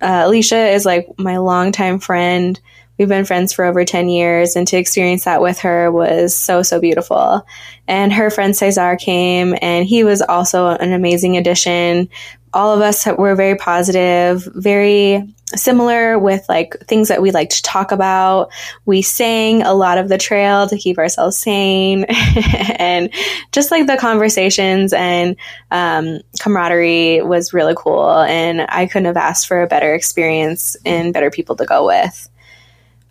Uh, 0.00 0.22
Alicia 0.26 0.68
is 0.68 0.84
like 0.84 1.08
my 1.18 1.38
longtime 1.38 1.98
friend 2.00 2.60
we've 2.98 3.08
been 3.08 3.24
friends 3.24 3.52
for 3.52 3.64
over 3.64 3.84
10 3.84 4.08
years 4.08 4.56
and 4.56 4.66
to 4.68 4.76
experience 4.76 5.24
that 5.24 5.40
with 5.40 5.60
her 5.60 5.90
was 5.90 6.36
so 6.36 6.62
so 6.62 6.80
beautiful 6.80 7.46
and 7.86 8.12
her 8.12 8.30
friend 8.30 8.56
cesar 8.56 8.96
came 8.96 9.54
and 9.62 9.86
he 9.86 10.04
was 10.04 10.20
also 10.20 10.68
an 10.68 10.92
amazing 10.92 11.36
addition 11.36 12.08
all 12.52 12.74
of 12.74 12.80
us 12.80 13.06
were 13.06 13.34
very 13.34 13.56
positive 13.56 14.46
very 14.54 15.22
similar 15.54 16.18
with 16.18 16.44
like 16.48 16.78
things 16.80 17.08
that 17.08 17.22
we 17.22 17.30
like 17.30 17.48
to 17.48 17.62
talk 17.62 17.90
about 17.90 18.50
we 18.84 19.00
sang 19.00 19.62
a 19.62 19.72
lot 19.72 19.96
of 19.96 20.08
the 20.08 20.18
trail 20.18 20.68
to 20.68 20.76
keep 20.76 20.98
ourselves 20.98 21.38
sane 21.38 22.04
and 22.76 23.10
just 23.50 23.70
like 23.70 23.86
the 23.86 23.96
conversations 23.96 24.92
and 24.92 25.36
um, 25.70 26.20
camaraderie 26.38 27.22
was 27.22 27.54
really 27.54 27.74
cool 27.76 28.20
and 28.20 28.60
i 28.68 28.86
couldn't 28.86 29.06
have 29.06 29.16
asked 29.16 29.48
for 29.48 29.62
a 29.62 29.66
better 29.66 29.94
experience 29.94 30.76
and 30.84 31.14
better 31.14 31.30
people 31.30 31.56
to 31.56 31.64
go 31.64 31.86
with 31.86 32.28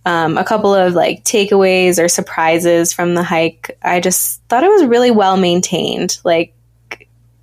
um, 0.08 0.38
a 0.38 0.44
couple 0.46 0.74
of 0.74 0.94
like 0.94 1.26
takeaways 1.26 2.02
or 2.02 2.08
surprises 2.08 2.94
from 2.94 3.14
the 3.14 3.24
hike. 3.24 3.78
I 3.82 4.00
just 4.00 4.42
thought 4.44 4.64
it 4.64 4.70
was 4.70 4.86
really 4.86 5.12
well 5.12 5.36
maintained. 5.36 6.18
Like 6.24 6.54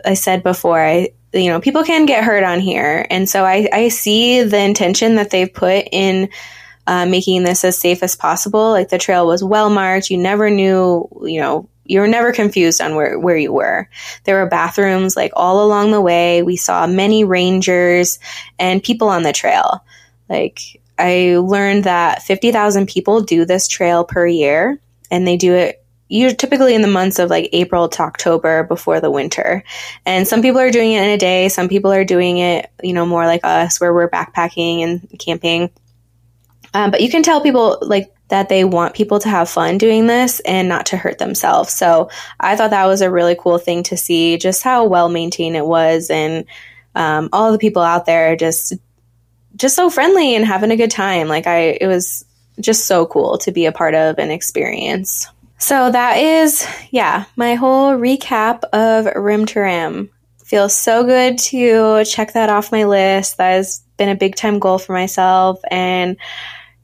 I 0.02 0.14
said 0.14 0.42
before, 0.42 0.80
I 0.80 1.10
you 1.34 1.50
know 1.50 1.60
people 1.60 1.84
can 1.84 2.06
get 2.06 2.24
hurt 2.24 2.44
on 2.44 2.60
here, 2.60 3.06
and 3.10 3.28
so 3.28 3.44
I, 3.44 3.68
I 3.72 3.88
see 3.88 4.42
the 4.42 4.58
intention 4.58 5.16
that 5.16 5.30
they've 5.30 5.52
put 5.52 5.88
in. 5.90 6.30
Uh, 6.86 7.06
making 7.06 7.44
this 7.44 7.64
as 7.64 7.78
safe 7.78 8.02
as 8.02 8.14
possible. 8.14 8.72
Like 8.72 8.90
the 8.90 8.98
trail 8.98 9.26
was 9.26 9.42
well 9.42 9.70
marked. 9.70 10.10
You 10.10 10.18
never 10.18 10.50
knew, 10.50 11.08
you 11.22 11.40
know, 11.40 11.66
you 11.86 12.00
were 12.00 12.08
never 12.08 12.32
confused 12.32 12.80
on 12.82 12.94
where, 12.94 13.18
where 13.18 13.38
you 13.38 13.54
were. 13.54 13.88
There 14.24 14.36
were 14.36 14.50
bathrooms 14.50 15.16
like 15.16 15.32
all 15.34 15.64
along 15.64 15.92
the 15.92 16.00
way. 16.02 16.42
We 16.42 16.56
saw 16.56 16.86
many 16.86 17.24
rangers 17.24 18.18
and 18.58 18.82
people 18.82 19.08
on 19.08 19.22
the 19.22 19.32
trail. 19.32 19.82
Like 20.28 20.60
I 20.98 21.36
learned 21.38 21.84
that 21.84 22.22
50,000 22.22 22.86
people 22.86 23.20
do 23.20 23.44
this 23.44 23.68
trail 23.68 24.04
per 24.04 24.26
year, 24.26 24.80
and 25.10 25.26
they 25.26 25.36
do 25.36 25.54
it 25.54 25.83
you 26.08 26.32
typically 26.34 26.74
in 26.74 26.82
the 26.82 26.88
months 26.88 27.18
of 27.18 27.30
like 27.30 27.48
April 27.52 27.88
to 27.88 28.02
October 28.02 28.64
before 28.64 29.00
the 29.00 29.10
winter. 29.10 29.64
And 30.04 30.28
some 30.28 30.42
people 30.42 30.60
are 30.60 30.70
doing 30.70 30.92
it 30.92 31.02
in 31.02 31.10
a 31.10 31.18
day, 31.18 31.48
some 31.48 31.68
people 31.68 31.92
are 31.92 32.04
doing 32.04 32.38
it, 32.38 32.70
you 32.82 32.92
know, 32.92 33.06
more 33.06 33.26
like 33.26 33.40
us 33.44 33.80
where 33.80 33.94
we're 33.94 34.10
backpacking 34.10 34.82
and 34.82 35.18
camping. 35.18 35.70
Um, 36.74 36.90
but 36.90 37.00
you 37.00 37.10
can 37.10 37.22
tell 37.22 37.40
people 37.40 37.78
like 37.82 38.14
that 38.28 38.48
they 38.48 38.64
want 38.64 38.94
people 38.94 39.18
to 39.20 39.28
have 39.28 39.48
fun 39.48 39.78
doing 39.78 40.06
this 40.06 40.40
and 40.40 40.68
not 40.68 40.86
to 40.86 40.96
hurt 40.96 41.18
themselves. 41.18 41.72
So 41.72 42.10
I 42.40 42.56
thought 42.56 42.70
that 42.70 42.86
was 42.86 43.00
a 43.00 43.10
really 43.10 43.36
cool 43.38 43.58
thing 43.58 43.82
to 43.84 43.96
see 43.96 44.38
just 44.38 44.62
how 44.62 44.86
well 44.86 45.08
maintained 45.08 45.56
it 45.56 45.66
was 45.66 46.10
and 46.10 46.44
um, 46.94 47.28
all 47.32 47.52
the 47.52 47.58
people 47.58 47.82
out 47.82 48.06
there 48.06 48.36
just 48.36 48.74
just 49.56 49.76
so 49.76 49.88
friendly 49.88 50.34
and 50.34 50.44
having 50.44 50.72
a 50.72 50.76
good 50.76 50.90
time. 50.90 51.28
Like 51.28 51.46
I, 51.46 51.78
it 51.80 51.86
was 51.86 52.24
just 52.60 52.86
so 52.86 53.06
cool 53.06 53.38
to 53.38 53.52
be 53.52 53.66
a 53.66 53.72
part 53.72 53.94
of 53.94 54.18
an 54.18 54.30
experience. 54.30 55.28
So 55.58 55.90
that 55.90 56.18
is, 56.18 56.66
yeah, 56.90 57.24
my 57.36 57.54
whole 57.54 57.92
recap 57.92 58.64
of 58.72 59.06
Rim 59.16 59.46
to 59.46 59.60
Rim. 59.60 60.10
Feels 60.44 60.74
so 60.74 61.04
good 61.04 61.38
to 61.38 62.04
check 62.04 62.34
that 62.34 62.50
off 62.50 62.72
my 62.72 62.84
list. 62.84 63.38
That 63.38 63.52
has 63.52 63.82
been 63.96 64.10
a 64.10 64.14
big 64.14 64.34
time 64.34 64.58
goal 64.58 64.78
for 64.78 64.92
myself. 64.92 65.60
And 65.70 66.16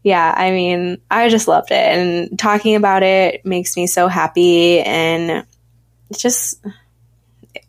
yeah, 0.03 0.33
I 0.35 0.51
mean, 0.51 1.03
I 1.11 1.29
just 1.29 1.47
loved 1.47 1.71
it. 1.71 1.75
And 1.75 2.39
talking 2.39 2.75
about 2.75 3.03
it 3.03 3.45
makes 3.45 3.77
me 3.77 3.87
so 3.87 4.09
happy. 4.09 4.81
And 4.81 5.45
it's 6.09 6.23
just, 6.23 6.65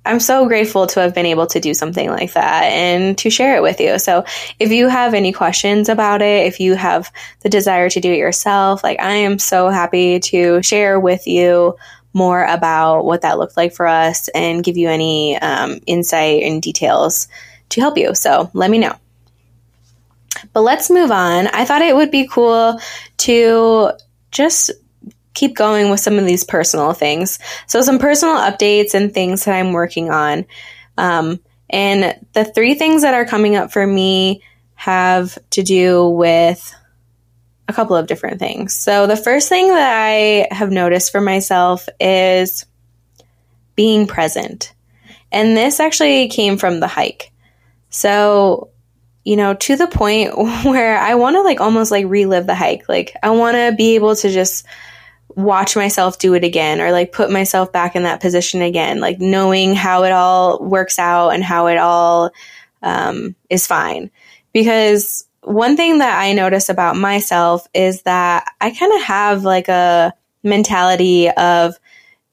I'm 0.06 0.20
so 0.20 0.48
grateful 0.48 0.88
to 0.88 1.00
have 1.00 1.14
been 1.14 1.26
able 1.26 1.48
to 1.48 1.60
do 1.60 1.74
something 1.74 2.10
like 2.10 2.34
that 2.34 2.64
and 2.64 3.18
to 3.20 3.30
share 3.30 3.56
it 3.56 3.62
with 3.62 3.80
you. 3.80 4.00
So, 4.00 4.26
if 4.60 4.72
you 4.72 4.88
have 4.88 5.14
any 5.14 5.32
questions 5.32 5.90
about 5.90 6.22
it, 6.22 6.48
if 6.48 6.60
you 6.60 6.76
have 6.76 7.12
the 7.42 7.50
desire 7.50 7.90
to 7.90 8.00
do 8.00 8.12
it 8.12 8.18
yourself, 8.18 8.84
like 8.84 9.00
I 9.00 9.14
am 9.14 9.40
so 9.40 9.70
happy 9.70 10.20
to 10.20 10.62
share 10.64 11.00
with 11.00 11.28
you 11.28 11.78
more 12.14 12.44
about 12.44 13.06
what 13.06 13.22
that 13.22 13.38
looked 13.38 13.58
like 13.58 13.74
for 13.74 13.88
us 13.88 14.28
and 14.30 14.64
give 14.64 14.78
you 14.78 14.90
any 14.90 15.38
um, 15.38 15.80
insight 15.86 16.44
and 16.44 16.62
details 16.62 17.28
to 17.70 17.82
help 17.82 17.98
you. 17.98 18.16
So, 18.16 18.50
let 18.54 18.72
me 18.72 18.80
know. 18.80 18.96
But 20.54 20.62
let's 20.62 20.90
move 20.90 21.12
on. 21.12 21.48
I 21.48 21.66
thought 21.66 21.82
it 21.82 21.96
would 21.96 22.12
be 22.12 22.28
cool 22.28 22.80
to 23.18 23.92
just 24.32 24.72
keep 25.34 25.56
going 25.56 25.90
with 25.90 26.00
some 26.00 26.18
of 26.18 26.26
these 26.26 26.44
personal 26.44 26.94
things. 26.94 27.40
So, 27.68 27.82
some 27.82 28.00
personal 28.00 28.36
updates 28.36 28.94
and 28.94 29.14
things 29.14 29.46
that 29.46 29.56
I'm 29.56 29.74
working 29.74 30.10
on. 30.10 30.46
Um, 30.98 31.40
and 31.70 32.20
the 32.34 32.46
three 32.46 32.76
things 32.76 33.04
that 33.04 33.14
are 33.14 33.26
coming 33.26 33.56
up 33.56 33.72
for 33.72 33.86
me 33.86 34.44
have 34.76 35.38
to 35.52 35.64
do 35.64 36.10
with 36.10 36.76
a 37.68 37.74
couple 37.74 37.96
of 37.96 38.08
different 38.08 38.40
things. 38.40 38.76
So, 38.76 39.08
the 39.08 39.16
first 39.16 39.50
thing 39.50 39.70
that 39.70 39.94
I 39.96 40.48
have 40.54 40.72
noticed 40.72 41.12
for 41.12 41.22
myself 41.22 41.88
is 42.00 42.66
being 43.76 44.08
present. 44.08 44.74
And 45.32 45.56
this 45.56 45.80
actually 45.80 46.28
came 46.28 46.58
from 46.58 46.80
the 46.80 46.88
hike. 46.88 47.32
So, 47.90 48.70
you 49.24 49.38
know, 49.38 49.54
to 49.54 49.76
the 49.76 49.88
point 49.88 50.38
where 50.66 50.98
I 50.98 51.16
want 51.16 51.36
to 51.36 51.42
like 51.42 51.62
almost 51.62 51.92
like 51.92 52.06
relive 52.08 52.48
the 52.48 52.56
hike. 52.56 52.90
Like, 52.90 53.16
I 53.24 53.30
want 53.32 53.56
to 53.56 53.74
be 53.78 53.96
able 53.96 54.16
to 54.16 54.30
just 54.30 54.66
watch 55.36 55.76
myself 55.76 56.18
do 56.18 56.34
it 56.34 56.44
again 56.44 56.82
or 56.82 56.92
like 56.92 57.12
put 57.12 57.32
myself 57.32 57.72
back 57.72 57.96
in 57.96 58.04
that 58.04 58.22
position 58.22 58.62
again, 58.62 59.00
like 59.00 59.20
knowing 59.20 59.76
how 59.76 60.04
it 60.04 60.12
all 60.12 60.64
works 60.64 61.00
out 61.00 61.30
and 61.30 61.44
how 61.44 61.68
it 61.68 61.78
all 61.78 62.32
um, 62.82 63.36
is 63.50 63.68
fine. 63.68 64.12
Because 64.54 65.26
one 65.42 65.76
thing 65.76 66.00
that 66.00 66.20
I 66.20 66.34
notice 66.34 66.70
about 66.70 66.96
myself 66.96 67.68
is 67.74 68.04
that 68.04 68.52
I 68.60 68.72
kind 68.72 68.94
of 68.94 69.02
have 69.04 69.44
like 69.44 69.68
a 69.68 70.14
mentality 70.44 71.30
of, 71.30 71.76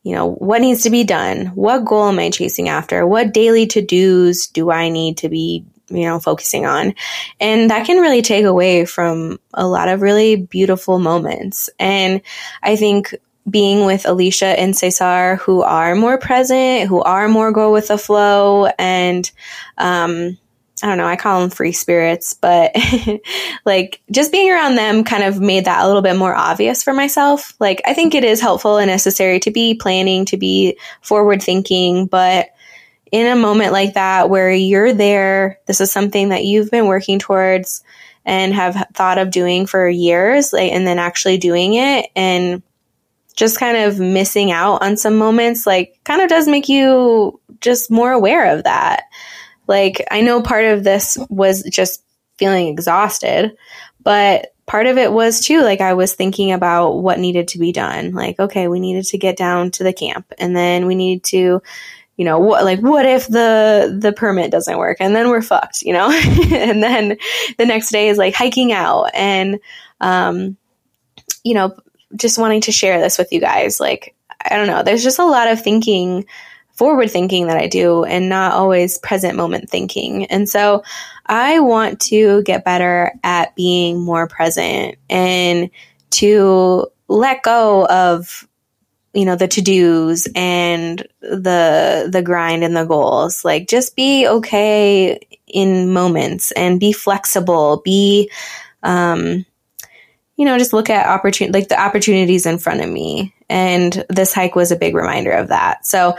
you 0.02 0.14
know, 0.14 0.30
what 0.32 0.60
needs 0.60 0.82
to 0.82 0.90
be 0.90 1.04
done? 1.04 1.46
What 1.48 1.84
goal 1.84 2.08
am 2.08 2.18
I 2.18 2.30
chasing 2.30 2.68
after? 2.68 3.06
What 3.06 3.32
daily 3.32 3.66
to 3.68 3.82
dos 3.82 4.46
do 4.46 4.70
I 4.70 4.88
need 4.88 5.18
to 5.18 5.28
be 5.28 5.64
you 5.88 6.02
know, 6.02 6.20
focusing 6.20 6.66
on. 6.66 6.94
And 7.40 7.70
that 7.70 7.86
can 7.86 7.98
really 7.98 8.22
take 8.22 8.44
away 8.44 8.84
from 8.84 9.38
a 9.54 9.66
lot 9.66 9.88
of 9.88 10.02
really 10.02 10.36
beautiful 10.36 10.98
moments. 10.98 11.70
And 11.78 12.22
I 12.62 12.76
think 12.76 13.14
being 13.48 13.86
with 13.86 14.06
Alicia 14.06 14.58
and 14.58 14.76
Cesar, 14.76 15.36
who 15.36 15.62
are 15.62 15.94
more 15.94 16.18
present, 16.18 16.88
who 16.88 17.00
are 17.00 17.28
more 17.28 17.52
go 17.52 17.72
with 17.72 17.88
the 17.88 17.98
flow, 17.98 18.66
and 18.78 19.30
um, 19.78 20.36
I 20.82 20.86
don't 20.86 20.98
know, 20.98 21.06
I 21.06 21.16
call 21.16 21.40
them 21.40 21.50
free 21.50 21.72
spirits, 21.72 22.34
but 22.34 22.76
like 23.64 24.00
just 24.10 24.30
being 24.30 24.50
around 24.50 24.76
them 24.76 25.02
kind 25.02 25.24
of 25.24 25.40
made 25.40 25.64
that 25.64 25.82
a 25.82 25.86
little 25.86 26.02
bit 26.02 26.16
more 26.16 26.34
obvious 26.34 26.82
for 26.82 26.92
myself. 26.92 27.54
Like, 27.58 27.82
I 27.84 27.94
think 27.94 28.14
it 28.14 28.24
is 28.24 28.40
helpful 28.40 28.76
and 28.76 28.88
necessary 28.88 29.40
to 29.40 29.50
be 29.50 29.74
planning, 29.74 30.24
to 30.26 30.36
be 30.36 30.78
forward 31.00 31.42
thinking, 31.42 32.06
but 32.06 32.50
in 33.12 33.26
a 33.26 33.36
moment 33.36 33.72
like 33.72 33.94
that 33.94 34.30
where 34.30 34.52
you're 34.52 34.92
there, 34.92 35.60
this 35.66 35.80
is 35.80 35.90
something 35.90 36.30
that 36.30 36.44
you've 36.44 36.70
been 36.70 36.86
working 36.86 37.18
towards 37.18 37.82
and 38.24 38.52
have 38.54 38.86
thought 38.94 39.18
of 39.18 39.30
doing 39.30 39.66
for 39.66 39.88
years, 39.88 40.52
like, 40.52 40.72
and 40.72 40.86
then 40.86 40.98
actually 40.98 41.38
doing 41.38 41.74
it 41.74 42.10
and 42.14 42.62
just 43.34 43.58
kind 43.58 43.76
of 43.76 43.98
missing 43.98 44.50
out 44.50 44.82
on 44.82 44.96
some 44.96 45.16
moments, 45.16 45.66
like, 45.66 45.98
kind 46.04 46.20
of 46.20 46.28
does 46.28 46.48
make 46.48 46.68
you 46.68 47.40
just 47.60 47.90
more 47.90 48.12
aware 48.12 48.54
of 48.54 48.64
that. 48.64 49.04
Like, 49.66 50.04
I 50.10 50.20
know 50.20 50.42
part 50.42 50.64
of 50.64 50.84
this 50.84 51.16
was 51.28 51.62
just 51.62 52.02
feeling 52.36 52.68
exhausted, 52.68 53.56
but 54.02 54.54
part 54.66 54.86
of 54.86 54.98
it 54.98 55.12
was 55.12 55.40
too 55.40 55.62
like 55.62 55.80
I 55.80 55.94
was 55.94 56.14
thinking 56.14 56.52
about 56.52 56.98
what 56.98 57.18
needed 57.18 57.48
to 57.48 57.58
be 57.58 57.72
done. 57.72 58.12
Like, 58.12 58.38
okay, 58.38 58.68
we 58.68 58.80
needed 58.80 59.06
to 59.06 59.18
get 59.18 59.36
down 59.36 59.70
to 59.72 59.84
the 59.84 59.92
camp 59.92 60.32
and 60.38 60.54
then 60.54 60.86
we 60.86 60.94
need 60.94 61.24
to 61.24 61.62
you 62.18 62.24
know, 62.24 62.40
what 62.40 62.64
like 62.64 62.80
what 62.80 63.06
if 63.06 63.28
the 63.28 63.96
the 63.98 64.12
permit 64.12 64.50
doesn't 64.50 64.76
work 64.76 64.98
and 65.00 65.14
then 65.14 65.30
we're 65.30 65.40
fucked, 65.40 65.82
you 65.82 65.92
know? 65.92 66.10
and 66.52 66.82
then 66.82 67.16
the 67.56 67.64
next 67.64 67.90
day 67.90 68.08
is 68.08 68.18
like 68.18 68.34
hiking 68.34 68.72
out 68.72 69.10
and 69.14 69.60
um 70.00 70.56
you 71.44 71.54
know, 71.54 71.74
just 72.16 72.36
wanting 72.36 72.62
to 72.62 72.72
share 72.72 73.00
this 73.00 73.16
with 73.18 73.32
you 73.32 73.40
guys. 73.40 73.78
Like 73.78 74.16
I 74.44 74.56
don't 74.56 74.66
know, 74.66 74.82
there's 74.82 75.04
just 75.04 75.20
a 75.20 75.24
lot 75.24 75.48
of 75.48 75.62
thinking 75.62 76.26
forward 76.72 77.08
thinking 77.10 77.46
that 77.46 77.56
I 77.56 77.68
do 77.68 78.04
and 78.04 78.28
not 78.28 78.52
always 78.52 78.98
present 78.98 79.36
moment 79.36 79.70
thinking. 79.70 80.26
And 80.26 80.48
so 80.48 80.82
I 81.24 81.60
want 81.60 82.00
to 82.02 82.42
get 82.42 82.64
better 82.64 83.12
at 83.22 83.54
being 83.54 84.00
more 84.00 84.26
present 84.26 84.96
and 85.08 85.70
to 86.10 86.88
let 87.06 87.42
go 87.42 87.86
of 87.86 88.48
you 89.14 89.24
know 89.24 89.36
the 89.36 89.48
to-dos 89.48 90.28
and 90.34 91.06
the 91.20 92.08
the 92.10 92.22
grind 92.22 92.64
and 92.64 92.76
the 92.76 92.84
goals. 92.84 93.44
Like 93.44 93.68
just 93.68 93.96
be 93.96 94.26
okay 94.26 95.18
in 95.46 95.92
moments 95.92 96.52
and 96.52 96.80
be 96.80 96.92
flexible. 96.92 97.80
Be 97.84 98.30
um 98.82 99.44
you 100.36 100.44
know 100.44 100.58
just 100.58 100.72
look 100.72 100.90
at 100.90 101.06
opportunity 101.06 101.58
like 101.58 101.68
the 101.68 101.80
opportunities 101.80 102.46
in 102.46 102.58
front 102.58 102.80
of 102.80 102.88
me. 102.88 103.34
And 103.48 104.04
this 104.10 104.34
hike 104.34 104.54
was 104.54 104.70
a 104.70 104.76
big 104.76 104.94
reminder 104.94 105.32
of 105.32 105.48
that. 105.48 105.86
So 105.86 106.16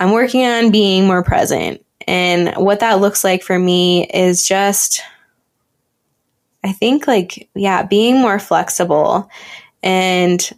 i'm 0.00 0.12
working 0.12 0.44
on 0.44 0.72
being 0.72 1.06
more 1.06 1.22
present. 1.22 1.84
And 2.08 2.54
what 2.56 2.80
that 2.80 3.00
looks 3.00 3.22
like 3.22 3.42
for 3.42 3.56
me 3.56 4.06
is 4.06 4.46
just 4.46 5.02
i 6.64 6.72
think 6.72 7.06
like 7.06 7.48
yeah 7.54 7.84
being 7.84 8.16
more 8.20 8.38
flexible 8.40 9.30
and 9.82 10.50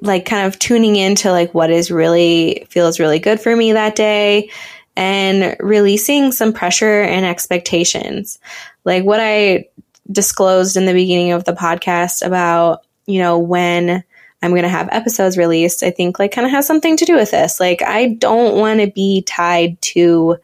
like 0.00 0.24
kind 0.24 0.46
of 0.46 0.58
tuning 0.58 0.96
into 0.96 1.30
like 1.30 1.52
what 1.54 1.70
is 1.70 1.90
really 1.90 2.66
feels 2.70 2.98
really 2.98 3.18
good 3.18 3.40
for 3.40 3.54
me 3.54 3.72
that 3.72 3.96
day 3.96 4.50
and 4.96 5.56
releasing 5.60 6.32
some 6.32 6.52
pressure 6.52 7.02
and 7.02 7.24
expectations. 7.24 8.38
Like 8.84 9.04
what 9.04 9.20
I 9.20 9.66
disclosed 10.10 10.76
in 10.76 10.86
the 10.86 10.92
beginning 10.92 11.32
of 11.32 11.44
the 11.44 11.52
podcast 11.52 12.26
about, 12.26 12.84
you 13.06 13.18
know, 13.18 13.38
when 13.38 14.02
I'm 14.42 14.50
going 14.50 14.62
to 14.62 14.68
have 14.68 14.88
episodes 14.90 15.36
released, 15.36 15.82
I 15.82 15.90
think 15.90 16.18
like 16.18 16.32
kind 16.32 16.46
of 16.46 16.50
has 16.50 16.66
something 16.66 16.96
to 16.96 17.04
do 17.04 17.14
with 17.14 17.30
this. 17.30 17.60
Like 17.60 17.82
I 17.82 18.08
don't 18.08 18.58
want 18.58 18.80
to 18.80 18.90
be 18.90 19.22
tied 19.22 19.80
to 19.82 20.38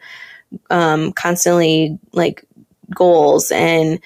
um 0.70 1.12
constantly 1.12 1.98
like 2.12 2.44
goals 2.94 3.50
and 3.50 3.98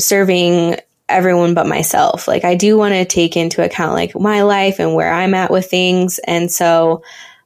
serving 0.00 0.76
everyone 1.08 1.54
but 1.54 1.66
myself. 1.66 2.28
Like 2.28 2.44
I 2.44 2.54
do 2.54 2.76
want 2.76 2.94
to 2.94 3.04
take 3.04 3.36
into 3.36 3.64
account 3.64 3.94
like 3.94 4.18
my 4.18 4.42
life 4.42 4.78
and 4.78 4.94
where 4.94 5.12
I'm 5.12 5.34
at 5.34 5.50
with 5.50 5.66
things. 5.66 6.18
And 6.20 6.50
so 6.50 7.02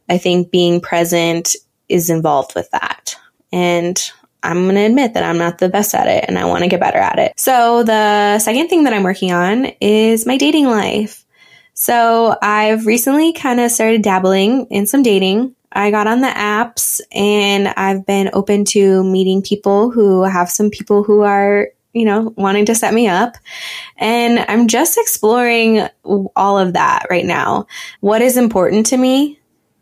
I 0.09 0.19
think 0.19 0.51
being 0.51 0.81
present 0.81 1.57
is 1.89 2.11
involved 2.11 2.55
with 2.55 2.71
that. 2.71 3.17
And 3.53 4.01
I'm 4.43 4.65
going 4.65 4.75
to 4.75 4.83
admit 4.83 5.15
that 5.15 5.23
I'm 5.23 5.39
not 5.39 5.59
the 5.59 5.69
best 5.69 5.95
at 5.95 6.09
it 6.09 6.25
and 6.27 6.39
I 6.39 6.47
want 6.47 6.65
to 6.65 6.69
get 6.69 6.81
better 6.81 6.99
at 6.99 7.19
it. 7.19 7.33
So 7.37 7.85
the 7.85 8.39
second 8.41 8.69
thing 8.69 8.85
that 8.85 8.93
I'm 8.93 9.05
working 9.05 9.33
on 9.33 9.67
is 9.81 10.27
my 10.27 10.37
dating 10.37 10.67
life. 10.67 11.25
So 11.75 12.37
I've 12.43 12.87
recently 12.87 13.33
kind 13.33 13.61
of 13.61 13.71
started 13.71 14.03
dabbling 14.03 14.67
in 14.67 14.87
some 14.87 15.03
dating. 15.03 15.55
I 15.71 15.91
got 15.91 16.07
on 16.07 16.21
the 16.21 16.29
apps 16.29 17.01
and 17.13 17.69
I've 17.69 18.05
been 18.05 18.31
open 18.33 18.65
to 18.67 19.03
meeting 19.05 19.43
people 19.43 19.91
who 19.91 20.23
have 20.25 20.51
some 20.51 20.71
people 20.71 21.03
who 21.03 21.23
are 21.23 21.69
you 21.93 22.05
know, 22.05 22.33
wanting 22.37 22.67
to 22.67 22.75
set 22.75 22.95
me 22.95 23.09
up. 23.09 23.37
And 23.97 24.39
I'm 24.39 24.69
just 24.69 24.99
exploring 24.99 25.87
all 26.05 26.59
of 26.59 26.73
that 26.73 27.07
right 27.11 27.25
now. 27.25 27.67
What 28.01 28.23
is 28.23 28.37
important 28.37 28.87
to 28.87 28.97
me, 28.97 29.41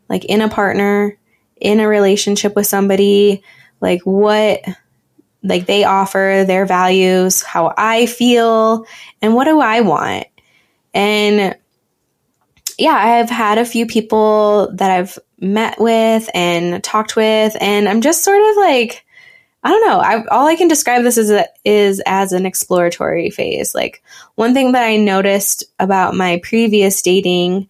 like 0.09 0.25
in 0.25 0.41
a 0.41 0.49
partner, 0.49 1.17
in 1.59 1.79
a 1.79 1.87
relationship 1.87 2.55
with 2.55 2.67
somebody, 2.67 3.43
like 3.79 4.01
what 4.01 4.61
like 5.43 5.65
they 5.65 5.83
offer, 5.85 6.43
their 6.45 6.65
values, 6.65 7.41
how 7.41 7.73
I 7.75 8.05
feel, 8.05 8.85
and 9.21 9.33
what 9.33 9.45
do 9.45 9.59
I 9.59 9.81
want? 9.81 10.27
And 10.93 11.57
yeah, 12.77 12.93
I've 12.93 13.29
had 13.29 13.57
a 13.57 13.65
few 13.65 13.85
people 13.85 14.71
that 14.75 14.91
I've 14.91 15.17
met 15.39 15.79
with 15.79 16.29
and 16.33 16.83
talked 16.83 17.15
with, 17.15 17.55
and 17.59 17.89
I'm 17.89 18.01
just 18.01 18.23
sort 18.23 18.41
of 18.41 18.57
like 18.57 19.05
I 19.63 19.69
don't 19.69 19.87
know. 19.87 19.99
I, 19.99 20.25
all 20.27 20.47
I 20.47 20.55
can 20.55 20.67
describe 20.67 21.03
this 21.03 21.17
as 21.17 21.29
a, 21.29 21.45
is 21.63 22.01
as 22.05 22.31
an 22.31 22.45
exploratory 22.45 23.29
phase. 23.29 23.75
Like 23.75 24.03
one 24.35 24.53
thing 24.53 24.71
that 24.71 24.83
I 24.83 24.97
noticed 24.97 25.63
about 25.79 26.15
my 26.15 26.41
previous 26.43 27.01
dating 27.01 27.69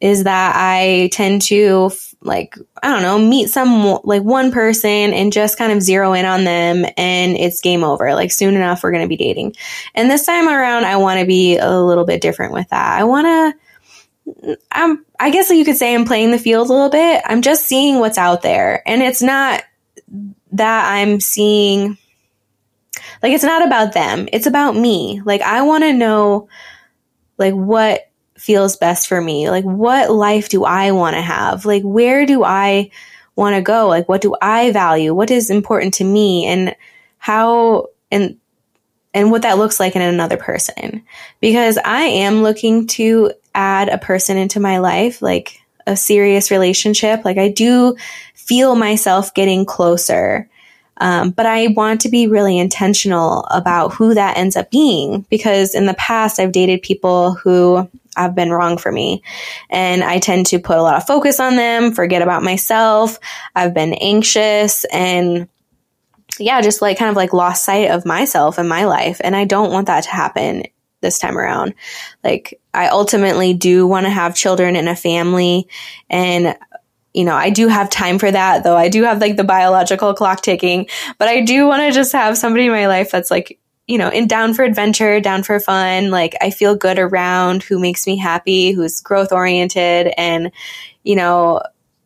is 0.00 0.24
that 0.24 0.54
I 0.56 1.10
tend 1.12 1.42
to 1.42 1.90
like 2.20 2.56
I 2.82 2.88
don't 2.88 3.02
know 3.02 3.18
meet 3.18 3.48
some 3.50 4.00
like 4.04 4.22
one 4.22 4.52
person 4.52 4.88
and 5.12 5.32
just 5.32 5.58
kind 5.58 5.72
of 5.72 5.82
zero 5.82 6.12
in 6.12 6.24
on 6.24 6.44
them 6.44 6.84
and 6.96 7.36
it's 7.36 7.60
game 7.60 7.84
over. 7.84 8.14
Like 8.14 8.30
soon 8.30 8.54
enough 8.54 8.82
we're 8.82 8.92
going 8.92 9.04
to 9.04 9.08
be 9.08 9.16
dating. 9.16 9.54
And 9.94 10.10
this 10.10 10.24
time 10.24 10.48
around 10.48 10.84
I 10.84 10.96
want 10.96 11.20
to 11.20 11.26
be 11.26 11.58
a 11.58 11.80
little 11.80 12.04
bit 12.04 12.20
different 12.20 12.52
with 12.52 12.68
that. 12.70 12.98
I 12.98 13.04
want 13.04 13.26
to 13.26 14.58
I'm 14.70 15.04
I 15.18 15.30
guess 15.30 15.50
you 15.50 15.64
could 15.64 15.76
say 15.76 15.94
I'm 15.94 16.04
playing 16.04 16.30
the 16.30 16.38
field 16.38 16.68
a 16.68 16.72
little 16.72 16.90
bit. 16.90 17.22
I'm 17.24 17.42
just 17.42 17.66
seeing 17.66 17.98
what's 17.98 18.18
out 18.18 18.42
there 18.42 18.82
and 18.86 19.02
it's 19.02 19.22
not 19.22 19.64
that 20.52 20.92
I'm 20.92 21.20
seeing 21.20 21.98
like 23.22 23.32
it's 23.32 23.44
not 23.44 23.66
about 23.66 23.92
them. 23.92 24.28
It's 24.32 24.46
about 24.46 24.76
me. 24.76 25.20
Like 25.24 25.40
I 25.42 25.62
want 25.62 25.84
to 25.84 25.92
know 25.92 26.48
like 27.36 27.54
what 27.54 28.10
feels 28.36 28.76
best 28.76 29.08
for 29.08 29.20
me. 29.20 29.50
Like 29.50 29.64
what 29.64 30.10
life 30.10 30.48
do 30.48 30.64
I 30.64 30.92
want 30.92 31.16
to 31.16 31.22
have? 31.22 31.64
Like 31.64 31.82
where 31.82 32.26
do 32.26 32.44
I 32.44 32.90
want 33.36 33.56
to 33.56 33.62
go? 33.62 33.88
Like 33.88 34.08
what 34.08 34.20
do 34.20 34.34
I 34.40 34.72
value? 34.72 35.14
What 35.14 35.30
is 35.30 35.50
important 35.50 35.94
to 35.94 36.04
me 36.04 36.46
and 36.46 36.74
how 37.18 37.88
and 38.10 38.38
and 39.14 39.30
what 39.30 39.42
that 39.42 39.58
looks 39.58 39.80
like 39.80 39.96
in 39.96 40.02
another 40.02 40.36
person. 40.36 41.02
Because 41.40 41.78
I 41.84 42.02
am 42.02 42.42
looking 42.42 42.86
to 42.88 43.32
add 43.54 43.88
a 43.88 43.98
person 43.98 44.36
into 44.36 44.60
my 44.60 44.78
life, 44.78 45.22
like 45.22 45.60
a 45.88 45.96
serious 45.96 46.50
relationship. 46.50 47.24
Like 47.24 47.38
I 47.38 47.48
do 47.48 47.96
feel 48.34 48.76
myself 48.76 49.34
getting 49.34 49.64
closer. 49.64 50.48
Um, 51.00 51.30
but 51.30 51.46
I 51.46 51.68
want 51.68 52.00
to 52.02 52.08
be 52.08 52.26
really 52.26 52.58
intentional 52.58 53.44
about 53.50 53.94
who 53.94 54.14
that 54.14 54.36
ends 54.36 54.56
up 54.56 54.70
being 54.70 55.24
because 55.30 55.74
in 55.74 55.86
the 55.86 55.94
past 55.94 56.40
I've 56.40 56.52
dated 56.52 56.82
people 56.82 57.34
who 57.34 57.88
have 58.16 58.34
been 58.34 58.50
wrong 58.50 58.78
for 58.78 58.90
me. 58.90 59.22
And 59.70 60.02
I 60.02 60.18
tend 60.18 60.46
to 60.46 60.58
put 60.58 60.76
a 60.76 60.82
lot 60.82 60.96
of 60.96 61.06
focus 61.06 61.38
on 61.38 61.56
them, 61.56 61.92
forget 61.92 62.20
about 62.20 62.42
myself. 62.42 63.18
I've 63.54 63.74
been 63.74 63.94
anxious 63.94 64.84
and 64.86 65.48
yeah, 66.40 66.60
just 66.60 66.82
like 66.82 66.98
kind 66.98 67.10
of 67.10 67.16
like 67.16 67.32
lost 67.32 67.64
sight 67.64 67.90
of 67.90 68.04
myself 68.04 68.58
and 68.58 68.68
my 68.68 68.84
life. 68.84 69.20
And 69.22 69.36
I 69.36 69.44
don't 69.44 69.72
want 69.72 69.86
that 69.86 70.04
to 70.04 70.10
happen 70.10 70.64
this 71.00 71.18
time 71.18 71.38
around. 71.38 71.74
Like, 72.24 72.60
I 72.74 72.88
ultimately 72.88 73.54
do 73.54 73.86
want 73.86 74.06
to 74.06 74.10
have 74.10 74.34
children 74.34 74.76
and 74.76 74.88
a 74.88 74.96
family. 74.96 75.68
And 76.08 76.56
you 77.14 77.24
know, 77.24 77.34
I 77.34 77.50
do 77.50 77.68
have 77.68 77.90
time 77.90 78.18
for 78.18 78.30
that, 78.30 78.64
though 78.64 78.76
I 78.76 78.88
do 78.88 79.02
have 79.02 79.20
like 79.20 79.36
the 79.36 79.42
biological 79.42 80.14
clock 80.14 80.42
ticking, 80.42 80.86
but 81.16 81.26
I 81.26 81.40
do 81.40 81.66
want 81.66 81.82
to 81.82 81.90
just 81.90 82.12
have 82.12 82.38
somebody 82.38 82.66
in 82.66 82.70
my 82.70 82.86
life 82.86 83.10
that's 83.10 83.30
like, 83.30 83.58
you 83.88 83.98
know, 83.98 84.10
in 84.10 84.28
down 84.28 84.52
for 84.54 84.62
adventure, 84.62 85.18
down 85.18 85.42
for 85.42 85.58
fun, 85.58 86.10
like 86.10 86.36
I 86.40 86.50
feel 86.50 86.76
good 86.76 86.98
around, 86.98 87.62
who 87.62 87.80
makes 87.80 88.06
me 88.06 88.18
happy, 88.18 88.72
who's 88.72 89.00
growth 89.00 89.32
oriented. 89.32 90.12
And, 90.16 90.52
you 91.02 91.16
know, 91.16 91.62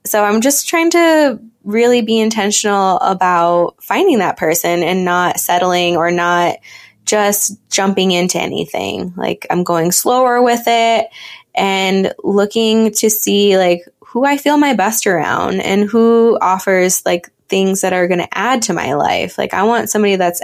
so 0.07 0.25
I'm 0.25 0.41
just 0.41 0.69
trying 0.69 0.91
to 0.91 1.41
really 1.65 2.01
be 2.01 2.21
intentional 2.21 2.99
about 3.01 3.83
finding 3.83 4.21
that 4.21 4.39
person 4.39 4.83
and 4.83 5.05
not 5.05 5.41
settling 5.41 5.97
or 5.97 6.11
not 6.11 6.57
just 7.05 7.59
jumping 7.71 8.13
into 8.13 8.39
anything. 8.39 9.13
Like 9.17 9.47
I'm 9.51 9.65
going 9.65 9.93
slower 9.93 10.43
with 10.43 10.63
it 10.67 11.09
and 11.55 12.15
looking 12.23 12.93
to 12.93 13.11
see 13.11 13.57
like 13.59 13.83
who 14.01 14.25
I 14.25 14.37
feel 14.37 14.59
my 14.59 14.75
best 14.75 15.07
around 15.07 15.61
and 15.61 15.89
who 15.89 16.39
offers 16.41 17.05
like 17.05 17.31
things 17.49 17.81
that 17.81 17.93
are 17.93 18.09
going 18.09 18.21
to 18.21 18.39
add 18.39 18.63
to 18.63 18.73
my 18.73 18.95
life. 18.95 19.39
Like 19.39 19.55
I 19.55 19.65
want 19.65 19.91
somebody 19.91 20.17
that's 20.17 20.43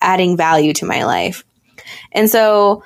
adding 0.00 0.36
value 0.36 0.72
to 0.74 0.86
my 0.86 1.04
life. 1.04 1.44
And 2.12 2.28
so 2.28 2.84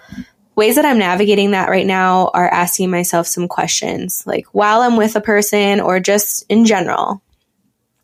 ways 0.54 0.76
that 0.76 0.84
I'm 0.84 0.98
navigating 0.98 1.52
that 1.52 1.68
right 1.68 1.86
now 1.86 2.30
are 2.34 2.48
asking 2.48 2.90
myself 2.90 3.26
some 3.26 3.48
questions, 3.48 4.24
like 4.26 4.46
while 4.52 4.82
I'm 4.82 4.96
with 4.96 5.16
a 5.16 5.20
person 5.20 5.80
or 5.80 6.00
just 6.00 6.44
in 6.48 6.64
general. 6.64 7.22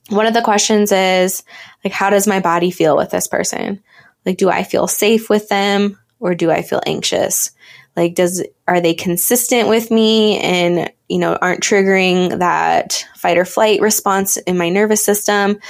One 0.08 0.26
of 0.26 0.32
the 0.32 0.42
questions 0.42 0.90
is 0.90 1.44
like, 1.84 1.92
how 1.92 2.08
does 2.08 2.26
my 2.26 2.40
body 2.40 2.70
feel 2.70 2.96
with 2.96 3.10
this 3.10 3.28
person? 3.28 3.82
Like, 4.28 4.36
do 4.36 4.50
I 4.50 4.62
feel 4.62 4.86
safe 4.86 5.30
with 5.30 5.48
them 5.48 5.98
or 6.20 6.34
do 6.34 6.50
I 6.50 6.60
feel 6.60 6.82
anxious? 6.84 7.50
Like, 7.96 8.14
does, 8.14 8.44
are 8.66 8.82
they 8.82 8.92
consistent 8.92 9.70
with 9.70 9.90
me 9.90 10.38
and, 10.38 10.92
you 11.08 11.16
know, 11.16 11.34
aren't 11.40 11.62
triggering 11.62 12.38
that 12.40 13.06
fight 13.16 13.38
or 13.38 13.46
flight 13.46 13.80
response 13.80 14.36
in 14.36 14.58
my 14.58 14.68
nervous 14.68 15.02
system? 15.02 15.60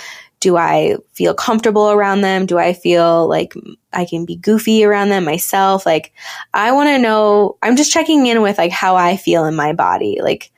Do 0.41 0.57
I 0.57 0.97
feel 1.13 1.35
comfortable 1.35 1.89
around 1.89 2.23
them? 2.23 2.47
Do 2.47 2.59
I 2.59 2.73
feel 2.73 3.29
like 3.29 3.55
I 3.93 4.07
can 4.07 4.25
be 4.25 4.35
goofy 4.35 4.85
around 4.85 5.11
them 5.11 5.25
myself? 5.25 5.87
Like, 5.87 6.13
I 6.53 6.73
want 6.73 6.89
to 6.89 6.99
know, 6.99 7.59
I'm 7.63 7.77
just 7.77 7.93
checking 7.93 8.27
in 8.27 8.43
with 8.43 8.59
like 8.59 8.73
how 8.73 8.97
I 8.97 9.17
feel 9.17 9.45
in 9.45 9.55
my 9.55 9.73
body. 9.73 10.19
Like, 10.21 10.51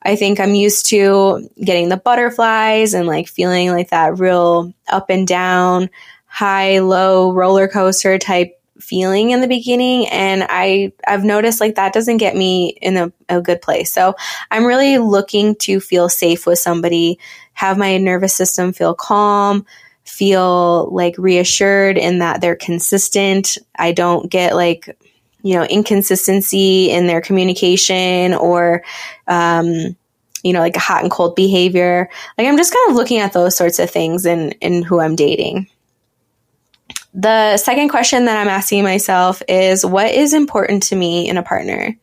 I 0.00 0.14
think 0.14 0.38
I'm 0.38 0.54
used 0.54 0.86
to 0.90 1.50
getting 1.60 1.88
the 1.88 1.96
butterflies 1.96 2.94
and 2.94 3.08
like 3.08 3.26
feeling 3.26 3.72
like 3.72 3.90
that 3.90 4.20
real 4.20 4.72
up 4.88 5.10
and 5.10 5.26
down, 5.26 5.90
high, 6.28 6.78
low 6.78 7.32
roller 7.32 7.66
coaster 7.66 8.18
type 8.18 8.58
feeling 8.80 9.30
in 9.30 9.40
the 9.40 9.48
beginning 9.48 10.06
and 10.08 10.46
I 10.48 10.92
I've 11.06 11.24
noticed 11.24 11.60
like 11.60 11.74
that 11.74 11.92
doesn't 11.92 12.18
get 12.18 12.36
me 12.36 12.78
in 12.80 12.96
a, 12.96 13.12
a 13.28 13.40
good 13.40 13.60
place. 13.60 13.92
So 13.92 14.14
I'm 14.50 14.64
really 14.64 14.98
looking 14.98 15.56
to 15.56 15.80
feel 15.80 16.08
safe 16.08 16.46
with 16.46 16.58
somebody, 16.58 17.18
have 17.54 17.76
my 17.76 17.98
nervous 17.98 18.34
system 18.34 18.72
feel 18.72 18.94
calm, 18.94 19.66
feel 20.04 20.88
like 20.92 21.16
reassured 21.18 21.98
in 21.98 22.20
that 22.20 22.40
they're 22.40 22.56
consistent. 22.56 23.58
I 23.76 23.92
don't 23.92 24.30
get 24.30 24.54
like 24.54 24.96
you 25.42 25.54
know 25.54 25.64
inconsistency 25.64 26.90
in 26.90 27.06
their 27.06 27.20
communication 27.20 28.34
or 28.34 28.84
um 29.26 29.96
you 30.42 30.52
know 30.52 30.60
like 30.60 30.76
hot 30.76 31.02
and 31.02 31.10
cold 31.10 31.34
behavior. 31.34 32.08
Like 32.36 32.46
I'm 32.46 32.56
just 32.56 32.72
kind 32.72 32.90
of 32.90 32.96
looking 32.96 33.18
at 33.18 33.32
those 33.32 33.56
sorts 33.56 33.78
of 33.78 33.90
things 33.90 34.24
in 34.24 34.52
in 34.60 34.82
who 34.82 35.00
I'm 35.00 35.16
dating. 35.16 35.68
The 37.18 37.56
second 37.56 37.88
question 37.88 38.26
that 38.26 38.36
I'm 38.36 38.48
asking 38.48 38.84
myself 38.84 39.42
is 39.48 39.84
what 39.84 40.12
is 40.12 40.34
important 40.34 40.84
to 40.84 40.96
me 40.96 41.28
in 41.28 41.36
a 41.36 41.42
partner? 41.42 41.98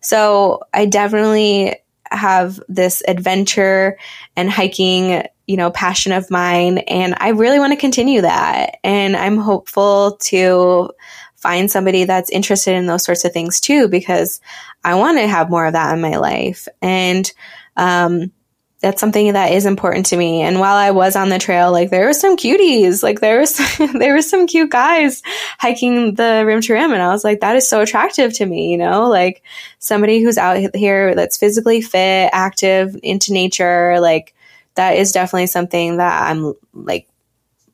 So 0.00 0.62
I 0.74 0.86
definitely 0.86 1.76
have 2.10 2.58
this 2.68 3.00
adventure 3.06 3.98
and 4.34 4.50
hiking, 4.50 5.24
you 5.46 5.56
know, 5.56 5.70
passion 5.70 6.10
of 6.10 6.28
mine. 6.28 6.78
And 6.78 7.14
I 7.18 7.28
really 7.28 7.60
want 7.60 7.72
to 7.72 7.78
continue 7.78 8.22
that. 8.22 8.78
And 8.82 9.16
I'm 9.16 9.36
hopeful 9.36 10.16
to 10.22 10.90
find 11.36 11.70
somebody 11.70 12.02
that's 12.02 12.30
interested 12.30 12.74
in 12.74 12.86
those 12.86 13.04
sorts 13.04 13.24
of 13.24 13.32
things 13.32 13.60
too, 13.60 13.86
because 13.86 14.40
I 14.82 14.96
want 14.96 15.18
to 15.18 15.28
have 15.28 15.50
more 15.50 15.66
of 15.66 15.74
that 15.74 15.94
in 15.94 16.00
my 16.00 16.16
life. 16.16 16.66
And, 16.82 17.30
um, 17.76 18.32
that's 18.80 19.00
something 19.00 19.32
that 19.32 19.52
is 19.52 19.66
important 19.66 20.06
to 20.06 20.16
me. 20.16 20.42
And 20.42 20.60
while 20.60 20.76
I 20.76 20.92
was 20.92 21.16
on 21.16 21.30
the 21.30 21.40
trail, 21.40 21.72
like 21.72 21.90
there 21.90 22.06
were 22.06 22.12
some 22.12 22.36
cuties, 22.36 23.02
like 23.02 23.20
there 23.20 23.40
was, 23.40 23.56
there 23.78 24.14
were 24.14 24.22
some 24.22 24.46
cute 24.46 24.70
guys 24.70 25.22
hiking 25.58 26.14
the 26.14 26.44
rim 26.46 26.60
to 26.60 26.72
rim. 26.72 26.92
And 26.92 27.02
I 27.02 27.08
was 27.08 27.24
like, 27.24 27.40
that 27.40 27.56
is 27.56 27.66
so 27.66 27.80
attractive 27.80 28.34
to 28.34 28.46
me, 28.46 28.70
you 28.70 28.78
know, 28.78 29.08
like 29.08 29.42
somebody 29.80 30.22
who's 30.22 30.38
out 30.38 30.74
here 30.76 31.16
that's 31.16 31.38
physically 31.38 31.80
fit, 31.80 32.30
active, 32.32 32.96
into 33.02 33.32
nature. 33.32 33.98
Like 34.00 34.34
that 34.76 34.96
is 34.96 35.10
definitely 35.10 35.48
something 35.48 35.96
that 35.96 36.30
I'm 36.30 36.54
like 36.72 37.08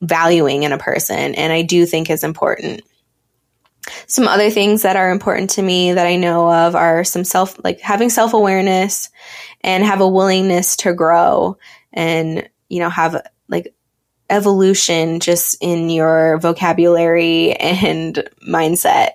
valuing 0.01 0.63
in 0.63 0.73
a 0.73 0.79
person. 0.79 1.35
And 1.35 1.53
I 1.53 1.63
do 1.63 1.85
think 1.85 2.09
is 2.09 2.25
important. 2.25 2.83
Some 4.07 4.29
other 4.29 4.51
things 4.51 4.83
that 4.83 4.97
are 4.97 5.11
important 5.11 5.51
to 5.51 5.63
me 5.63 5.93
that 5.93 6.07
I 6.07 6.17
know 6.17 6.51
of 6.51 6.75
are 6.75 7.05
some 7.05 7.25
self, 7.25 7.63
like 7.63 7.81
having 7.81 8.11
self 8.11 8.33
awareness 8.33 9.11
and 9.61 9.85
have 9.85 10.01
a 10.01 10.09
willingness 10.09 10.77
to 10.79 10.95
grow 10.95 11.59
and, 11.93 12.49
you 12.69 12.81
know, 12.81 12.91
have 12.91 13.27
like 13.49 13.75
evolution 14.31 15.21
just 15.21 15.57
in 15.61 15.91
your 15.91 16.39
vocabulary 16.39 17.53
and 17.53 18.29
mindset 18.49 19.11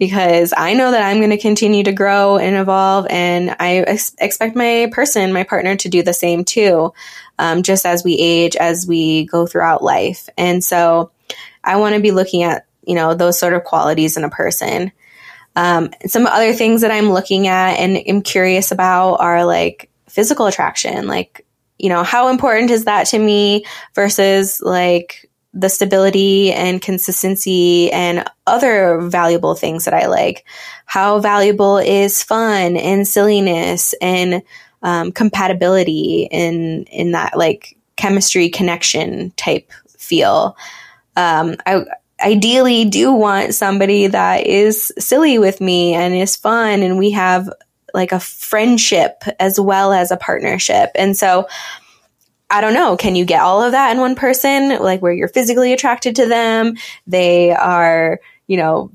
because 0.00 0.54
I 0.56 0.72
know 0.72 0.90
that 0.90 1.02
I'm 1.02 1.18
going 1.18 1.30
to 1.30 1.36
continue 1.36 1.84
to 1.84 1.92
grow 1.92 2.38
and 2.38 2.56
evolve, 2.56 3.06
and 3.10 3.54
I 3.60 3.76
ex- 3.80 4.16
expect 4.18 4.56
my 4.56 4.88
person, 4.90 5.30
my 5.34 5.44
partner, 5.44 5.76
to 5.76 5.88
do 5.90 6.02
the 6.02 6.14
same 6.14 6.42
too, 6.42 6.94
um, 7.38 7.62
just 7.62 7.84
as 7.84 8.02
we 8.02 8.14
age, 8.14 8.56
as 8.56 8.86
we 8.86 9.26
go 9.26 9.46
throughout 9.46 9.84
life. 9.84 10.30
And 10.38 10.64
so 10.64 11.12
I 11.62 11.76
want 11.76 11.96
to 11.96 12.00
be 12.00 12.12
looking 12.12 12.42
at, 12.42 12.64
you 12.90 12.96
know, 12.96 13.14
those 13.14 13.38
sort 13.38 13.52
of 13.52 13.62
qualities 13.62 14.16
in 14.16 14.24
a 14.24 14.28
person. 14.28 14.90
Um, 15.54 15.90
some 16.06 16.26
other 16.26 16.52
things 16.52 16.80
that 16.80 16.90
I'm 16.90 17.12
looking 17.12 17.46
at 17.46 17.74
and 17.74 17.96
am 17.96 18.20
curious 18.20 18.72
about 18.72 19.20
are 19.20 19.44
like 19.44 19.88
physical 20.08 20.46
attraction. 20.46 21.06
Like, 21.06 21.46
you 21.78 21.88
know, 21.88 22.02
how 22.02 22.30
important 22.30 22.72
is 22.72 22.86
that 22.86 23.06
to 23.06 23.18
me 23.20 23.64
versus 23.94 24.60
like 24.60 25.30
the 25.54 25.68
stability 25.68 26.52
and 26.52 26.82
consistency 26.82 27.92
and 27.92 28.28
other 28.48 29.00
valuable 29.02 29.54
things 29.54 29.84
that 29.84 29.94
I 29.94 30.06
like? 30.06 30.44
How 30.84 31.20
valuable 31.20 31.78
is 31.78 32.24
fun 32.24 32.76
and 32.76 33.06
silliness 33.06 33.94
and 34.02 34.42
um, 34.82 35.12
compatibility 35.12 36.26
in 36.28 36.86
in 36.86 37.12
that 37.12 37.38
like 37.38 37.76
chemistry 37.94 38.48
connection 38.48 39.30
type 39.36 39.70
feel? 39.96 40.56
Um, 41.16 41.56
I 41.66 41.84
ideally 42.22 42.84
do 42.84 43.12
want 43.12 43.54
somebody 43.54 44.06
that 44.06 44.46
is 44.46 44.92
silly 44.98 45.38
with 45.38 45.60
me 45.60 45.94
and 45.94 46.14
is 46.14 46.36
fun 46.36 46.82
and 46.82 46.98
we 46.98 47.10
have 47.12 47.50
like 47.94 48.12
a 48.12 48.20
friendship 48.20 49.22
as 49.38 49.58
well 49.58 49.92
as 49.92 50.10
a 50.10 50.16
partnership. 50.16 50.90
And 50.94 51.16
so 51.16 51.48
I 52.50 52.60
don't 52.60 52.74
know, 52.74 52.96
can 52.96 53.14
you 53.14 53.24
get 53.24 53.42
all 53.42 53.62
of 53.62 53.72
that 53.72 53.92
in 53.92 54.00
one 54.00 54.16
person? 54.16 54.70
Like 54.80 55.00
where 55.00 55.12
you're 55.12 55.28
physically 55.28 55.72
attracted 55.72 56.16
to 56.16 56.26
them, 56.26 56.76
they 57.06 57.52
are, 57.52 58.20
you 58.46 58.56
know, 58.56 58.90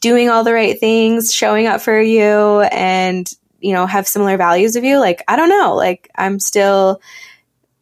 doing 0.00 0.28
all 0.28 0.44
the 0.44 0.52
right 0.52 0.78
things, 0.78 1.32
showing 1.32 1.66
up 1.66 1.80
for 1.80 2.00
you 2.00 2.60
and, 2.70 3.30
you 3.60 3.72
know, 3.72 3.86
have 3.86 4.06
similar 4.06 4.36
values 4.36 4.76
of 4.76 4.84
you. 4.84 4.98
Like, 4.98 5.24
I 5.26 5.36
don't 5.36 5.48
know. 5.48 5.74
Like 5.74 6.10
I'm 6.16 6.38
still 6.38 7.00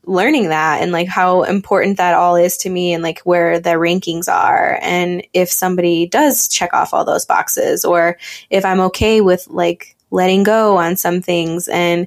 learning 0.06 0.48
that 0.48 0.80
and 0.80 0.92
like 0.92 1.08
how 1.08 1.42
important 1.42 1.96
that 1.96 2.14
all 2.14 2.36
is 2.36 2.56
to 2.56 2.70
me 2.70 2.92
and 2.92 3.02
like 3.02 3.20
where 3.20 3.58
the 3.58 3.70
rankings 3.70 4.28
are. 4.32 4.78
And 4.80 5.26
if 5.32 5.50
somebody 5.50 6.06
does 6.06 6.48
check 6.48 6.72
off 6.72 6.94
all 6.94 7.04
those 7.04 7.26
boxes 7.26 7.84
or 7.84 8.16
if 8.48 8.64
I'm 8.64 8.80
okay 8.80 9.20
with 9.20 9.46
like 9.48 9.96
letting 10.10 10.44
go 10.44 10.76
on 10.76 10.96
some 10.96 11.20
things 11.20 11.68
and 11.68 12.06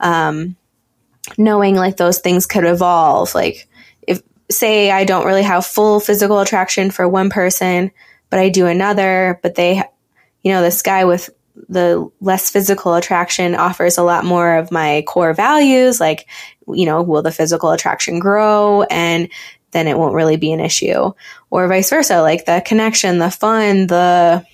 um, 0.00 0.56
knowing 1.38 1.74
like 1.74 1.96
those 1.96 2.18
things 2.18 2.46
could 2.46 2.64
evolve 2.64 3.34
like 3.34 3.68
if 4.06 4.22
say 4.50 4.90
I 4.90 5.04
don't 5.04 5.26
really 5.26 5.42
have 5.42 5.66
full 5.66 6.00
physical 6.00 6.40
attraction 6.40 6.90
for 6.90 7.08
one 7.08 7.30
person 7.30 7.90
but 8.30 8.38
I 8.38 8.48
do 8.48 8.66
another 8.66 9.38
but 9.42 9.54
they 9.54 9.82
you 10.42 10.52
know 10.52 10.62
this 10.62 10.80
guy 10.80 11.04
with 11.04 11.28
the 11.68 12.10
less 12.20 12.50
physical 12.50 12.94
attraction 12.94 13.54
offers 13.54 13.98
a 13.98 14.02
lot 14.02 14.24
more 14.24 14.56
of 14.56 14.70
my 14.70 15.02
core 15.06 15.34
values 15.34 16.00
like 16.00 16.26
you 16.68 16.86
know 16.86 17.02
will 17.02 17.22
the 17.22 17.32
physical 17.32 17.70
attraction 17.70 18.18
grow? 18.18 18.82
And 18.84 19.28
then 19.72 19.86
it 19.86 19.98
won't 19.98 20.14
really 20.14 20.36
be 20.36 20.52
an 20.52 20.60
issue. 20.60 21.12
Or 21.50 21.68
vice 21.68 21.90
versa 21.90 22.22
like 22.22 22.44
the 22.44 22.62
connection 22.64 23.18
the 23.18 23.30
fun 23.30 23.86
the 23.86 24.44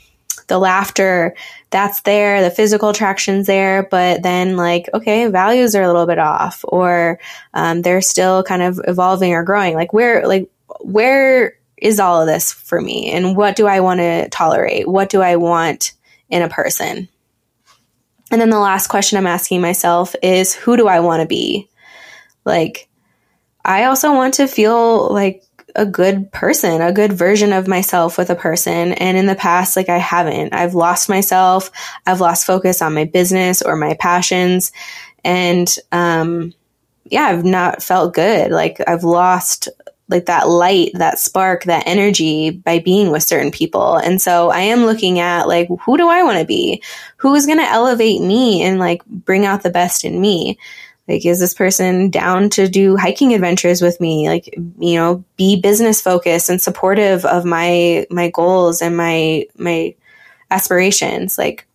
the 0.49 0.59
laughter 0.59 1.35
that's 1.71 2.03
there 2.03 2.43
the 2.43 2.51
physical 2.51 2.91
attraction's 2.91 3.47
there 3.47 3.85
but 3.91 4.23
then 4.23 4.57
like 4.57 4.89
okay 4.93 5.29
values 5.29 5.75
are 5.75 5.83
a 5.83 5.87
little 5.87 6.07
bit 6.07 6.19
off 6.19 6.65
or 6.69 7.19
um, 7.55 7.83
they're 7.83 8.03
still 8.03 8.43
kind 8.43 8.63
of 8.63 8.81
evolving 8.87 9.33
or 9.33 9.43
growing. 9.45 9.75
Like 9.75 9.93
where 9.93 10.27
like 10.27 10.51
where 10.81 11.57
is 11.77 12.01
all 12.01 12.21
of 12.21 12.27
this 12.27 12.53
for 12.53 12.81
me? 12.81 13.11
And 13.11 13.37
what 13.37 13.57
do 13.57 13.67
i 13.67 13.81
want 13.81 14.01
to 14.01 14.29
tolerate? 14.29 14.89
What 14.89 15.09
do 15.11 15.21
i 15.23 15.37
want 15.37 15.93
in 16.29 16.43
a 16.43 16.49
person. 16.49 17.09
And 18.31 18.41
then 18.41 18.51
the 18.51 18.59
last 18.59 18.89
question 18.89 19.19
I'm 19.19 19.27
asking 19.27 19.61
myself 19.61 20.15
is 20.23 20.55
who 20.55 20.77
do 20.77 20.89
I 20.89 21.01
want 21.01 21.21
to 21.21 21.27
be? 21.27 21.69
Like, 22.45 22.89
I 23.65 23.85
also 23.85 24.13
want 24.13 24.35
to 24.35 24.47
feel 24.47 25.13
like 25.13 25.43
a 25.77 25.87
good 25.87 26.31
person, 26.31 26.81
a 26.81 26.93
good 26.93 27.13
version 27.13 27.53
of 27.53 27.69
myself 27.69 28.17
with 28.17 28.31
a 28.31 28.37
person. 28.37 28.93
And 28.93 29.17
in 29.17 29.27
the 29.27 29.35
past, 29.35 29.77
like 29.77 29.89
I 29.89 29.99
haven't. 29.99 30.55
I've 30.55 30.75
lost 30.75 31.09
myself. 31.09 31.71
I've 32.07 32.21
lost 32.21 32.47
focus 32.47 32.81
on 32.81 32.95
my 32.95 33.05
business 33.05 33.63
or 33.63 33.77
my 33.77 33.95
passions. 33.95 34.73
And, 35.25 35.75
um, 35.91 36.55
yeah, 37.05 37.25
I've 37.25 37.45
not 37.45 37.83
felt 37.83 38.15
good. 38.15 38.51
Like 38.51 38.81
I've 38.87 39.05
lost 39.05 39.69
like 40.09 40.27
that 40.27 40.49
light, 40.49 40.91
that 40.95 41.19
spark, 41.19 41.65
that 41.65 41.85
energy 41.87 42.51
by 42.51 42.79
being 42.79 43.11
with 43.11 43.23
certain 43.23 43.51
people. 43.51 43.97
And 43.97 44.21
so 44.21 44.51
I 44.51 44.61
am 44.61 44.85
looking 44.85 45.19
at 45.19 45.49
like, 45.49 45.69
who 45.81 45.97
do 45.97 46.09
I 46.09 46.23
want 46.23 46.39
to 46.39 46.45
be? 46.45 46.83
Who 47.17 47.35
is 47.35 47.47
going 47.47 47.59
to 47.59 47.65
elevate 47.65 48.21
me 48.21 48.63
and 48.63 48.79
like 48.79 49.05
bring 49.07 49.47
out 49.47 49.63
the 49.63 49.71
best 49.71 50.05
in 50.05 50.21
me? 50.21 50.59
Like, 51.09 51.25
is 51.25 51.39
this 51.39 51.55
person 51.55 52.11
down 52.11 52.51
to 52.51 52.69
do 52.69 52.97
hiking 52.97 53.35
adventures 53.35 53.83
with 53.83 54.01
me? 54.01 54.29
Like, 54.29 54.55
you 54.79 54.95
know, 54.97 55.25
be 55.37 55.61
business 55.61 56.01
focused 56.01 56.49
and 56.49 56.61
supportive 56.61 57.25
of 57.25 57.45
my, 57.45 58.07
my 58.11 58.31
goals 58.31 58.83
and 58.83 58.97
my, 58.97 59.47
my 59.57 59.95
aspirations. 60.51 61.37
Like, 61.39 61.67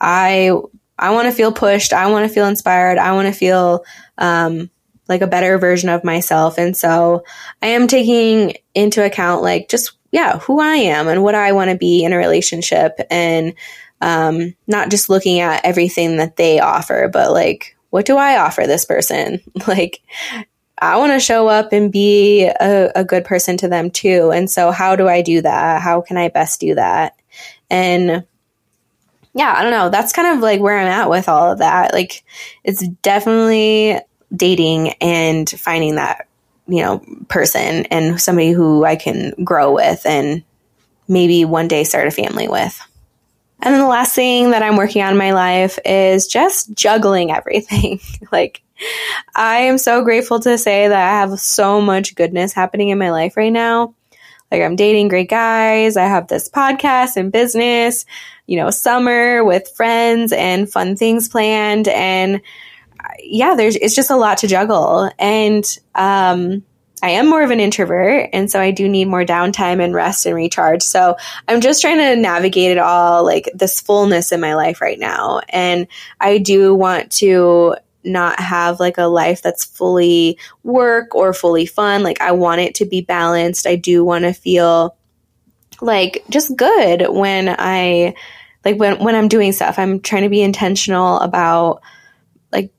I, 0.00 0.52
I 0.98 1.10
want 1.10 1.26
to 1.26 1.34
feel 1.34 1.52
pushed. 1.52 1.92
I 1.92 2.10
want 2.10 2.26
to 2.26 2.32
feel 2.32 2.46
inspired. 2.46 2.98
I 2.98 3.12
want 3.12 3.26
to 3.26 3.32
feel, 3.32 3.84
um, 4.16 4.70
like 5.08 5.22
a 5.22 5.26
better 5.26 5.58
version 5.58 5.88
of 5.88 6.04
myself. 6.04 6.58
And 6.58 6.76
so 6.76 7.24
I 7.62 7.68
am 7.68 7.86
taking 7.86 8.54
into 8.74 9.04
account 9.04 9.42
like 9.42 9.68
just, 9.68 9.92
yeah, 10.10 10.38
who 10.38 10.60
I 10.60 10.76
am 10.76 11.08
and 11.08 11.22
what 11.22 11.34
I 11.34 11.52
want 11.52 11.70
to 11.70 11.76
be 11.76 12.04
in 12.04 12.12
a 12.12 12.18
relationship 12.18 12.98
and 13.10 13.54
um, 14.00 14.54
not 14.66 14.90
just 14.90 15.08
looking 15.08 15.40
at 15.40 15.64
everything 15.64 16.18
that 16.18 16.36
they 16.36 16.60
offer, 16.60 17.08
but 17.12 17.32
like, 17.32 17.76
what 17.90 18.06
do 18.06 18.16
I 18.16 18.38
offer 18.38 18.66
this 18.66 18.84
person? 18.84 19.40
like, 19.66 20.00
I 20.80 20.96
want 20.98 21.12
to 21.12 21.20
show 21.20 21.48
up 21.48 21.72
and 21.72 21.90
be 21.90 22.44
a, 22.44 22.92
a 22.94 23.04
good 23.04 23.24
person 23.24 23.56
to 23.58 23.68
them 23.68 23.90
too. 23.90 24.30
And 24.30 24.50
so, 24.50 24.70
how 24.70 24.94
do 24.94 25.08
I 25.08 25.22
do 25.22 25.42
that? 25.42 25.82
How 25.82 26.00
can 26.00 26.16
I 26.16 26.28
best 26.28 26.60
do 26.60 26.74
that? 26.76 27.16
And 27.70 28.24
yeah, 29.34 29.54
I 29.56 29.62
don't 29.62 29.72
know. 29.72 29.88
That's 29.88 30.12
kind 30.12 30.36
of 30.36 30.42
like 30.42 30.60
where 30.60 30.78
I'm 30.78 30.86
at 30.86 31.10
with 31.10 31.28
all 31.28 31.52
of 31.52 31.58
that. 31.58 31.92
Like, 31.92 32.24
it's 32.64 32.86
definitely 33.02 33.98
dating 34.34 34.90
and 35.00 35.48
finding 35.48 35.96
that, 35.96 36.28
you 36.66 36.82
know, 36.82 37.02
person 37.28 37.86
and 37.86 38.20
somebody 38.20 38.52
who 38.52 38.84
I 38.84 38.96
can 38.96 39.32
grow 39.44 39.74
with 39.74 40.04
and 40.04 40.42
maybe 41.08 41.44
one 41.44 41.68
day 41.68 41.84
start 41.84 42.06
a 42.06 42.10
family 42.10 42.48
with. 42.48 42.80
And 43.60 43.74
then 43.74 43.80
the 43.80 43.88
last 43.88 44.14
thing 44.14 44.50
that 44.50 44.62
I'm 44.62 44.76
working 44.76 45.02
on 45.02 45.12
in 45.12 45.18
my 45.18 45.32
life 45.32 45.78
is 45.84 46.28
just 46.28 46.72
juggling 46.74 47.32
everything. 47.32 48.00
like, 48.32 48.62
I 49.34 49.58
am 49.62 49.78
so 49.78 50.04
grateful 50.04 50.38
to 50.40 50.56
say 50.58 50.86
that 50.86 51.08
I 51.08 51.20
have 51.20 51.40
so 51.40 51.80
much 51.80 52.14
goodness 52.14 52.52
happening 52.52 52.90
in 52.90 52.98
my 52.98 53.10
life 53.10 53.36
right 53.36 53.52
now. 53.52 53.94
Like, 54.52 54.62
I'm 54.62 54.76
dating 54.76 55.08
great 55.08 55.28
guys. 55.28 55.96
I 55.96 56.04
have 56.04 56.28
this 56.28 56.48
podcast 56.48 57.16
and 57.16 57.32
business, 57.32 58.06
you 58.46 58.56
know, 58.56 58.70
summer 58.70 59.44
with 59.44 59.68
friends 59.76 60.32
and 60.32 60.70
fun 60.70 60.96
things 60.96 61.28
planned. 61.28 61.88
And 61.88 62.40
yeah, 63.20 63.54
there's, 63.54 63.76
it's 63.76 63.94
just 63.94 64.10
a 64.10 64.16
lot 64.16 64.38
to 64.38 64.46
juggle. 64.46 65.10
And, 65.18 65.64
um, 65.94 66.64
I 67.00 67.10
am 67.10 67.28
more 67.28 67.42
of 67.44 67.52
an 67.52 67.60
introvert, 67.60 68.30
and 68.32 68.50
so 68.50 68.60
I 68.60 68.72
do 68.72 68.88
need 68.88 69.04
more 69.06 69.24
downtime 69.24 69.80
and 69.80 69.94
rest 69.94 70.26
and 70.26 70.34
recharge. 70.34 70.82
So 70.82 71.16
I'm 71.46 71.60
just 71.60 71.80
trying 71.80 71.98
to 71.98 72.16
navigate 72.16 72.72
it 72.72 72.78
all, 72.78 73.24
like 73.24 73.48
this 73.54 73.80
fullness 73.80 74.32
in 74.32 74.40
my 74.40 74.54
life 74.56 74.80
right 74.80 74.98
now. 74.98 75.40
And 75.48 75.86
I 76.20 76.38
do 76.38 76.74
want 76.74 77.12
to 77.12 77.76
not 78.02 78.40
have 78.40 78.80
like 78.80 78.98
a 78.98 79.04
life 79.04 79.42
that's 79.42 79.64
fully 79.64 80.38
work 80.64 81.14
or 81.14 81.32
fully 81.32 81.66
fun. 81.66 82.02
Like 82.02 82.20
I 82.20 82.32
want 82.32 82.62
it 82.62 82.74
to 82.76 82.84
be 82.84 83.00
balanced. 83.00 83.66
I 83.66 83.76
do 83.76 84.04
want 84.04 84.24
to 84.24 84.32
feel 84.32 84.96
like 85.80 86.24
just 86.30 86.56
good 86.56 87.08
when 87.08 87.54
I 87.56 88.14
like 88.64 88.76
when 88.76 88.98
when 89.02 89.14
I'm 89.14 89.28
doing 89.28 89.52
stuff. 89.52 89.78
I'm 89.78 90.00
trying 90.00 90.24
to 90.24 90.28
be 90.28 90.42
intentional 90.42 91.20
about 91.20 91.82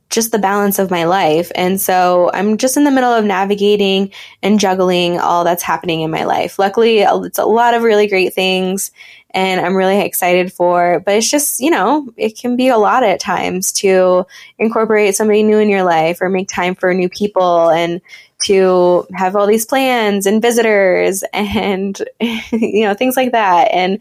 just 0.10 0.32
the 0.32 0.40
balance 0.40 0.80
of 0.80 0.90
my 0.90 1.04
life. 1.04 1.52
And 1.54 1.80
so 1.80 2.32
I'm 2.34 2.58
just 2.58 2.78
in 2.78 2.84
the 2.84 2.92
middle 2.92 3.12
of 3.12 3.26
navigating 3.26 4.12
and 4.42 4.60
juggling 4.60 5.20
all 5.20 5.44
that's 5.44 5.64
happening 5.64 6.02
in 6.02 6.10
my 6.10 6.24
life. 6.24 6.58
Luckily, 6.58 7.00
it's 7.00 7.38
a 7.38 7.46
lot 7.46 7.76
of 7.76 7.84
really 7.84 8.08
great 8.08 8.34
things 8.34 8.92
and 9.32 9.62
I'm 9.62 9.76
really 9.76 10.02
excited 10.02 10.52
for, 10.52 11.02
but 11.06 11.16
it's 11.16 11.30
just, 11.30 11.60
you 11.60 11.70
know, 11.70 12.12
it 12.18 12.38
can 12.38 12.56
be 12.56 12.70
a 12.70 12.78
lot 12.78 13.04
at 13.04 13.20
times 13.20 13.72
to 13.74 14.26
incorporate 14.58 15.16
somebody 15.16 15.44
new 15.44 15.60
in 15.60 15.70
your 15.70 15.84
life 15.84 16.20
or 16.22 16.30
make 16.30 16.50
time 16.50 16.74
for 16.74 16.94
new 16.94 17.10
people 17.10 17.70
and 17.70 18.02
to 18.46 19.06
have 19.14 19.36
all 19.36 19.46
these 19.46 19.66
plans 19.66 20.26
and 20.26 20.42
visitors 20.42 21.24
and, 21.34 22.02
you 22.52 22.84
know, 22.86 22.96
things 22.96 23.16
like 23.16 23.34
that. 23.34 23.70
And 23.72 24.00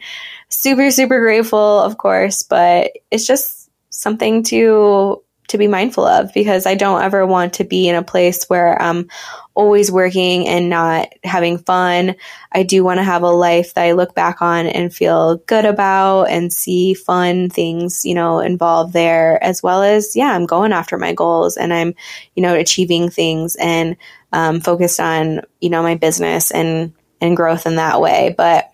super, 0.49 0.91
super 0.91 1.21
grateful, 1.21 1.81
of 1.81 1.99
course, 1.99 2.43
but 2.43 2.93
it's 3.11 3.27
just 3.27 3.71
something 3.91 4.43
to 4.45 5.23
to 5.49 5.59
be 5.59 5.67
mindful 5.67 6.05
of 6.05 6.33
because 6.33 6.67
I 6.67 6.75
don't 6.75 7.03
ever 7.03 7.27
want 7.27 7.55
to 7.55 7.65
be 7.65 7.89
in 7.89 7.95
a 7.95 8.03
place 8.03 8.45
where 8.45 8.81
I'm 8.81 9.09
always 9.55 9.91
working 9.91 10.47
and 10.47 10.71
not 10.71 11.09
having 11.25 11.59
fun. 11.59 12.15
I 12.53 12.63
do 12.63 12.85
want 12.85 12.99
to 12.99 13.05
have 13.05 13.23
a 13.23 13.31
life 13.31 13.75
that 13.75 13.85
I 13.85 13.93
look 13.93 14.15
back 14.15 14.41
on 14.41 14.67
and 14.67 14.95
feel 14.95 15.39
good 15.47 15.65
about 15.65 16.25
and 16.25 16.53
see 16.53 16.95
fun 16.95 17.51
things, 17.51 18.05
you 18.05 18.15
know, 18.15 18.41
involved 18.41 18.93
there 18.93 19.43
as 19.43 19.63
well 19.63 19.83
as, 19.83 20.15
yeah, 20.15 20.33
I'm 20.33 20.47
going 20.47 20.73
after 20.73 20.97
my 20.97 21.13
goals 21.13 21.57
and 21.57 21.73
I'm, 21.75 21.95
you 22.37 22.43
know, 22.43 22.55
achieving 22.55 23.11
things 23.11 23.57
and 23.57 23.97
um, 24.33 24.61
focused 24.61 25.01
on, 25.01 25.41
you 25.61 25.71
know, 25.71 25.83
my 25.83 25.97
business 25.97 26.51
and, 26.51 26.93
and 27.21 27.37
growth 27.37 27.67
in 27.67 27.77
that 27.77 28.01
way. 28.01 28.35
But 28.37 28.71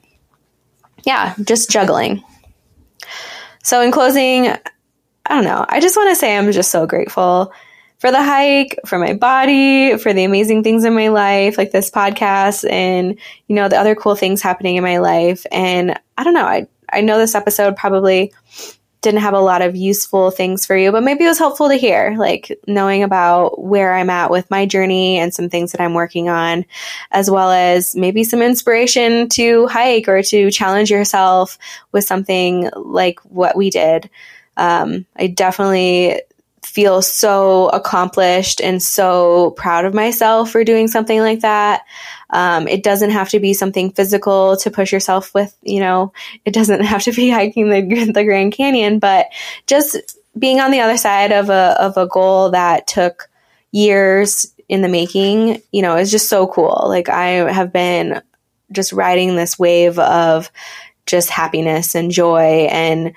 yeah, 1.04 1.34
just 1.44 1.70
juggling. 1.70 2.22
So 3.62 3.80
in 3.80 3.92
closing, 3.92 4.54
I 5.26 5.34
don't 5.34 5.44
know. 5.44 5.64
I 5.68 5.80
just 5.80 5.96
want 5.96 6.10
to 6.10 6.16
say 6.16 6.36
I'm 6.36 6.52
just 6.52 6.70
so 6.70 6.86
grateful 6.86 7.52
for 7.98 8.10
the 8.10 8.22
hike, 8.22 8.78
for 8.86 8.98
my 8.98 9.14
body, 9.14 9.96
for 9.96 10.12
the 10.12 10.24
amazing 10.24 10.62
things 10.62 10.84
in 10.84 10.94
my 10.94 11.08
life, 11.08 11.56
like 11.56 11.70
this 11.70 11.90
podcast 11.90 12.68
and, 12.70 13.18
you 13.48 13.56
know, 13.56 13.68
the 13.68 13.78
other 13.78 13.94
cool 13.94 14.14
things 14.14 14.42
happening 14.42 14.76
in 14.76 14.82
my 14.82 14.98
life. 14.98 15.46
And 15.50 15.98
I 16.18 16.24
don't 16.24 16.34
know. 16.34 16.44
I, 16.44 16.66
I 16.92 17.00
know 17.00 17.18
this 17.18 17.34
episode 17.34 17.76
probably 17.76 18.32
didn't 19.00 19.20
have 19.20 19.34
a 19.34 19.40
lot 19.40 19.62
of 19.62 19.76
useful 19.76 20.30
things 20.30 20.64
for 20.64 20.76
you, 20.76 20.90
but 20.90 21.02
maybe 21.02 21.24
it 21.24 21.28
was 21.28 21.38
helpful 21.38 21.68
to 21.68 21.74
hear, 21.74 22.14
like 22.18 22.58
knowing 22.66 23.02
about 23.02 23.62
where 23.62 23.94
I'm 23.94 24.10
at 24.10 24.30
with 24.30 24.50
my 24.50 24.64
journey 24.66 25.18
and 25.18 25.32
some 25.32 25.50
things 25.50 25.72
that 25.72 25.80
I'm 25.80 25.94
working 25.94 26.30
on, 26.30 26.64
as 27.10 27.30
well 27.30 27.50
as 27.50 27.94
maybe 27.94 28.24
some 28.24 28.40
inspiration 28.40 29.28
to 29.30 29.66
hike 29.66 30.08
or 30.08 30.22
to 30.22 30.50
challenge 30.50 30.90
yourself 30.90 31.58
with 31.92 32.04
something 32.04 32.70
like 32.74 33.20
what 33.20 33.56
we 33.56 33.70
did. 33.70 34.08
Um, 34.56 35.06
I 35.16 35.26
definitely 35.28 36.20
feel 36.64 37.02
so 37.02 37.68
accomplished 37.68 38.60
and 38.60 38.82
so 38.82 39.52
proud 39.52 39.84
of 39.84 39.94
myself 39.94 40.50
for 40.50 40.64
doing 40.64 40.88
something 40.88 41.20
like 41.20 41.40
that. 41.40 41.82
Um, 42.30 42.66
it 42.66 42.82
doesn't 42.82 43.10
have 43.10 43.28
to 43.30 43.38
be 43.38 43.52
something 43.52 43.92
physical 43.92 44.56
to 44.56 44.70
push 44.70 44.92
yourself 44.92 45.32
with, 45.34 45.54
you 45.62 45.78
know, 45.78 46.12
it 46.44 46.52
doesn't 46.52 46.80
have 46.84 47.02
to 47.02 47.12
be 47.12 47.30
hiking 47.30 47.68
the, 47.68 48.12
the 48.12 48.24
Grand 48.24 48.52
Canyon, 48.52 48.98
but 48.98 49.26
just 49.66 50.18
being 50.36 50.58
on 50.58 50.70
the 50.70 50.80
other 50.80 50.96
side 50.96 51.32
of 51.32 51.50
a, 51.50 51.76
of 51.80 51.96
a 51.96 52.08
goal 52.08 52.50
that 52.50 52.86
took 52.86 53.28
years 53.70 54.52
in 54.68 54.82
the 54.82 54.88
making, 54.88 55.60
you 55.70 55.82
know, 55.82 55.96
is 55.96 56.10
just 56.10 56.28
so 56.28 56.46
cool. 56.46 56.86
Like 56.88 57.08
I 57.08 57.52
have 57.52 57.72
been 57.72 58.22
just 58.72 58.92
riding 58.92 59.36
this 59.36 59.58
wave 59.58 59.98
of 59.98 60.50
just 61.06 61.30
happiness 61.30 61.94
and 61.94 62.10
joy 62.10 62.66
and 62.70 63.12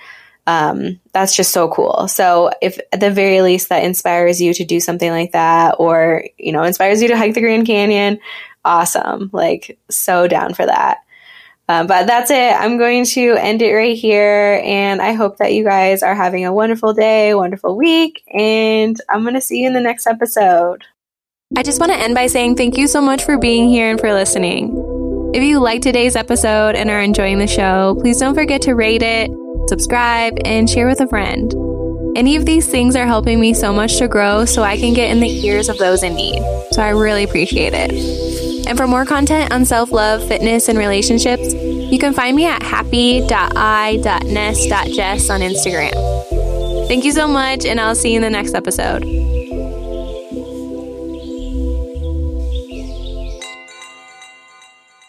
um, 0.48 1.00
that's 1.12 1.36
just 1.36 1.52
so 1.52 1.68
cool. 1.68 2.08
So 2.08 2.52
if 2.62 2.80
at 2.94 3.02
the 3.02 3.12
very 3.12 3.42
least 3.42 3.68
that 3.70 3.84
inspires 3.84 4.42
you 4.42 4.54
to 4.54 4.64
do 4.64 4.80
something 4.80 5.12
like 5.12 5.34
that 5.34 5.76
or, 5.78 6.24
you 6.38 6.54
know, 6.54 6.64
inspires 6.64 7.02
you 7.02 7.10
to 7.10 7.18
hike 7.18 7.34
the 7.34 7.42
Grand 7.42 7.68
Canyon, 7.68 8.18
awesome. 8.64 9.30
Like 9.34 9.78
so 9.92 10.26
down 10.28 10.54
for 10.54 10.66
that. 10.66 11.00
Um, 11.70 11.86
but 11.86 12.08
that's 12.08 12.32
it. 12.32 12.54
I'm 12.54 12.78
going 12.78 13.04
to 13.08 13.34
end 13.34 13.62
it 13.62 13.74
right 13.74 13.98
here. 13.98 14.62
And 14.64 15.02
I 15.02 15.12
hope 15.12 15.38
that 15.38 15.54
you 15.54 15.66
guys 15.66 16.02
are 16.02 16.16
having 16.16 16.46
a 16.46 16.54
wonderful 16.54 16.94
day, 16.94 17.34
wonderful 17.34 17.76
week. 17.76 18.24
And 18.34 18.98
I'm 19.10 19.24
going 19.24 19.34
to 19.34 19.42
see 19.42 19.60
you 19.60 19.68
in 19.68 19.74
the 19.74 19.82
next 19.82 20.08
episode. 20.08 20.86
I 21.58 21.64
just 21.64 21.82
want 21.82 21.92
to 21.92 21.98
end 21.98 22.16
by 22.16 22.28
saying 22.28 22.56
thank 22.56 22.78
you 22.78 22.88
so 22.88 23.02
much 23.02 23.26
for 23.26 23.38
being 23.38 23.68
here 23.68 23.90
and 23.90 24.00
for 24.00 24.14
listening. 24.14 24.72
If 25.34 25.44
you 25.44 25.60
like 25.60 25.82
today's 25.82 26.16
episode 26.16 26.76
and 26.76 26.90
are 26.90 27.02
enjoying 27.02 27.40
the 27.40 27.48
show, 27.48 27.98
please 28.00 28.18
don't 28.18 28.34
forget 28.34 28.62
to 28.62 28.74
rate 28.74 29.04
it 29.04 29.30
subscribe, 29.68 30.38
and 30.46 30.70
share 30.70 30.88
with 30.88 31.02
a 31.02 31.08
friend. 31.08 31.54
Any 32.16 32.36
of 32.36 32.46
these 32.46 32.68
things 32.68 32.96
are 32.96 33.06
helping 33.06 33.40
me 33.40 33.54
so 33.54 33.72
much 33.72 33.98
to 33.98 34.08
grow 34.08 34.46
so 34.46 34.64
I 34.64 34.78
can 34.78 34.94
get 34.94 35.12
in 35.12 35.20
the 35.20 35.46
ears 35.46 35.70
of 35.70 35.78
those 35.78 36.02
in 36.04 36.16
need. 36.16 36.42
So 36.72 36.82
I 36.82 36.90
really 36.90 37.24
appreciate 37.24 37.74
it. 37.76 37.92
And 38.68 38.78
for 38.78 38.88
more 38.88 39.06
content 39.06 39.54
on 39.54 39.66
self 39.66 39.92
love, 39.92 40.28
fitness, 40.28 40.68
and 40.68 40.78
relationships, 40.78 41.54
you 41.54 42.00
can 42.00 42.14
find 42.14 42.36
me 42.36 42.46
at 42.46 42.62
happ.i.ness.jess 42.64 43.30
on 45.30 45.42
Instagram. 45.42 46.88
Thank 46.88 47.06
you 47.06 47.12
so 47.12 47.28
much, 47.28 47.66
and 47.66 47.80
I'll 47.80 47.96
see 47.96 48.12
you 48.12 48.18
in 48.18 48.24
the 48.24 48.30
next 48.30 48.56
episode. 48.56 49.37